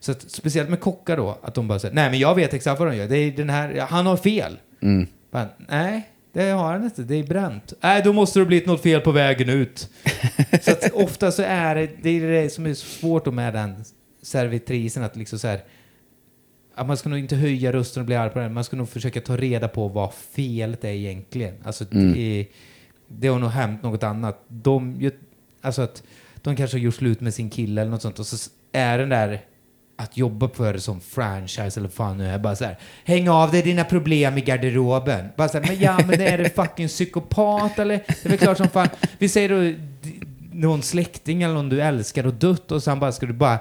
Så 0.00 0.12
att, 0.12 0.30
speciellt 0.30 0.70
med 0.70 0.80
kockar 0.80 1.16
då, 1.16 1.38
att 1.42 1.54
de 1.54 1.68
bara 1.68 1.78
säger 1.78 1.94
nej 1.94 2.10
men 2.10 2.18
jag 2.18 2.34
vet 2.34 2.54
exakt 2.54 2.80
vad 2.80 2.88
de 2.88 2.96
gör. 2.96 3.08
Det 3.08 3.16
är 3.16 3.30
den 3.32 3.50
här, 3.50 3.80
han 3.80 4.06
har 4.06 4.16
fel. 4.16 4.58
Mm. 4.82 5.06
Bara, 5.30 5.48
nej, 5.68 6.08
det 6.32 6.50
har 6.50 6.72
han 6.72 6.84
inte. 6.84 7.02
Det 7.02 7.14
är 7.14 7.24
bränt. 7.24 7.72
Nej, 7.80 8.02
då 8.04 8.12
måste 8.12 8.38
det 8.38 8.44
blivit 8.46 8.66
något 8.66 8.82
fel 8.82 9.00
på 9.00 9.10
vägen 9.12 9.48
ut. 9.48 9.88
så 10.62 10.70
att 10.70 10.92
ofta 10.92 11.32
så 11.32 11.42
är 11.42 11.74
det, 11.74 11.88
det 12.02 12.10
är 12.10 12.42
det 12.42 12.50
som 12.50 12.66
är 12.66 12.74
svårt 12.74 13.24
då 13.24 13.30
med 13.30 13.52
den 13.54 13.84
servitrisen, 14.22 15.02
att 15.02 15.16
liksom 15.16 15.38
så 15.38 15.48
här, 15.48 15.60
att 16.74 16.86
man 16.86 16.96
ska 16.96 17.08
nog 17.08 17.18
inte 17.18 17.36
höja 17.36 17.72
rösten 17.72 18.00
och 18.00 18.06
bli 18.06 18.16
arg 18.16 18.30
på 18.30 18.38
den. 18.38 18.52
Man 18.54 18.64
ska 18.64 18.76
nog 18.76 18.88
försöka 18.88 19.20
ta 19.20 19.36
reda 19.36 19.68
på 19.68 19.88
vad 19.88 20.14
felet 20.14 20.84
är 20.84 20.88
egentligen. 20.88 21.54
Alltså, 21.64 21.84
Mm. 21.92 22.12
det, 22.12 22.46
det 23.18 23.28
har 23.28 23.38
nog 23.38 23.50
hänt 23.50 23.82
något 23.82 24.02
annat. 24.02 24.44
De, 24.48 25.10
alltså 25.62 25.82
att 25.82 26.02
de 26.36 26.56
kanske 26.56 26.76
har 26.76 26.82
gjort 26.82 26.94
slut 26.94 27.20
med 27.20 27.34
sin 27.34 27.50
kille 27.50 27.80
eller 27.80 27.90
något 27.90 28.02
sånt 28.02 28.18
och 28.18 28.26
så 28.26 28.50
är 28.72 28.98
den 28.98 29.08
där 29.08 29.40
att 29.96 30.16
jobba 30.16 30.48
för 30.48 30.72
det 30.72 30.80
som 30.80 31.00
franchise 31.00 31.80
eller 31.80 31.88
vad 31.88 31.92
fan 31.92 32.18
nu 32.18 32.26
är 32.26 32.38
bara 32.38 32.56
så 32.56 32.64
här. 32.64 32.78
Häng 33.04 33.28
av 33.28 33.50
dig 33.50 33.62
dina 33.62 33.84
problem 33.84 34.38
i 34.38 34.40
garderoben. 34.40 35.28
Bara 35.36 35.48
så 35.48 35.58
här, 35.58 35.66
men 35.66 35.80
ja, 35.80 36.00
men 36.06 36.20
är 36.20 36.38
det 36.38 36.54
fucking 36.54 36.88
psykopat 36.88 37.78
eller? 37.78 37.96
Det 38.06 38.24
är 38.24 38.28
väl 38.28 38.38
klart 38.38 38.56
som 38.56 38.68
fan. 38.68 38.88
Vi 39.18 39.28
säger 39.28 39.48
då 39.48 39.78
någon 40.52 40.82
släkting 40.82 41.42
eller 41.42 41.54
någon 41.54 41.68
du 41.68 41.82
älskar 41.82 42.26
och 42.26 42.34
dött 42.34 42.72
och 42.72 42.82
sen 42.82 43.00
bara 43.00 43.12
ska 43.12 43.26
du 43.26 43.32
bara 43.32 43.58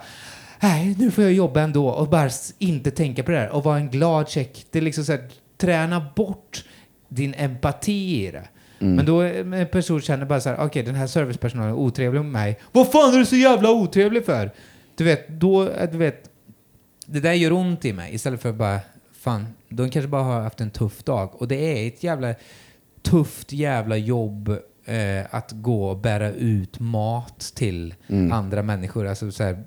Nej, 0.64 0.96
nu 1.00 1.12
får 1.12 1.24
jag 1.24 1.34
jobba 1.34 1.62
ändå 1.62 1.90
och 1.90 2.10
bara 2.10 2.30
inte 2.58 2.92
tänka 2.92 3.24
på 3.24 3.32
det 3.32 3.38
här 3.38 3.50
och 3.50 3.64
vara 3.64 3.78
en 3.78 3.90
glad 3.90 4.30
check. 4.30 4.66
Det 4.72 4.80
är 4.80 4.84
liksom 4.84 5.06
så 5.06 5.12
här, 5.12 5.30
träna 5.58 6.12
bort 6.16 6.64
din 7.10 7.34
empati 7.34 8.28
i 8.28 8.32
det. 8.32 8.48
Men 8.88 9.06
då 9.06 9.20
är 9.20 9.54
en 9.54 9.67
person 9.67 10.02
känner 10.02 10.26
bara 10.26 10.41
så 10.41 10.50
här, 10.50 10.65
okej 10.65 10.84
den 10.84 10.96
här 10.96 11.08
servicepersonalen 11.08 11.72
är 11.72 11.78
otrevlig 11.78 12.22
mot 12.22 12.32
mig. 12.32 12.60
Vad 12.72 12.91
fan 12.91 13.13
är 13.13 13.17
du 13.17 13.26
så 13.26 13.36
jävla 13.36 13.72
otrevlig 13.72 14.26
för? 14.26 14.52
Du 14.96 15.04
vet, 15.04 15.28
då, 15.28 15.70
du 15.91 15.98
vet, 15.98 16.30
det 17.06 17.20
där 17.20 17.34
gör 17.34 17.54
ont 17.54 17.86
i 17.86 17.94
mig 17.94 18.15
istället 18.15 18.41
för 18.41 18.52
bara, 18.52 18.80
fan, 19.13 19.48
de 19.70 19.89
kanske 19.89 20.08
bara 20.10 20.24
har 20.24 20.41
haft 20.41 20.62
en 20.62 20.70
tuff 20.70 21.04
dag. 21.04 21.41
Och 21.41 21.48
det 21.48 21.56
är 21.56 21.88
ett 21.88 22.04
jävla 22.04 22.36
tufft 23.02 23.54
jävla 23.54 23.98
jobb 23.98 24.50
eh, 24.86 25.36
att 25.36 25.52
gå 25.52 25.86
och 25.89 25.98
bära 25.98 26.32
ut 26.32 26.80
mat 26.80 27.39
till 27.56 27.94
andra 28.32 28.63
människor. 28.63 29.08
Alltså 29.08 29.32
så 29.32 29.44
här, 29.44 29.63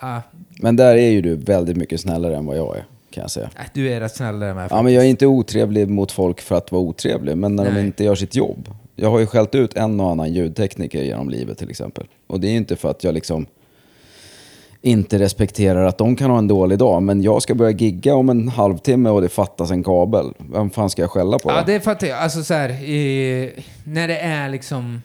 ah, 0.00 0.20
Men 0.60 0.76
där 0.76 0.96
är 0.96 1.10
ju 1.10 1.20
du 1.20 1.36
väldigt 1.36 1.76
mycket 1.76 2.00
snällare 2.00 2.36
än 2.36 2.46
vad 2.46 2.56
jag 2.56 2.76
är, 2.76 2.84
kan 3.16 3.22
jag 3.22 3.30
säga. 3.30 3.50
äh, 3.58 3.64
du 3.72 3.88
är 3.92 4.00
rätt 4.00 4.16
snällare 4.16 4.54
med 4.54 4.68
Ja, 4.70 4.82
men 4.82 4.92
jag 4.92 5.04
är 5.04 5.08
inte 5.08 5.26
otrevlig 5.26 5.88
mot 5.88 6.12
folk 6.12 6.40
för 6.40 6.56
att 6.56 6.72
vara 6.72 6.82
otrevlig, 6.82 7.36
men 7.36 7.56
när 7.56 7.64
de 7.64 7.70
Nej. 7.70 7.86
inte 7.86 8.04
gör 8.04 8.14
sitt 8.14 8.34
jobb. 8.34 8.68
Jag 8.94 9.10
har 9.10 9.18
ju 9.18 9.26
skällt 9.26 9.54
ut 9.54 9.76
en 9.76 10.00
och 10.00 10.10
annan 10.10 10.32
ljudtekniker 10.32 11.02
genom 11.02 11.30
livet 11.30 11.58
till 11.58 11.70
exempel. 11.70 12.06
Och 12.26 12.40
det 12.40 12.48
är 12.48 12.56
inte 12.56 12.76
för 12.76 12.90
att 12.90 13.04
jag 13.04 13.14
liksom 13.14 13.46
inte 14.82 15.18
respekterar 15.18 15.84
att 15.84 15.98
de 15.98 16.16
kan 16.16 16.30
ha 16.30 16.38
en 16.38 16.48
dålig 16.48 16.78
dag, 16.78 17.02
men 17.02 17.22
jag 17.22 17.42
ska 17.42 17.54
börja 17.54 17.70
gigga 17.70 18.14
om 18.14 18.28
en 18.28 18.48
halvtimme 18.48 19.10
och 19.10 19.22
det 19.22 19.28
fattas 19.28 19.70
en 19.70 19.84
kabel. 19.84 20.32
Vem 20.52 20.70
fan 20.70 20.90
ska 20.90 21.02
jag 21.02 21.10
skälla 21.10 21.38
på? 21.38 21.50
Ja, 21.50 21.62
det 21.66 21.80
fattar 21.80 22.06
jag. 22.06 22.18
Alltså 22.18 22.42
så 22.44 22.54
här, 22.54 22.68
eh, 22.70 23.50
när 23.84 24.08
det 24.08 24.18
är 24.18 24.48
liksom, 24.48 25.02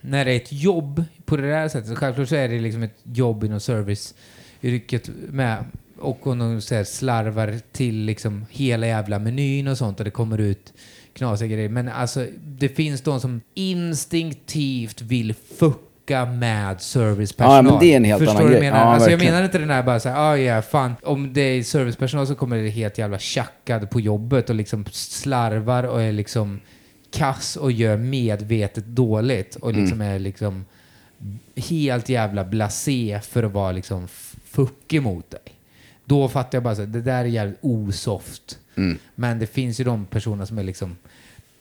när 0.00 0.24
det 0.24 0.32
är 0.32 0.36
ett 0.36 0.52
jobb 0.52 1.04
på 1.24 1.36
det 1.36 1.50
där 1.50 1.68
sättet, 1.68 1.88
så 1.88 1.96
självklart 1.96 2.28
så 2.28 2.36
är 2.36 2.48
det 2.48 2.60
liksom 2.60 2.82
ett 2.82 2.98
jobb 3.02 3.44
inom 3.44 3.60
serviceyrket 3.60 5.10
med. 5.30 5.64
Och 5.98 6.18
de 6.24 6.60
så 6.60 6.74
här 6.74 6.84
slarvar 6.84 7.54
till 7.72 7.94
liksom 8.04 8.46
hela 8.50 8.86
jävla 8.86 9.18
menyn 9.18 9.68
och 9.68 9.78
sånt 9.78 9.98
och 9.98 10.04
det 10.04 10.10
kommer 10.10 10.38
ut 10.38 10.72
knasiga 11.12 11.48
grejer. 11.48 11.68
Men 11.68 11.88
alltså, 11.88 12.26
det 12.46 12.68
finns 12.68 13.00
de 13.00 13.20
som 13.20 13.40
instinktivt 13.54 15.00
vill 15.02 15.34
fucka 15.34 16.24
med 16.26 16.80
servicepersonal. 16.80 17.56
Ja, 17.56 17.70
men 17.70 17.80
det 17.80 17.92
är 17.92 17.96
en 17.96 18.04
helt 18.04 18.18
Förstår 18.18 18.34
annan 18.34 18.46
du 18.46 18.52
grej. 18.52 18.64
jag 18.64 18.72
menar? 18.72 18.86
Ja, 18.86 18.92
alltså, 18.92 19.10
jag 19.10 19.16
verkligen. 19.16 19.34
menar 19.34 19.44
inte 19.44 19.58
den 19.58 19.68
där 19.68 19.82
bara 19.82 20.00
såhär, 20.00 20.32
ah, 20.32 20.36
ja 20.36 20.62
fan, 20.62 20.94
om 21.02 21.32
det 21.32 21.40
är 21.40 21.62
servicepersonal 21.62 22.26
så 22.26 22.34
kommer 22.34 22.56
det 22.56 22.68
helt 22.68 22.98
jävla 22.98 23.18
tjackad 23.18 23.90
på 23.90 24.00
jobbet 24.00 24.50
och 24.50 24.56
liksom 24.56 24.84
slarvar 24.92 25.84
och 25.84 26.02
är 26.02 26.12
liksom 26.12 26.60
kass 27.10 27.56
och 27.56 27.72
gör 27.72 27.96
medvetet 27.96 28.86
dåligt 28.86 29.56
och 29.56 29.72
liksom 29.72 30.00
är 30.00 30.18
liksom 30.18 30.64
helt 31.56 32.08
jävla 32.08 32.44
blasé 32.44 33.20
för 33.22 33.42
att 33.42 33.52
vara 33.52 33.72
liksom 33.72 34.08
fuck 34.44 34.92
emot 34.92 35.30
dig. 35.30 35.40
Då 36.04 36.28
fattar 36.28 36.56
jag 36.56 36.62
bara 36.62 36.74
här, 36.74 36.86
det 36.86 37.00
där 37.00 37.20
är 37.20 37.24
jävligt 37.24 37.58
osoft. 37.60 38.58
Men 39.14 39.38
det 39.38 39.46
finns 39.46 39.80
ju 39.80 39.84
de 39.84 40.06
personer 40.06 40.44
som 40.44 40.58
är 40.58 40.62
liksom, 40.62 40.96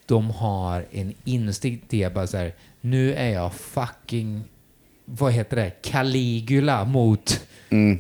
de 0.06 0.30
har 0.32 0.86
en 0.92 1.14
instinkt 1.24 1.94
att 1.94 2.14
bara 2.14 2.28
så 2.28 2.38
här, 2.38 2.54
nu 2.82 3.14
är 3.14 3.30
jag 3.30 3.54
fucking, 3.54 4.44
vad 5.06 5.34
heter 5.34 5.56
det, 5.58 5.72
Caligula 5.82 6.86
mot 6.86 7.46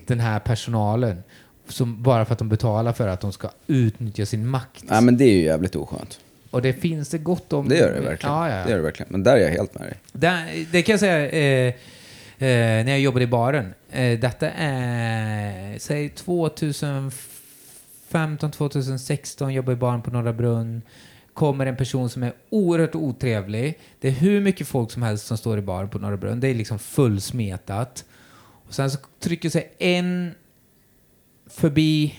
den 0.06 0.20
här 0.20 0.40
personalen. 0.40 1.24
Som, 1.68 2.04
bara 2.04 2.26
för 2.26 2.34
att 2.34 2.40
de 2.40 2.50
betalar 2.50 2.94
för 2.94 3.08
att 3.08 3.22
de 3.22 3.32
ska 3.32 3.50
utnyttja 3.68 4.26
sin 4.26 4.48
makt. 4.48 4.84
Nej, 4.84 5.02
men 5.02 5.18
det 5.18 5.24
är 5.24 5.34
ju 5.34 5.44
jävligt 5.44 5.76
oskönt. 5.76 6.20
Och 6.50 6.62
det 6.62 6.74
finns 6.74 7.10
det 7.10 7.18
gott 7.18 7.54
om. 7.54 7.70
Det 7.70 7.78
gör 7.78 7.94
det 7.94 8.02
verkligen. 8.02 8.36
Ja, 8.36 8.50
ja, 8.50 8.58
ja. 8.58 8.64
Det 8.64 8.70
gör 8.70 8.78
det 8.78 8.84
verkligen. 8.84 9.12
Men 9.12 9.24
där 9.24 9.38
är 9.38 9.42
jag 9.42 9.50
helt 9.50 9.80
med 9.80 9.84
dig. 9.84 9.98
Det, 10.12 10.66
det 10.72 10.82
kan 10.82 10.94
jag 10.94 11.00
säga 11.00 11.30
eh, 11.30 11.74
Eh, 12.38 12.86
när 12.86 12.90
jag 12.90 13.00
jobbade 13.00 13.24
i 13.24 13.28
baren. 13.28 13.74
Eh, 13.92 14.20
detta 14.20 14.52
är, 14.52 15.80
säg 15.80 16.10
2015, 16.10 18.52
2016, 18.52 19.54
jobbade 19.54 19.74
i 19.74 19.80
baren 19.80 20.02
på 20.02 20.12
Norra 20.12 20.34
Brunn. 20.34 20.82
Kommer 21.34 21.66
en 21.66 21.78
person 21.78 22.10
som 22.10 22.24
är 22.24 22.34
oerhört 22.50 22.96
otrevlig. 22.96 23.80
Det 24.00 24.08
är 24.08 24.12
hur 24.12 24.42
mycket 24.42 24.68
folk 24.68 24.92
som 24.92 25.04
helst 25.04 25.28
som 25.28 25.38
står 25.38 25.58
i 25.58 25.62
baren 25.62 25.90
på 25.90 26.00
Norra 26.00 26.18
Brunn. 26.18 26.40
Det 26.40 26.48
är 26.48 26.56
liksom 26.56 26.80
fullsmetat. 26.80 28.06
Och 28.68 28.74
sen 28.74 28.92
så 28.92 28.98
trycker 29.20 29.50
sig 29.50 29.74
en 29.78 30.32
förbi 31.48 32.16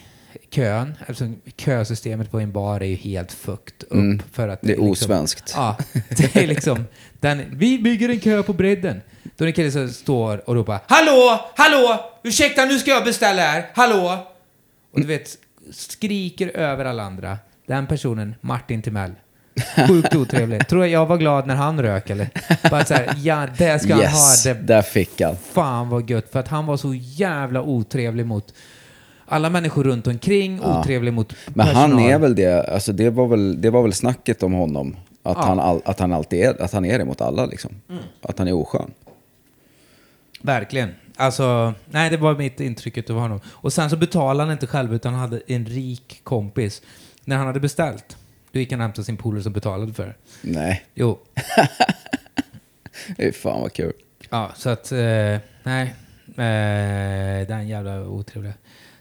kön, 0.50 0.94
eftersom 1.00 1.40
kösystemet 1.56 2.30
på 2.30 2.40
en 2.40 2.52
bar 2.52 2.80
är 2.80 2.86
ju 2.86 2.94
helt 2.96 3.32
fucked 3.32 3.84
upp. 3.88 3.92
Mm. 3.92 4.22
För 4.32 4.48
att 4.48 4.60
Det 4.62 4.66
är 4.66 4.68
liksom- 4.70 4.90
osvenskt. 4.90 5.52
Ja, 5.56 5.76
det 6.08 6.36
är 6.36 6.46
liksom 6.46 6.84
den, 7.20 7.42
vi 7.52 7.78
bygger 7.78 8.08
en 8.08 8.20
kö 8.20 8.42
på 8.42 8.52
bredden. 8.52 9.00
Då 9.36 9.44
är 9.44 9.46
det 9.46 9.50
en 9.50 9.52
kille 9.52 9.70
som 9.70 9.88
står 9.88 10.48
och 10.48 10.54
ropar 10.54 10.80
Hallå! 10.88 11.40
Hallå! 11.56 12.04
Ursäkta, 12.22 12.64
nu 12.64 12.78
ska 12.78 12.90
jag 12.90 13.04
beställa 13.04 13.42
här. 13.42 13.70
Hallå! 13.74 14.26
Och 14.92 15.00
du 15.00 15.06
vet, 15.06 15.36
skriker 15.72 16.48
över 16.56 16.84
alla 16.84 17.02
andra. 17.02 17.38
Den 17.66 17.86
personen, 17.86 18.34
Martin 18.40 18.82
Timell. 18.82 19.12
Sjukt 19.88 20.14
otrevlig. 20.14 20.68
Tror 20.68 20.82
jag 20.82 20.90
jag 20.90 21.06
var 21.06 21.16
glad 21.16 21.46
när 21.46 21.54
han 21.54 21.82
rök 21.82 22.10
eller? 22.10 22.28
Bara 22.70 22.84
så 22.84 22.94
här, 22.94 23.14
ja, 23.22 23.46
det 23.58 23.78
ska 23.82 23.88
Yes, 23.88 24.04
han 24.44 24.54
ha. 24.54 24.54
Det 24.54 24.66
där 24.66 24.82
fick 24.82 25.20
han. 25.20 25.36
fan 25.52 25.88
vad 25.88 26.10
gött. 26.10 26.32
För 26.32 26.40
att 26.40 26.48
han 26.48 26.66
var 26.66 26.76
så 26.76 26.94
jävla 26.94 27.62
otrevlig 27.62 28.26
mot 28.26 28.54
alla 29.26 29.50
människor 29.50 29.84
runt 29.84 30.06
omkring. 30.06 30.60
Ja. 30.62 30.80
Otrevlig 30.80 31.12
mot 31.12 31.34
Men 31.46 31.66
personal. 31.66 31.90
han 31.90 31.98
är 32.00 32.18
väl 32.18 32.34
det, 32.34 32.68
alltså 32.68 32.92
det 32.92 33.10
var 33.10 33.26
väl, 33.26 33.60
det 33.60 33.70
var 33.70 33.82
väl 33.82 33.92
snacket 33.92 34.42
om 34.42 34.52
honom. 34.52 34.96
Att, 35.22 35.36
Ja. 35.36 35.44
han, 35.44 35.60
all, 35.60 35.80
att 35.84 35.98
han 35.98 36.12
alltid 36.12 36.40
är, 36.44 36.62
att 36.62 36.72
han 36.72 36.84
är 36.84 36.98
det 36.98 37.04
mot 37.04 37.20
alla 37.20 37.46
liksom. 37.46 37.70
Att 38.22 38.38
han 38.38 38.48
är 38.48 38.52
oskön. 38.52 38.90
Verkligen. 40.42 40.88
Alltså, 41.16 41.74
nej 41.90 42.10
det 42.10 42.16
var 42.16 42.34
mitt 42.34 42.60
intryck 42.60 43.10
av 43.10 43.16
honom. 43.16 43.40
Och 43.46 43.72
sen 43.72 43.90
så 43.90 43.96
betalade 43.96 44.42
han 44.42 44.52
inte 44.52 44.66
själv 44.66 44.94
utan 44.94 45.12
han 45.14 45.20
hade 45.22 45.40
en 45.46 45.66
rik 45.66 46.20
kompis. 46.24 46.82
När 47.24 47.36
han 47.36 47.46
hade 47.46 47.60
beställt, 47.60 48.16
då 48.52 48.58
gick 48.58 48.70
han 48.72 48.80
och 48.80 48.84
hämtade 48.84 49.04
sin 49.04 49.16
polare 49.16 49.42
som 49.42 49.52
betalade 49.52 49.92
för 49.92 50.06
det. 50.06 50.14
Nej, 50.42 50.84
Jo, 50.94 51.18
fy 53.16 53.32
fan 53.32 53.60
vad 53.60 53.72
kul. 53.72 53.92
ja 54.30 54.50
så 54.56 54.70
att, 54.70 54.92
eh, 54.92 55.36
nej. 55.62 55.94
Eh, 56.36 57.46
den 57.48 57.68
jävla 57.68 58.00
otrevliga. 58.08 58.52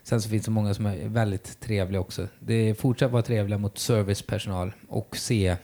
Sen 0.04 0.22
så 0.22 0.30
finns 0.30 0.46
det 0.46 0.52
många 0.52 0.74
som 0.74 0.86
är 0.86 0.98
väldigt 1.08 1.60
trevliga 1.60 2.02
också. 2.02 2.28
Det 2.40 2.54
är 2.70 2.74
fortsatt 2.74 3.12
vara 3.12 3.22
trevliga 3.22 3.58
mot 3.58 3.78
servicepersonal 3.78 4.74
och 4.90 5.18
se 5.18 5.56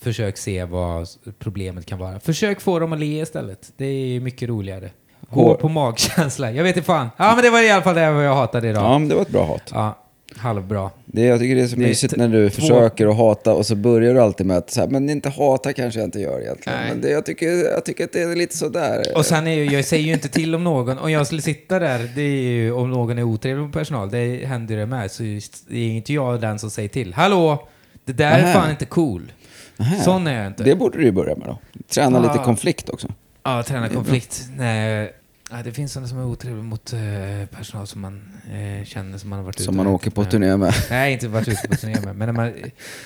försök 0.00 0.36
se 0.36 0.64
vad 0.64 1.08
problemet 1.38 1.86
kan 1.86 1.98
vara. 1.98 2.20
Försök 2.20 2.60
få 2.60 2.78
dem 2.78 2.92
att 2.92 3.00
le 3.00 3.20
istället. 3.20 3.72
Det 3.76 3.84
är 3.84 4.20
mycket 4.20 4.48
roligare. 4.48 4.90
Gå 5.30 5.40
Hår- 5.42 5.54
på 5.54 5.68
magkänsla. 5.68 6.52
Jag 6.52 6.64
vet 6.64 6.76
inte 6.76 6.86
fan. 6.86 7.08
Ja, 7.16 7.32
men 7.34 7.44
det 7.44 7.50
var 7.50 7.62
i 7.62 7.70
alla 7.70 7.82
fall 7.82 7.94
det 7.94 8.00
jag 8.00 8.34
hatade 8.34 8.68
idag. 8.68 8.82
Ja, 8.84 8.98
men 8.98 9.08
det 9.08 9.14
var 9.14 9.22
ett 9.22 9.28
bra 9.28 9.46
hat. 9.46 9.70
Ja, 9.74 9.98
halvbra. 10.36 10.90
Det, 11.04 11.22
jag 11.24 11.40
tycker 11.40 11.54
det 11.56 11.62
är 11.62 11.66
så 11.66 11.76
Det 11.76 11.82
är 11.84 11.88
mysigt 11.88 12.16
när 12.16 12.28
du 12.28 12.50
försöker 12.50 13.06
att 13.06 13.16
hata 13.16 13.54
och 13.54 13.66
så 13.66 13.74
börjar 13.74 14.14
du 14.14 14.20
alltid 14.20 14.46
med 14.46 14.56
att 14.56 14.70
så 14.70 14.80
här, 14.80 14.88
men 14.88 15.10
inte 15.10 15.28
hata 15.28 15.72
kanske 15.72 16.00
jag 16.00 16.06
inte 16.06 16.20
gör 16.20 16.40
egentligen. 16.40 16.78
Nej. 16.80 16.88
Men 16.90 17.00
det, 17.00 17.10
jag, 17.10 17.26
tycker, 17.26 17.46
jag 17.72 17.84
tycker 17.84 18.04
att 18.04 18.12
det 18.12 18.22
är 18.22 18.36
lite 18.36 18.56
sådär. 18.56 19.02
Och 19.16 19.26
sen 19.26 19.46
är 19.46 19.52
ju, 19.54 19.64
jag 19.64 19.84
säger 19.84 20.04
ju 20.04 20.12
inte 20.12 20.28
till 20.28 20.54
om 20.54 20.64
någon, 20.64 20.98
om 20.98 21.10
jag 21.12 21.26
skulle 21.26 21.42
sitta 21.42 21.78
där, 21.78 22.10
det 22.14 22.22
är 22.22 22.42
ju 22.42 22.72
om 22.72 22.90
någon 22.90 23.18
är 23.18 23.22
otrevlig 23.22 23.62
mot 23.64 23.72
personal, 23.72 24.10
det 24.10 24.46
händer 24.46 24.74
ju 24.74 24.80
det 24.80 24.86
med, 24.86 25.10
så 25.10 25.22
är 25.22 25.74
inte 25.74 26.12
jag 26.12 26.40
den 26.40 26.58
som 26.58 26.70
säger 26.70 26.88
till. 26.88 27.14
Hallå! 27.14 27.68
Det 28.04 28.12
där 28.12 28.38
är 28.38 28.42
Nähä. 28.42 28.52
fan 28.54 28.70
inte 28.70 28.84
cool. 28.84 29.32
Nähä. 29.76 30.02
Sån 30.02 30.26
är 30.26 30.38
jag 30.38 30.46
inte. 30.46 30.62
Det 30.64 30.74
borde 30.74 30.98
du 30.98 31.04
ju 31.04 31.12
börja 31.12 31.36
med 31.36 31.46
då. 31.48 31.58
Träna 31.94 32.18
Ah. 32.18 32.22
lite 32.32 32.44
konflikt 32.44 32.88
också. 32.88 33.08
Ja, 33.42 33.62
träna 33.62 33.88
konflikt. 33.88 34.44
Nej, 34.56 35.12
ja, 35.50 35.62
det 35.64 35.72
finns 35.72 35.92
sådana 35.92 36.08
som 36.08 36.18
är 36.18 36.24
otrevliga 36.24 36.62
mot 36.62 36.92
eh, 36.92 37.46
personal 37.50 37.86
som 37.86 38.00
man 38.00 38.22
eh, 38.52 38.84
känner 38.84 39.18
som 39.18 39.30
man 39.30 39.38
har 39.38 39.46
varit 39.46 39.56
ute 39.56 39.64
Som 39.64 39.76
man 39.76 39.86
åker 39.86 40.10
på 40.10 40.24
turné 40.24 40.56
med. 40.56 40.74
Nej, 40.90 41.12
inte 41.12 41.28
varit 41.28 41.48
ute 41.48 41.68
på 41.68 41.74
turné 41.74 42.00
med. 42.00 42.16
Men 42.16 42.26
när 42.26 42.32
man... 42.32 42.52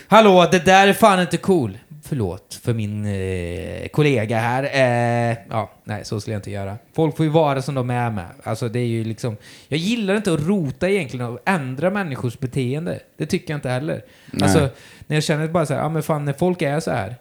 Hallå, 0.08 0.48
det 0.52 0.64
där 0.64 0.88
är 0.88 0.92
fan 0.92 1.20
inte 1.20 1.36
cool. 1.36 1.78
Förlåt 2.02 2.60
för 2.62 2.74
min 2.74 3.06
eh, 3.06 3.88
kollega 3.88 4.38
här. 4.38 4.62
Eh, 4.64 5.36
ja, 5.50 5.72
nej, 5.84 6.04
så 6.04 6.20
skulle 6.20 6.34
jag 6.34 6.38
inte 6.38 6.50
göra. 6.50 6.76
Folk 6.94 7.16
får 7.16 7.26
ju 7.26 7.32
vara 7.32 7.62
som 7.62 7.74
de 7.74 7.90
är 7.90 8.10
med. 8.10 8.28
Alltså, 8.42 8.68
det 8.68 8.78
är 8.78 8.86
ju 8.86 9.04
liksom... 9.04 9.36
Jag 9.68 9.78
gillar 9.78 10.16
inte 10.16 10.32
att 10.32 10.40
rota 10.40 10.88
egentligen 10.88 11.26
och 11.26 11.38
ändra 11.44 11.90
människors 11.90 12.38
beteende. 12.38 13.00
Det 13.16 13.26
tycker 13.26 13.52
jag 13.52 13.58
inte 13.58 13.68
heller. 13.68 14.04
Nej. 14.30 14.42
Alltså, 14.42 14.68
när 15.06 15.16
jag 15.16 15.24
känner 15.24 15.48
bara 15.48 15.66
så 15.66 15.74
här, 15.74 15.80
ja 15.80 15.88
men 15.88 16.02
fan, 16.02 16.24
när 16.24 16.32
folk 16.32 16.62
är 16.62 16.80
så 16.80 16.90
här. 16.90 17.16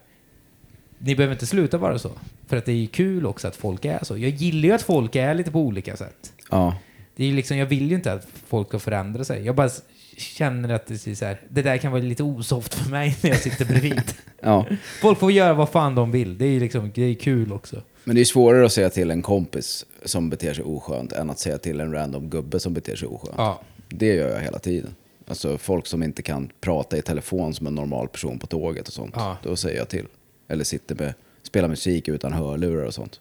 Ni 1.04 1.14
behöver 1.14 1.34
inte 1.34 1.46
sluta 1.46 1.78
vara 1.78 1.98
så. 1.98 2.10
För 2.46 2.56
att 2.56 2.64
det 2.64 2.72
är 2.72 2.86
kul 2.86 3.26
också 3.26 3.48
att 3.48 3.56
folk 3.56 3.84
är 3.84 4.04
så. 4.04 4.18
Jag 4.18 4.30
gillar 4.30 4.68
ju 4.68 4.72
att 4.72 4.82
folk 4.82 5.16
är 5.16 5.34
lite 5.34 5.50
på 5.50 5.60
olika 5.60 5.96
sätt. 5.96 6.32
Ja. 6.50 6.76
Det 7.16 7.24
är 7.24 7.32
liksom, 7.32 7.56
jag 7.56 7.66
vill 7.66 7.88
ju 7.90 7.96
inte 7.96 8.12
att 8.12 8.26
folk 8.46 8.68
ska 8.68 8.78
förändra 8.78 9.24
sig. 9.24 9.44
Jag 9.46 9.54
bara 9.54 9.70
känner 10.16 10.68
att 10.68 10.86
det, 10.86 11.06
är 11.06 11.14
så 11.14 11.24
här, 11.24 11.40
det 11.48 11.62
där 11.62 11.76
kan 11.76 11.92
vara 11.92 12.02
lite 12.02 12.22
osoft 12.22 12.74
för 12.74 12.90
mig 12.90 13.16
när 13.22 13.30
jag 13.30 13.38
sitter 13.38 13.64
bredvid. 13.64 14.02
ja. 14.40 14.66
Folk 15.00 15.18
får 15.18 15.32
göra 15.32 15.54
vad 15.54 15.68
fan 15.68 15.94
de 15.94 16.10
vill. 16.10 16.38
Det 16.38 16.46
är 16.46 16.60
liksom, 16.60 16.90
det 16.94 17.02
är 17.02 17.14
kul 17.14 17.52
också. 17.52 17.82
Men 18.04 18.16
det 18.16 18.22
är 18.22 18.24
svårare 18.24 18.66
att 18.66 18.72
säga 18.72 18.90
till 18.90 19.10
en 19.10 19.22
kompis 19.22 19.86
som 20.04 20.30
beter 20.30 20.54
sig 20.54 20.64
oskönt 20.64 21.12
än 21.12 21.30
att 21.30 21.38
säga 21.38 21.58
till 21.58 21.80
en 21.80 21.92
random 21.92 22.30
gubbe 22.30 22.60
som 22.60 22.74
beter 22.74 22.96
sig 22.96 23.08
oskönt. 23.08 23.34
Ja. 23.38 23.60
Det 23.88 24.14
gör 24.14 24.28
jag 24.28 24.40
hela 24.40 24.58
tiden. 24.58 24.94
Alltså 25.26 25.58
folk 25.58 25.86
som 25.86 26.02
inte 26.02 26.22
kan 26.22 26.50
prata 26.60 26.96
i 26.96 27.02
telefon 27.02 27.54
som 27.54 27.66
en 27.66 27.74
normal 27.74 28.08
person 28.08 28.38
på 28.38 28.46
tåget 28.46 28.88
och 28.88 28.94
sånt. 28.94 29.14
Ja. 29.16 29.36
Då 29.42 29.56
säger 29.56 29.78
jag 29.78 29.88
till. 29.88 30.06
Eller 30.48 30.64
sitter 30.64 30.94
med, 30.94 31.14
spelar 31.42 31.68
musik 31.68 32.08
utan 32.08 32.32
hörlurar 32.32 32.84
och 32.86 32.94
sånt. 32.94 33.20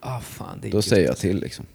Ah, 0.00 0.20
fan, 0.20 0.58
det 0.62 0.68
är 0.68 0.72
Då 0.72 0.82
säger 0.82 1.06
jag 1.06 1.16
till 1.16 1.40
liksom. 1.40 1.66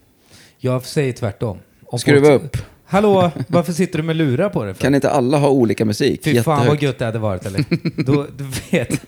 Jag 0.58 0.86
säger 0.86 1.14
tvärtom. 1.14 1.58
Om 1.86 2.00
Skruva 2.00 2.28
folk- 2.28 2.44
upp. 2.44 2.58
Hallå, 2.86 3.32
varför 3.48 3.74
sitter 3.74 4.00
du 4.00 4.04
med 4.04 4.16
lurar 4.16 4.50
på 4.50 4.64
dig? 4.64 4.74
För? 4.74 4.82
Kan 4.82 4.96
inte 4.96 5.10
alla 5.10 5.38
ha 5.38 5.50
olika 5.50 5.86
musik? 5.86 6.24
Fy 6.24 6.42
fan 6.42 6.68
vad 6.68 6.82
gött 6.84 7.00
det 7.00 7.06
hade 7.06 7.20
varit 7.20 7.46
eller? 7.46 7.66
Då, 8.04 8.28
du 8.38 8.52
vet. 8.72 9.02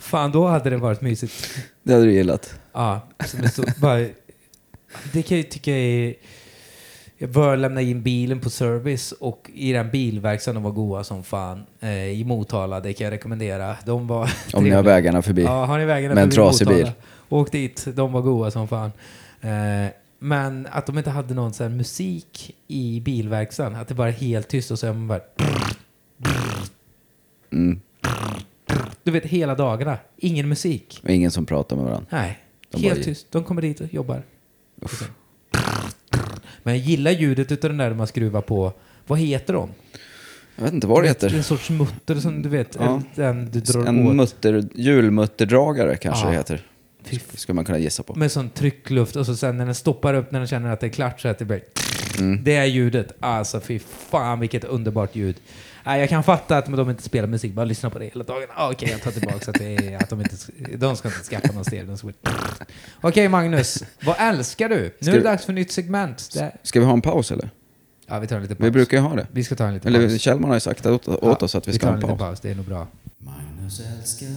Fan, 0.00 0.32
då 0.32 0.46
hade 0.46 0.70
det 0.70 0.76
varit 0.76 1.00
mysigt. 1.00 1.34
Det 1.82 1.92
hade 1.92 2.04
du 2.04 2.12
gillat. 2.12 2.54
Ja, 2.72 3.08
så 3.26 3.36
det, 3.36 3.48
så, 3.48 3.64
bara, 3.78 3.98
det 5.12 5.22
kan 5.22 5.36
jag 5.36 5.36
ju 5.36 5.42
tycka 5.42 5.72
är... 5.72 6.14
Jag 7.22 7.30
bör 7.30 7.56
lämna 7.56 7.80
in 7.80 8.02
bilen 8.02 8.40
på 8.40 8.50
service 8.50 9.12
och 9.12 9.50
i 9.54 9.72
den 9.72 9.90
bilverkstaden, 9.90 10.54
de 10.54 10.64
var 10.64 10.70
goa 10.70 11.04
som 11.04 11.24
fan. 11.24 11.62
Eh, 11.80 12.04
I 12.04 12.24
Motala, 12.24 12.80
det 12.80 12.92
kan 12.92 13.04
jag 13.04 13.12
rekommendera. 13.12 13.76
De 13.86 14.06
var 14.06 14.32
Om 14.52 14.64
ni 14.64 14.70
har 14.70 14.82
vägarna 14.82 15.22
förbi. 15.22 15.42
Ja, 15.42 15.64
har 15.64 15.78
ni 15.78 15.84
vägarna 15.84 16.14
Med 16.14 16.24
en 16.24 16.30
trasig 16.30 16.68
bil. 16.68 16.90
Åk 17.28 17.52
dit, 17.52 17.86
de 17.94 18.12
var 18.12 18.20
goa 18.20 18.50
som 18.50 18.68
fan. 18.68 18.92
Eh, 19.40 19.86
men 20.18 20.68
att 20.70 20.86
de 20.86 20.98
inte 20.98 21.10
hade 21.10 21.34
någon 21.34 21.52
sån 21.52 21.76
musik 21.76 22.56
i 22.68 23.00
bilverkstaden, 23.00 23.76
att 23.76 23.88
det 23.88 23.94
bara 23.94 24.08
är 24.08 24.12
helt 24.12 24.48
tyst 24.48 24.70
och 24.70 24.78
så 24.78 24.86
är 24.86 24.92
man 24.92 25.08
bara... 25.08 25.20
Mm. 27.52 27.80
Du 29.02 29.10
vet, 29.10 29.24
hela 29.24 29.54
dagarna. 29.54 29.98
Ingen 30.16 30.48
musik. 30.48 31.00
Och 31.04 31.10
ingen 31.10 31.30
som 31.30 31.46
pratar 31.46 31.76
med 31.76 31.84
varandra. 31.84 32.06
Nej, 32.10 32.38
De 32.70 32.82
helt 32.82 32.94
bara- 32.98 33.04
tyst. 33.04 33.26
De 33.30 33.44
kommer 33.44 33.62
dit 33.62 33.80
och 33.80 33.94
jobbar. 33.94 34.22
Men 36.70 36.78
jag 36.78 36.86
gillar 36.86 37.10
ljudet 37.10 37.52
utav 37.52 37.70
den 37.70 37.78
där 37.78 37.94
man 37.94 38.06
skruvar 38.06 38.40
på. 38.40 38.72
Vad 39.06 39.18
heter 39.18 39.54
de? 39.54 39.68
Jag 40.56 40.64
vet 40.64 40.72
inte 40.72 40.86
vad 40.86 41.02
det 41.02 41.06
En 41.08 41.14
heter. 41.30 41.42
sorts 41.42 41.70
mutter 41.70 42.14
som 42.14 42.42
du 42.42 42.48
vet. 42.48 42.76
Ja. 42.80 43.02
Den 43.14 43.50
du 43.50 43.60
drar 43.60 43.84
En 43.86 44.06
åt. 44.08 44.14
mutter, 44.14 44.64
julmutterdragare 44.74 45.96
kanske 45.96 46.24
Ja. 46.24 46.30
det 46.30 46.36
heter. 46.36 46.62
Ska 47.34 47.54
man 47.54 47.64
kunna 47.64 47.78
gissa 47.78 48.02
på. 48.02 48.14
Med 48.14 48.32
sån 48.32 48.50
tryckluft 48.50 49.16
och 49.16 49.26
så 49.26 49.36
sen 49.36 49.56
när 49.56 49.66
den 49.66 49.74
stoppar 49.74 50.14
upp 50.14 50.30
när 50.32 50.38
den 50.40 50.48
känner 50.48 50.72
att 50.72 50.80
det 50.80 50.86
är 50.86 50.90
klart 50.90 51.20
så 51.20 51.28
att 51.28 51.38
det 51.38 51.44
blir... 51.44 51.60
Mm. 52.18 52.44
Det 52.44 52.56
är 52.56 52.64
ljudet. 52.64 53.12
Alltså 53.20 53.60
fy 53.60 53.78
fan 53.78 54.40
vilket 54.40 54.64
underbart 54.64 55.14
ljud. 55.16 55.36
Nej, 55.84 56.00
jag 56.00 56.08
kan 56.08 56.24
fatta 56.24 56.58
att 56.58 56.66
de 56.66 56.90
inte 56.90 57.02
spelar 57.02 57.28
musik, 57.28 57.52
bara 57.52 57.64
lyssnar 57.64 57.90
på 57.90 57.98
det 57.98 58.04
hela 58.04 58.24
dagen. 58.24 58.48
Ah, 58.54 58.70
Okej, 58.72 58.88
jag 58.90 59.02
tar 59.02 59.10
tillbaka 59.10 59.50
att, 59.50 59.58
det 59.58 59.76
är, 59.76 59.96
att 59.96 60.08
de 60.10 60.20
inte... 60.20 60.36
De 60.76 60.96
ska 60.96 61.08
inte 61.08 61.20
skaffa 61.24 61.52
någon 61.52 61.64
stereo. 61.64 61.96
ska- 61.96 62.10
Okej 63.00 63.28
Magnus, 63.28 63.84
vad 64.04 64.16
älskar 64.18 64.68
du? 64.68 64.76
Nu 64.76 64.90
Ska 65.00 65.10
är 65.10 65.16
det 65.16 65.20
dags 65.22 65.44
för 65.44 65.52
nytt 65.52 65.72
segment. 65.72 66.30
Det... 66.34 66.52
Ska 66.62 66.80
vi 66.80 66.86
ha 66.86 66.92
en 66.92 67.00
paus 67.00 67.30
eller? 67.32 67.50
Ja, 68.06 68.18
vi 68.18 68.26
tar 68.26 68.36
en 68.36 68.42
liten 68.42 68.56
paus. 68.56 68.66
Vi 68.66 68.70
brukar 68.70 68.96
ju 68.96 69.02
ha 69.02 69.16
det. 69.16 69.26
Vi 69.32 69.44
ska 69.44 69.54
ta 69.56 69.66
en 69.66 69.74
liten 69.74 69.94
Eller 69.94 70.08
paus. 70.08 70.20
Kjellman 70.20 70.50
har 70.50 70.56
ju 70.56 70.60
sagt 70.60 70.86
åt, 70.86 71.08
åt 71.08 71.42
oss 71.42 71.54
att 71.54 71.68
vi 71.68 71.72
ska 71.72 71.80
tar 71.80 71.86
ha 71.88 71.92
en 71.92 72.02
en 72.02 72.08
liten 72.08 72.18
paus. 72.18 72.28
paus. 72.30 72.40
Det 72.40 72.50
är 72.50 72.54
nog 72.54 72.64
bra. 72.66 72.86
Magnus 73.18 73.80
älskar, 73.98 74.28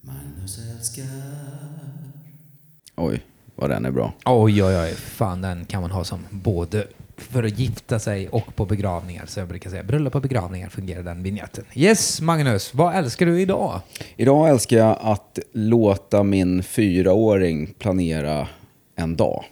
Magnus 0.00 0.58
älskar. 0.76 1.04
Oj, 2.96 3.22
vad 3.58 3.70
den 3.70 3.84
är 3.84 3.90
bra. 3.90 4.12
Oj, 4.24 4.64
oj, 4.64 4.76
oj. 4.78 4.94
Fan, 4.94 5.40
den 5.42 5.64
kan 5.64 5.80
man 5.82 5.90
ha 5.90 6.04
som 6.04 6.18
både 6.30 6.86
för 7.16 7.42
att 7.42 7.58
gifta 7.58 7.98
sig 7.98 8.28
och 8.28 8.56
på 8.56 8.64
begravningar. 8.66 9.24
Så 9.26 9.40
jag 9.40 9.48
brukar 9.48 9.70
säga 9.70 9.82
bröllop 9.82 10.14
och 10.14 10.22
begravningar 10.22 10.68
fungerar 10.68 11.02
den 11.02 11.22
vignetten. 11.22 11.64
Yes, 11.74 12.20
Magnus. 12.20 12.74
Vad 12.74 12.94
älskar 12.94 13.26
du 13.26 13.40
idag? 13.40 13.80
Idag 14.16 14.48
älskar 14.48 14.76
jag 14.76 14.98
att 15.00 15.38
låta 15.52 16.22
min 16.22 16.62
fyraåring 16.62 17.66
planera 17.78 18.48
en 18.96 19.16
dag. 19.16 19.44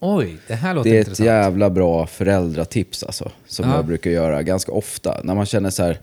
Oj, 0.00 0.36
det 0.48 0.54
här 0.54 0.74
låter 0.74 0.90
Det 0.90 0.96
är 0.96 1.00
ett 1.00 1.06
intressant. 1.06 1.26
jävla 1.26 1.70
bra 1.70 2.06
föräldratips 2.06 3.02
alltså. 3.02 3.30
Som 3.46 3.68
Ja. 3.68 3.76
jag 3.76 3.84
brukar 3.86 4.10
göra 4.10 4.42
ganska 4.42 4.72
ofta. 4.72 5.20
När 5.24 5.34
man 5.34 5.46
känner 5.46 5.70
så 5.70 5.82
här, 5.82 6.00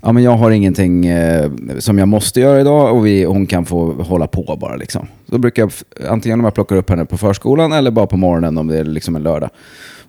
ja 0.00 0.12
men 0.12 0.22
jag 0.22 0.30
har 0.36 0.50
ingenting 0.50 1.06
eh, 1.06 1.50
som 1.78 1.98
jag 1.98 2.08
måste 2.08 2.40
göra 2.40 2.60
idag 2.60 2.96
och 2.96 3.06
vi, 3.06 3.24
hon 3.24 3.46
kan 3.46 3.64
få 3.64 3.92
hålla 3.92 4.26
på 4.26 4.56
bara 4.60 4.76
liksom. 4.76 5.06
Då 5.26 5.38
brukar 5.38 5.62
jag, 5.62 5.72
antingen 6.10 6.38
om 6.38 6.44
jag 6.44 6.54
plockar 6.54 6.76
upp 6.76 6.90
henne 6.90 7.04
på 7.04 7.18
förskolan 7.18 7.72
eller 7.72 7.90
bara 7.90 8.06
på 8.06 8.16
morgonen 8.16 8.58
om 8.58 8.66
det 8.66 8.78
är 8.78 8.84
liksom 8.84 9.16
en 9.16 9.22
lördag. 9.22 9.50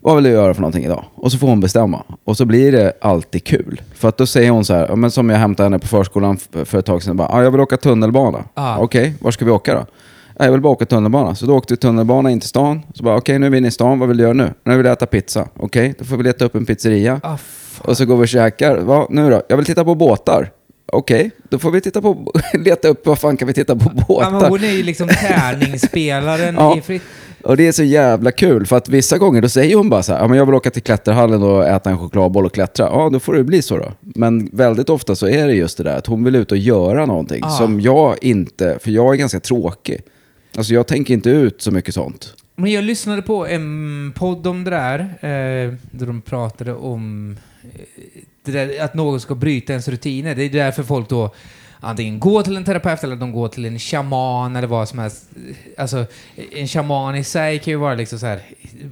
Vad 0.02 0.16
vill 0.16 0.24
du 0.24 0.30
göra 0.30 0.54
för 0.54 0.62
någonting 0.62 0.86
idag? 0.86 1.04
Och 1.16 1.32
så 1.32 1.38
får 1.38 1.48
hon 1.48 1.60
bestämma. 1.60 2.04
Och 2.24 2.38
så 2.38 2.46
blir 2.46 2.72
det 2.72 2.94
alltid 3.02 3.44
kul. 3.44 3.82
För 3.96 4.10
att 4.10 4.18
då 4.18 4.26
säger 4.26 4.52
hon 4.52 4.66
så 4.66 4.74
här, 4.74 4.86
ja, 4.90 4.96
men 4.96 5.12
som 5.12 5.30
jag 5.30 5.38
hämtade 5.38 5.66
henne 5.66 5.80
på 5.80 5.88
förskolan 5.88 6.38
för 6.66 6.80
ett 6.80 6.86
tag 6.86 7.04
sedan. 7.04 7.18
Bara, 7.18 7.28
ah, 7.30 7.44
jag 7.44 7.52
vill 7.52 7.62
åka 7.62 7.78
tunnelbana. 7.78 8.44
Ah. 8.54 8.78
Okej, 8.78 9.14
var 9.22 9.32
ska 9.32 9.46
vi 9.46 9.52
åka 9.52 9.74
då? 9.74 9.86
"Ja, 10.40 10.46
Jag 10.46 10.52
vill 10.52 10.62
bara 10.62 10.74
åka 10.74 10.86
tunnelbana. 10.86 11.36
Så 11.36 11.46
då 11.46 11.56
åkte 11.58 11.74
vi 11.74 11.78
tunnelbana 11.78 12.32
in 12.32 12.40
till 12.40 12.50
stan. 12.50 12.82
Så 12.94 13.04
bara, 13.04 13.18
okej 13.18 13.40
nu 13.40 13.46
är 13.46 13.50
vi 13.50 13.58
inne 13.58 13.68
i 13.68 13.72
stan, 13.72 14.00
vad 14.00 14.08
vill 14.08 14.18
du 14.18 14.24
göra 14.24 14.34
nu? 14.34 14.54
Nu 14.64 14.78
vill 14.78 14.86
jag 14.86 14.94
äta 14.94 15.06
pizza. 15.06 15.48
Okej, 15.60 15.96
då 16.00 16.06
får 16.06 16.18
vi 16.18 16.24
leta 16.24 16.46
upp 16.46 16.56
en 16.56 16.66
pizzeria. 16.66 17.20
Ah. 17.24 17.38
Och 17.82 17.98
så 17.98 18.06
går 18.06 18.18
vi 18.18 18.24
och 18.24 18.28
käkar. 18.28 18.78
Va, 18.78 19.08
nu 19.10 19.30
då? 19.30 19.42
Jag 19.50 19.58
vill 19.58 19.66
titta 19.66 19.84
på 19.86 19.96
båtar. 19.96 20.52
Okej, 20.92 21.32
då 21.50 21.60
får 21.60 21.72
vi 21.72 21.82
titta 21.82 22.02
på, 22.02 22.32
leta 22.54 22.88
upp 22.88 23.08
vad 23.08 23.20
fan 23.20 23.38
kan 23.38 23.48
vi 23.48 23.54
titta 23.54 23.76
på 23.76 23.92
Ja, 24.08 24.30
men 24.30 24.34
båtar. 24.34 24.50
hon 24.50 24.64
är 24.64 24.72
ju 24.72 24.84
liksom 24.84 25.08
tärningsspelaren 25.22 26.56
Ja. 26.56 26.78
i 26.78 26.82
fritt... 26.82 27.02
Och 27.44 27.58
det 27.58 27.68
är 27.68 27.72
så 27.72 27.84
jävla 27.84 28.32
kul 28.32 28.66
för 28.66 28.78
att 28.78 28.90
vissa 28.90 29.18
gånger 29.18 29.42
då 29.42 29.50
säger 29.50 29.76
hon 29.76 29.90
bara 29.90 30.04
så 30.04 30.14
här, 30.14 30.20
ja 30.20 30.28
men 30.28 30.38
jag 30.38 30.46
vill 30.46 30.56
åka 30.56 30.70
till 30.72 30.82
klätterhallen 30.82 31.44
och 31.44 31.68
äta 31.68 31.90
en 31.90 31.98
chokladboll 31.98 32.46
och 32.46 32.54
klättra. 32.54 32.86
Ja, 32.86 33.10
då 33.14 33.20
får 33.20 33.34
det 33.34 33.44
bli 33.44 33.62
så 33.62 33.78
då. 33.78 33.92
Men 34.02 34.50
väldigt 34.54 34.90
ofta 34.90 35.16
så 35.16 35.28
är 35.28 35.48
det 35.48 35.54
just 35.54 35.78
det 35.78 35.84
där 35.84 35.98
att 35.98 36.06
hon 36.08 36.24
vill 36.24 36.36
ut 36.36 36.52
och 36.52 36.58
göra 36.58 37.06
någonting 37.06 37.42
Ah. 37.44 37.50
som 37.50 37.82
jag 37.82 38.16
inte, 38.22 38.78
för 38.82 38.92
jag 38.92 39.14
är 39.14 39.18
ganska 39.18 39.40
tråkig. 39.40 40.02
Alltså 40.58 40.74
jag 40.74 40.88
tänker 40.88 41.14
inte 41.14 41.30
ut 41.30 41.62
så 41.62 41.72
mycket 41.72 41.94
sånt. 41.94 42.34
Men 42.56 42.72
jag 42.72 42.84
lyssnade 42.84 43.22
på 43.22 43.48
en 43.48 44.14
podd 44.16 44.48
om 44.48 44.64
det 44.64 44.70
där, 44.72 45.00
eh, 45.00 45.74
där 45.92 46.06
de 46.06 46.22
pratade 46.22 46.74
om 46.74 47.38
där, 48.44 48.82
att 48.82 48.94
någon 48.94 49.22
ska 49.22 49.36
bryta 49.36 49.74
ens 49.74 49.88
rutiner. 49.88 50.36
Det 50.36 50.44
är 50.44 50.50
därför 50.50 50.84
folk 50.84 51.10
då 51.10 51.34
antingen 51.80 52.20
går 52.20 52.44
till 52.44 52.58
en 52.58 52.66
terapeut 52.66 53.04
eller 53.04 53.16
de 53.16 53.32
går 53.32 53.48
till 53.48 53.66
en 53.66 53.80
shaman 53.80 54.56
eller 54.56 54.68
vad 54.68 54.90
som 54.90 55.00
helst. 55.00 55.30
Alltså, 55.78 56.06
en 56.52 56.68
shaman 56.68 57.16
i 57.16 57.24
sig 57.24 57.60
kan 57.60 57.72
ju 57.72 57.78
vara 57.78 57.96
liksom 57.96 58.20
så 58.20 58.26
här 58.26 58.42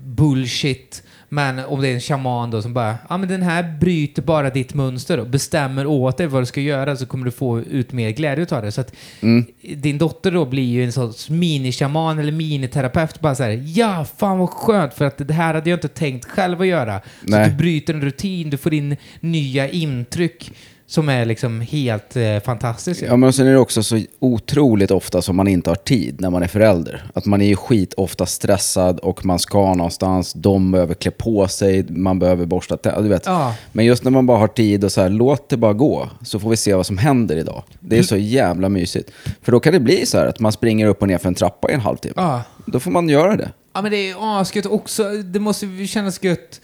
bullshit. 0.04 1.04
Men 1.30 1.60
om 1.60 1.82
det 1.82 1.88
är 1.88 1.94
en 1.94 2.00
shaman 2.00 2.52
då 2.52 2.62
som 2.62 2.74
bara, 2.74 2.96
ja 3.10 3.18
men 3.18 3.30
den 3.30 3.42
här 3.42 3.78
bryter 3.80 4.22
bara 4.22 4.50
ditt 4.50 4.74
mönster 4.74 5.20
och 5.20 5.28
bestämmer 5.28 5.86
åt 5.86 6.18
dig 6.18 6.28
vad 6.28 6.42
du 6.42 6.46
ska 6.46 6.62
göra 6.62 6.96
så 6.96 7.06
kommer 7.06 7.26
du 7.26 7.32
få 7.32 7.60
ut 7.60 7.92
mer 7.92 8.10
glädje 8.10 8.44
utav 8.44 8.62
det. 8.62 8.72
Så 8.72 8.82
att 8.82 8.94
Mm. 9.22 9.46
din 9.76 9.98
dotter 9.98 10.32
då 10.32 10.46
blir 10.46 10.64
ju 10.64 10.84
en 10.84 10.92
sorts 10.92 11.30
minishaman 11.30 12.20
eller 12.20 12.32
miniterapeut. 12.32 13.20
Bara 13.20 13.36
så 13.36 13.44
här, 13.44 13.64
ja, 13.66 14.06
fan 14.18 14.38
vad 14.38 14.50
skönt 14.50 14.94
för 14.94 15.06
att 15.06 15.18
det 15.28 15.34
här 15.34 15.54
hade 15.54 15.70
jag 15.70 15.78
inte 15.78 15.88
tänkt 15.88 16.26
själv 16.26 16.62
att 16.62 16.68
göra. 16.68 17.02
Så 17.26 17.32
Nej. 17.32 17.50
du 17.50 17.56
bryter 17.56 17.94
en 17.94 18.02
rutin, 18.02 18.50
du 18.50 18.58
får 18.58 18.74
in 18.74 18.98
nya 19.20 19.70
intryck. 19.70 20.52
Som 20.90 21.10
är 21.10 21.26
liksom 21.26 21.62
helt 21.62 22.16
eh, 22.16 22.40
fantastiskt. 22.46 23.02
Ja, 23.02 23.16
men 23.16 23.34
sen 23.34 23.48
är 23.48 23.52
det 23.52 23.60
också 23.60 23.84
så 23.84 24.02
otroligt 24.20 24.92
ofta 24.92 25.22
som 25.22 25.36
man 25.36 25.48
inte 25.48 25.70
har 25.70 25.76
tid 25.76 26.22
när 26.22 26.30
man 26.30 26.44
är 26.44 26.48
förälder. 26.48 27.04
Att 27.14 27.26
man 27.26 27.42
är 27.42 27.46
ju 27.46 27.56
skit 27.56 27.94
ofta 27.94 28.26
stressad 28.26 29.00
och 29.00 29.26
man 29.26 29.40
ska 29.40 29.74
någonstans, 29.74 30.34
de 30.34 30.72
behöver 30.72 30.94
klä 30.94 31.12
på 31.12 31.48
sig, 31.48 31.86
man 31.90 32.20
behöver 32.20 32.46
borsta 32.46 32.78
tänderna, 32.78 33.04
du 33.04 33.10
vet. 33.10 33.26
Ja. 33.26 33.56
Men 33.72 33.86
just 33.86 34.04
när 34.04 34.12
man 34.12 34.26
bara 34.26 34.38
har 34.38 34.48
tid 34.48 34.84
och 34.84 34.92
så 34.92 35.02
här, 35.02 35.10
låt 35.10 35.50
det 35.50 35.58
bara 35.58 35.74
gå, 35.74 36.10
så 36.22 36.40
får 36.40 36.50
vi 36.50 36.58
se 36.58 36.74
vad 36.74 36.86
som 36.86 36.98
händer 36.98 37.36
idag. 37.36 37.64
Det 37.80 37.98
är 37.98 38.04
så 38.04 38.18
jävla 38.18 38.70
mysigt. 38.70 39.12
För 39.42 39.52
då 39.52 39.60
kan 39.60 39.74
det 39.74 39.80
bli 39.80 40.06
så 40.06 40.18
här 40.18 40.26
att 40.26 40.40
man 40.40 40.52
springer 40.52 40.88
upp 40.88 41.02
och 41.02 41.08
ner 41.08 41.18
för 41.18 41.28
en 41.28 41.36
trappa 41.36 41.72
i 41.72 41.74
en 41.74 41.82
halvtimme. 41.82 42.14
Ja. 42.16 42.42
Då 42.66 42.80
får 42.80 42.92
man 42.92 43.10
göra 43.10 43.36
det. 43.36 43.52
Ja 43.74 43.82
men 43.82 43.92
det 43.92 44.10
är 44.10 44.42
asgött 44.42 44.66
också. 44.66 45.04
Det 45.04 45.40
måste 45.40 45.88
kännas 45.88 46.24
gött. 46.24 46.62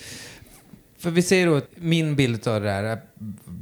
För 1.04 1.12
vi 1.12 1.22
säger 1.22 1.48
då, 1.48 1.62
min 1.76 2.16
bild 2.16 2.48
av 2.48 2.62
det 2.62 2.68
där, 2.68 2.84
att 2.84 3.16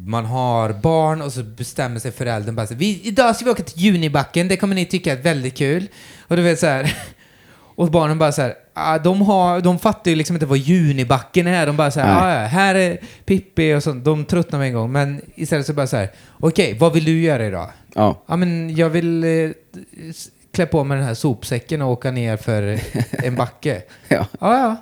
man 0.06 0.26
har 0.26 0.74
barn 0.74 1.22
och 1.22 1.34
så 1.34 1.44
bestämmer 1.44 2.00
sig 2.00 2.12
föräldern 2.12 2.56
bara 2.56 2.68
så, 2.68 2.76
vi, 2.76 3.02
idag 3.04 3.36
ska 3.36 3.46
vi 3.46 3.52
åka 3.52 3.64
till 3.64 3.82
Junibacken, 3.82 4.48
det 4.48 4.58
kommer 4.58 4.76
ni 4.76 4.86
tycka 4.86 5.12
är 5.12 5.18
väldigt 5.18 5.58
kul. 5.58 5.88
Och 6.28 6.36
du 6.36 6.42
vet 6.42 6.60
så 6.60 6.66
här, 6.66 6.96
och 7.76 7.92
barnen 7.92 8.18
bara 8.18 8.32
så 8.32 8.42
här, 8.42 8.54
ah, 8.74 8.98
de, 8.98 9.22
har, 9.22 9.62
de 9.62 9.80
fattar 9.80 10.12
ju 10.12 10.18
liksom 10.18 10.36
inte 10.36 10.46
vad 10.46 10.58
Junibacken 10.58 11.48
är. 11.48 11.68
De 11.68 11.78
bara 11.78 11.92
så 11.92 12.00
här, 12.00 12.22
ah, 12.22 12.42
ja, 12.42 12.48
här 12.48 12.76
är 12.76 12.98
Pippi 13.26 13.74
och 13.74 13.84
sånt. 13.84 14.06
De 14.06 14.26
tröttnar 14.26 14.60
med 14.60 14.68
en 14.68 14.74
gång. 14.74 14.92
Men 14.92 15.22
istället 15.36 15.66
så 15.66 15.74
bara 15.74 15.88
så 15.88 15.98
här, 15.98 16.10
okej, 16.40 16.78
vad 16.80 16.94
vill 16.94 17.06
du 17.06 17.22
göra 17.22 17.46
idag? 17.46 17.70
Ja. 17.96 18.24
Ja, 18.28 18.36
men 18.36 18.76
jag 18.76 18.90
vill 18.90 19.24
eh, 19.24 19.52
klä 20.54 20.66
på 20.66 20.84
mig 20.84 20.98
den 20.98 21.08
här 21.08 21.14
sopsäcken 21.14 21.82
och 21.82 21.92
åka 21.92 22.12
ner 22.12 22.38
för 22.38 22.80
en 23.12 23.36
backe. 23.36 23.82
Ja. 24.08 24.26
Ja, 24.40 24.58
ja. 24.60 24.76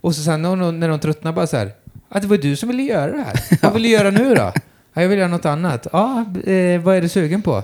Och 0.00 0.14
så 0.14 0.22
sen 0.22 0.42
när 0.42 0.56
de, 0.56 0.80
när 0.80 0.88
de 0.88 1.00
tröttnar 1.00 1.32
bara 1.32 1.46
så 1.46 1.56
här, 1.56 1.72
ja, 2.14 2.20
det 2.20 2.26
var 2.26 2.36
du 2.36 2.56
som 2.56 2.68
ville 2.68 2.82
göra 2.82 3.12
det 3.12 3.22
här. 3.22 3.40
Vad 3.62 3.72
vill 3.72 3.82
du 3.82 3.88
göra 3.88 4.10
nu 4.10 4.34
då? 4.34 4.52
Ja, 4.94 5.02
jag 5.02 5.08
vill 5.08 5.18
göra 5.18 5.28
något 5.28 5.46
annat. 5.46 5.86
Ja, 5.92 6.24
eh, 6.44 6.80
vad 6.80 6.96
är 6.96 7.00
du 7.00 7.08
sugen 7.08 7.42
på? 7.42 7.62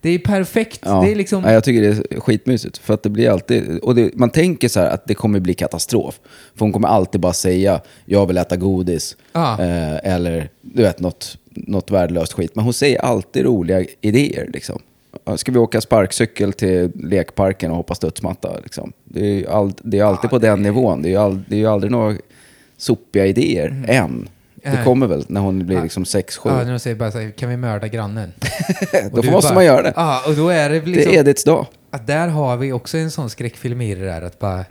Det 0.00 0.10
är 0.10 0.18
perfekt. 0.18 0.80
Ja. 0.84 1.00
Det 1.00 1.12
är 1.12 1.14
liksom... 1.14 1.44
ja, 1.44 1.52
jag 1.52 1.64
tycker 1.64 1.82
det 1.82 2.16
är 2.16 2.20
skitmysigt. 2.20 2.78
För 2.78 2.94
att 2.94 3.02
det 3.02 3.10
blir 3.10 3.30
alltid... 3.30 3.78
Och 3.78 3.94
det, 3.94 4.14
man 4.14 4.30
tänker 4.30 4.68
så 4.68 4.80
här 4.80 4.90
att 4.90 5.06
det 5.06 5.14
kommer 5.14 5.40
bli 5.40 5.54
katastrof. 5.54 6.20
För 6.54 6.60
hon 6.60 6.72
kommer 6.72 6.88
alltid 6.88 7.20
bara 7.20 7.32
säga 7.32 7.80
jag 8.04 8.26
vill 8.26 8.38
äta 8.38 8.56
godis. 8.56 9.16
Eh, 9.34 10.12
eller 10.12 10.50
du 10.60 10.82
vet, 10.82 11.00
något, 11.00 11.38
något 11.50 11.90
värdelöst 11.90 12.32
skit. 12.32 12.54
Men 12.54 12.64
hon 12.64 12.72
säger 12.72 13.00
alltid 13.00 13.44
roliga 13.44 13.84
idéer. 14.00 14.50
Liksom. 14.52 14.78
Ska 15.36 15.52
vi 15.52 15.58
åka 15.58 15.80
sparkcykel 15.80 16.52
till 16.52 16.92
lekparken 16.94 17.70
och 17.70 17.76
hoppa 17.76 17.94
studsmatta? 17.94 18.56
Liksom. 18.62 18.92
Det, 19.04 19.44
är 19.44 19.50
all, 19.50 19.72
det 19.82 19.98
är 19.98 20.04
alltid 20.04 20.30
på 20.30 20.38
den 20.38 20.62
nivån. 20.62 21.02
Det 21.02 21.14
är 21.14 21.18
all, 21.18 21.40
det 21.48 21.62
är 21.62 21.68
aldrig 21.68 21.92
några 21.92 22.16
sopiga 22.78 23.26
idéer 23.26 23.84
än. 23.88 24.28
Det 24.62 24.84
kommer 24.84 25.06
väl 25.06 25.24
när 25.28 25.40
hon 25.40 25.66
blir 25.66 25.82
liksom 25.82 26.04
6-7. 26.04 26.40
Ja, 26.44 26.64
när 26.64 26.70
de 26.70 26.78
säger 26.78 26.96
bara 26.96 27.12
så 27.12 27.18
här, 27.18 27.30
kan 27.30 27.48
vi 27.48 27.56
mörda 27.56 27.88
grannen? 27.88 28.32
Då 29.12 29.22
måste 29.22 29.48
bara- 29.48 29.54
man 29.54 29.64
göra 29.64 29.82
det. 29.82 29.92
Ja, 29.96 30.22
och 30.26 30.34
då 30.34 30.48
är 30.48 30.70
det 30.70 30.74
liksom... 30.86 31.12
Det 31.12 31.16
är 31.16 31.20
Ediths 31.20 31.44
dag. 31.44 31.66
Att 31.90 32.06
där 32.06 32.28
har 32.28 32.56
vi 32.56 32.72
också 32.72 32.98
en 32.98 33.10
sån 33.10 33.30
skräckfilm 33.30 33.80
i 33.80 33.94
det 33.94 34.04
där 34.04 34.22
att 34.22 34.38
bara... 34.38 34.64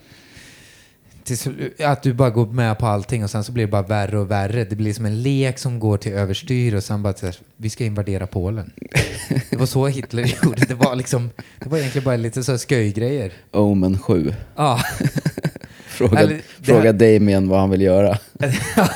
till 1.23 1.71
Att 1.85 2.03
du 2.03 2.13
bara 2.13 2.29
går 2.29 2.45
med 2.45 2.77
på 2.79 2.85
allting 2.85 3.23
och 3.23 3.29
sen 3.29 3.43
så 3.43 3.51
blir 3.51 3.65
det 3.65 3.71
bara 3.71 3.81
värre 3.81 4.19
och 4.19 4.31
värre. 4.31 4.63
Det 4.65 4.75
blir 4.75 4.93
som 4.93 5.05
en 5.05 5.21
lek 5.21 5.59
som 5.59 5.79
går 5.79 5.97
till 5.97 6.13
överstyr 6.13 6.75
och 6.75 6.83
sen 6.83 7.03
bara 7.03 7.13
här, 7.21 7.35
vi 7.57 7.69
ska 7.69 7.83
invadera 7.83 8.27
Polen. 8.27 8.71
Det 9.49 9.57
var 9.57 9.65
så 9.65 9.87
Hitler 9.87 10.23
gjorde. 10.43 10.65
Det 10.65 10.73
var 10.73 10.95
liksom, 10.95 11.29
det 11.59 11.69
var 11.69 11.77
egentligen 11.77 12.05
bara 12.05 12.15
lite 12.15 12.43
så 12.43 12.51
här 12.51 12.59
sköjgrejer. 12.59 13.31
Omen 13.51 13.99
7. 13.99 14.33
Ja. 14.55 14.81
Fråga, 15.97 16.19
Eller, 16.19 16.41
fråga 16.61 16.81
här- 16.81 16.93
Damien 16.93 17.49
vad 17.49 17.59
han 17.59 17.69
vill 17.69 17.81
göra. 17.81 18.17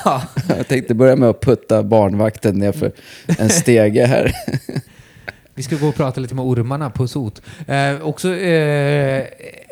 ja. 0.05 0.21
Jag 0.57 0.67
tänkte 0.67 0.93
börja 0.93 1.15
med 1.15 1.29
att 1.29 1.41
putta 1.41 1.83
barnvakten 1.83 2.59
ner 2.59 2.71
för 2.71 2.91
en 3.39 3.49
stege 3.49 4.05
här. 4.05 4.31
Vi 5.55 5.63
ska 5.63 5.75
gå 5.75 5.87
och 5.87 5.95
prata 5.95 6.21
lite 6.21 6.35
med 6.35 6.45
ormarna 6.45 6.89
på 6.89 7.07
sot. 7.07 7.41
Eh, 7.67 8.01
också 8.01 8.35
eh, 8.35 9.23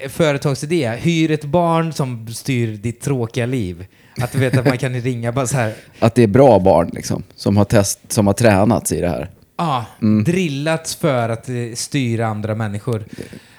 företagsidé. 0.09 0.89
Hyr 0.89 1.31
ett 1.31 1.45
barn 1.45 1.93
som 1.93 2.27
styr 2.27 2.67
ditt 2.77 3.01
tråkiga 3.01 3.45
liv. 3.45 3.85
Att 4.21 4.31
du 4.31 4.39
vet 4.39 4.57
att 4.57 4.65
man 4.65 4.77
kan 4.77 4.93
ringa 5.01 5.31
bara 5.31 5.47
så 5.47 5.57
här. 5.57 5.73
Att 5.99 6.15
det 6.15 6.23
är 6.23 6.27
bra 6.27 6.59
barn 6.59 6.89
liksom, 6.93 7.23
som 7.35 7.57
har, 7.57 7.65
test, 7.65 7.99
som 8.07 8.27
har 8.27 8.33
tränats 8.33 8.91
i 8.91 9.01
det 9.01 9.09
här. 9.09 9.29
Ja, 9.57 9.85
drillats 10.25 10.95
för 10.95 11.29
att 11.29 11.49
eh, 11.49 11.55
styra 11.75 12.27
andra 12.27 12.55
människor. 12.55 13.03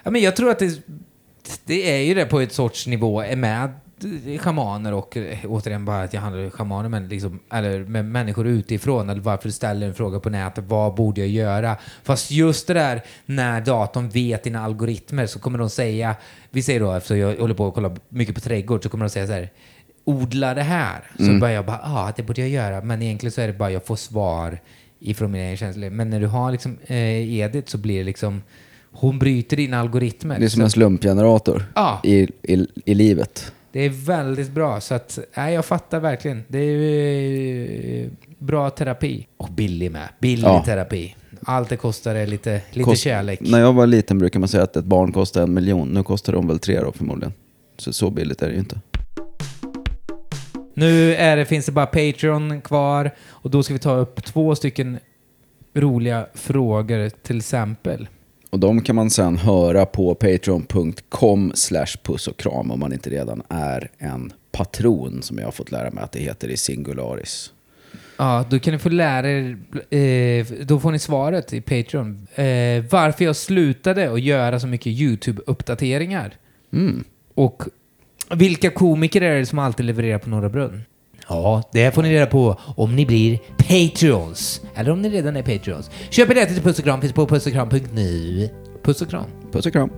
Ja, 0.02 0.10
men 0.10 0.22
jag 0.22 0.36
tror 0.36 0.50
att 0.50 0.58
det, 0.58 0.78
det 1.64 1.90
är 1.90 2.02
ju 2.02 2.14
det 2.14 2.26
på 2.26 2.40
ett 2.40 2.52
sorts 2.52 2.86
nivå 2.86 3.20
är 3.20 3.36
med 3.36 3.70
schamaner 4.38 4.94
och 4.94 5.16
eh, 5.16 5.38
återigen 5.44 5.84
bara 5.84 6.02
att 6.02 6.14
jag 6.14 6.20
handlar 6.20 6.44
om 6.44 6.50
schamaner 6.50 6.88
men 6.88 7.08
liksom, 7.08 7.40
eller 7.52 7.84
med 7.84 8.04
människor 8.04 8.46
utifrån 8.46 9.10
eller 9.10 9.20
varför 9.20 9.48
du 9.48 9.52
ställer 9.52 9.86
en 9.86 9.94
fråga 9.94 10.20
på 10.20 10.30
nätet, 10.30 10.64
vad 10.68 10.94
borde 10.94 11.20
jag 11.20 11.28
göra? 11.28 11.76
Fast 12.02 12.30
just 12.30 12.66
det 12.66 12.74
där 12.74 13.02
när 13.26 13.60
datorn 13.60 14.08
vet 14.08 14.42
dina 14.42 14.64
algoritmer 14.64 15.26
så 15.26 15.38
kommer 15.38 15.58
de 15.58 15.70
säga, 15.70 16.16
vi 16.50 16.62
säger 16.62 16.80
då 16.80 16.92
eftersom 16.92 17.18
jag 17.18 17.36
håller 17.36 17.54
på 17.54 17.68
att 17.68 17.74
kolla 17.74 17.96
mycket 18.08 18.34
på 18.34 18.40
trädgård 18.40 18.82
så 18.82 18.88
kommer 18.88 19.04
de 19.04 19.10
säga 19.10 19.26
så 19.26 19.32
här 19.32 19.50
odla 20.04 20.54
det 20.54 20.62
här. 20.62 21.10
Så 21.16 21.38
börjar 21.40 21.54
jag 21.54 21.66
bara, 21.66 21.80
ja 21.82 22.08
ah, 22.08 22.12
det 22.16 22.22
borde 22.22 22.40
jag 22.40 22.50
göra. 22.50 22.80
Men 22.80 23.02
egentligen 23.02 23.32
så 23.32 23.40
är 23.40 23.46
det 23.46 23.52
bara 23.52 23.70
jag 23.70 23.86
får 23.86 23.96
svar 23.96 24.58
ifrån 25.00 25.30
mina 25.30 25.44
egna 25.44 25.56
känslor. 25.56 25.90
Men 25.90 26.10
när 26.10 26.20
du 26.20 26.26
har 26.26 26.52
liksom 26.52 26.78
eh, 26.86 27.38
Edith 27.38 27.70
så 27.70 27.78
blir 27.78 27.98
det 27.98 28.04
liksom, 28.04 28.42
hon 28.92 29.18
bryter 29.18 29.56
dina 29.56 29.80
algoritmer. 29.80 30.38
Det 30.38 30.44
är 30.44 30.48
som 30.48 30.62
en 30.62 30.70
slumpgenerator 30.70 31.64
Ja. 31.74 32.00
i, 32.04 32.28
i, 32.42 32.66
i 32.84 32.94
livet. 32.94 33.52
det 33.72 33.80
är 33.80 33.88
väldigt 33.90 34.50
bra. 34.50 34.80
Så 34.80 34.94
att, 34.94 35.18
nej, 35.36 35.54
jag 35.54 35.64
fattar 35.64 36.00
verkligen. 36.00 36.42
Det 36.48 36.58
är 36.58 38.04
eh, 38.04 38.10
bra 38.38 38.70
terapi. 38.70 39.26
Och 39.36 39.48
billig 39.48 39.90
med. 39.92 40.08
Billig 40.20 40.44
Ja. 40.48 40.62
terapi. 40.64 41.16
Allt 41.42 41.68
det 41.68 41.76
kostar 41.76 42.14
är 42.14 42.26
lite, 42.26 42.62
lite 42.70 42.84
Kost- 42.90 43.02
kärlek. 43.02 43.40
När 43.42 43.60
jag 43.60 43.72
var 43.72 43.86
liten 43.86 44.18
brukar 44.18 44.40
man 44.40 44.48
säga 44.48 44.62
att 44.62 44.76
ett 44.76 44.84
barn 44.84 45.12
kostar 45.12 45.42
en 45.42 45.54
miljon. 45.54 45.88
Nu 45.88 46.02
kostar 46.02 46.32
de 46.32 46.46
väl 46.48 46.58
tre 46.58 46.80
då 46.80 46.92
förmodligen. 46.92 47.32
Så, 47.78 47.92
så 47.92 48.10
billigt 48.10 48.42
är 48.42 48.46
det 48.46 48.52
ju 48.52 48.58
inte. 48.58 48.80
Nu 50.74 51.14
är 51.14 51.36
det, 51.36 51.44
finns 51.44 51.66
det 51.66 51.72
bara 51.72 51.86
Patreon 51.86 52.60
kvar 52.60 53.10
och 53.28 53.50
då 53.50 53.62
ska 53.62 53.72
vi 53.74 53.78
ta 53.80 53.96
upp 53.96 54.24
två 54.24 54.54
stycken 54.54 54.98
roliga 55.74 56.26
frågor 56.34 57.08
till 57.22 57.36
exempel. 57.38 58.08
Och 58.50 58.58
de 58.58 58.82
kan 58.82 58.96
man 58.96 59.10
sen 59.10 59.36
höra 59.36 59.86
på 59.86 60.14
patreon.com 60.14 61.52
slash 61.54 61.96
puss 62.02 62.28
och 62.28 62.36
kram 62.36 62.70
om 62.70 62.80
man 62.80 62.92
inte 62.92 63.10
redan 63.10 63.42
är 63.48 63.90
en 63.98 64.32
patron 64.52 65.22
som 65.22 65.38
jag 65.38 65.44
har 65.44 65.52
fått 65.52 65.72
lära 65.72 65.90
mig 65.90 66.04
att 66.04 66.12
det 66.12 66.20
heter 66.20 66.48
i 66.48 66.56
singularis. 66.56 67.52
Ja, 68.16 68.44
då 68.50 68.58
kan 68.58 68.72
ni 68.72 68.78
få 68.78 68.88
lära 68.88 69.30
er, 69.30 69.58
eh, 69.90 70.46
då 70.66 70.80
får 70.80 70.92
ni 70.92 70.98
svaret 70.98 71.52
i 71.52 71.60
Patreon. 71.60 72.26
Eh, 72.34 72.84
varför 72.90 73.24
jag 73.24 73.36
slutade 73.36 74.12
att 74.12 74.20
göra 74.20 74.60
så 74.60 74.66
mycket 74.66 74.92
YouTube-uppdateringar. 74.92 76.30
Mm. 76.72 77.04
Och 77.34 77.62
vilka 78.34 78.70
komiker 78.70 79.20
är 79.22 79.38
det 79.38 79.46
som 79.46 79.58
alltid 79.58 79.86
levererar 79.86 80.18
på 80.18 80.28
Norra 80.28 80.48
Brunn? 80.48 80.82
Ja, 81.30 81.62
det 81.72 81.94
får 81.94 82.02
ni 82.02 82.14
reda 82.14 82.26
på 82.26 82.56
om 82.76 82.96
ni 82.96 83.06
blir 83.06 83.38
Patreons. 83.56 84.60
Eller 84.74 84.90
om 84.90 85.02
ni 85.02 85.10
redan 85.10 85.36
är 85.36 85.42
Patreons. 85.42 85.90
Köp 86.10 86.28
biljetter 86.28 86.54
till 86.54 86.62
Puss 86.62 86.78
och 86.78 86.84
Kram 86.84 87.00
finns 87.00 87.12
på 87.12 87.26
pussochkram.nu. 87.26 88.50
Puss 88.82 89.02
och 89.02 89.10
kram. 89.10 89.24
Puss 89.52 89.66
och 89.66 89.72
kram. 89.72 89.90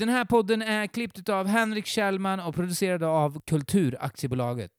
Den 0.00 0.08
här 0.08 0.24
podden 0.24 0.62
är 0.62 0.86
klippt 0.86 1.28
av 1.28 1.46
Henrik 1.46 1.86
Kjellman 1.86 2.40
och 2.40 2.54
producerad 2.54 3.02
av 3.02 3.40
Kulturaktiebolaget. 3.46 4.70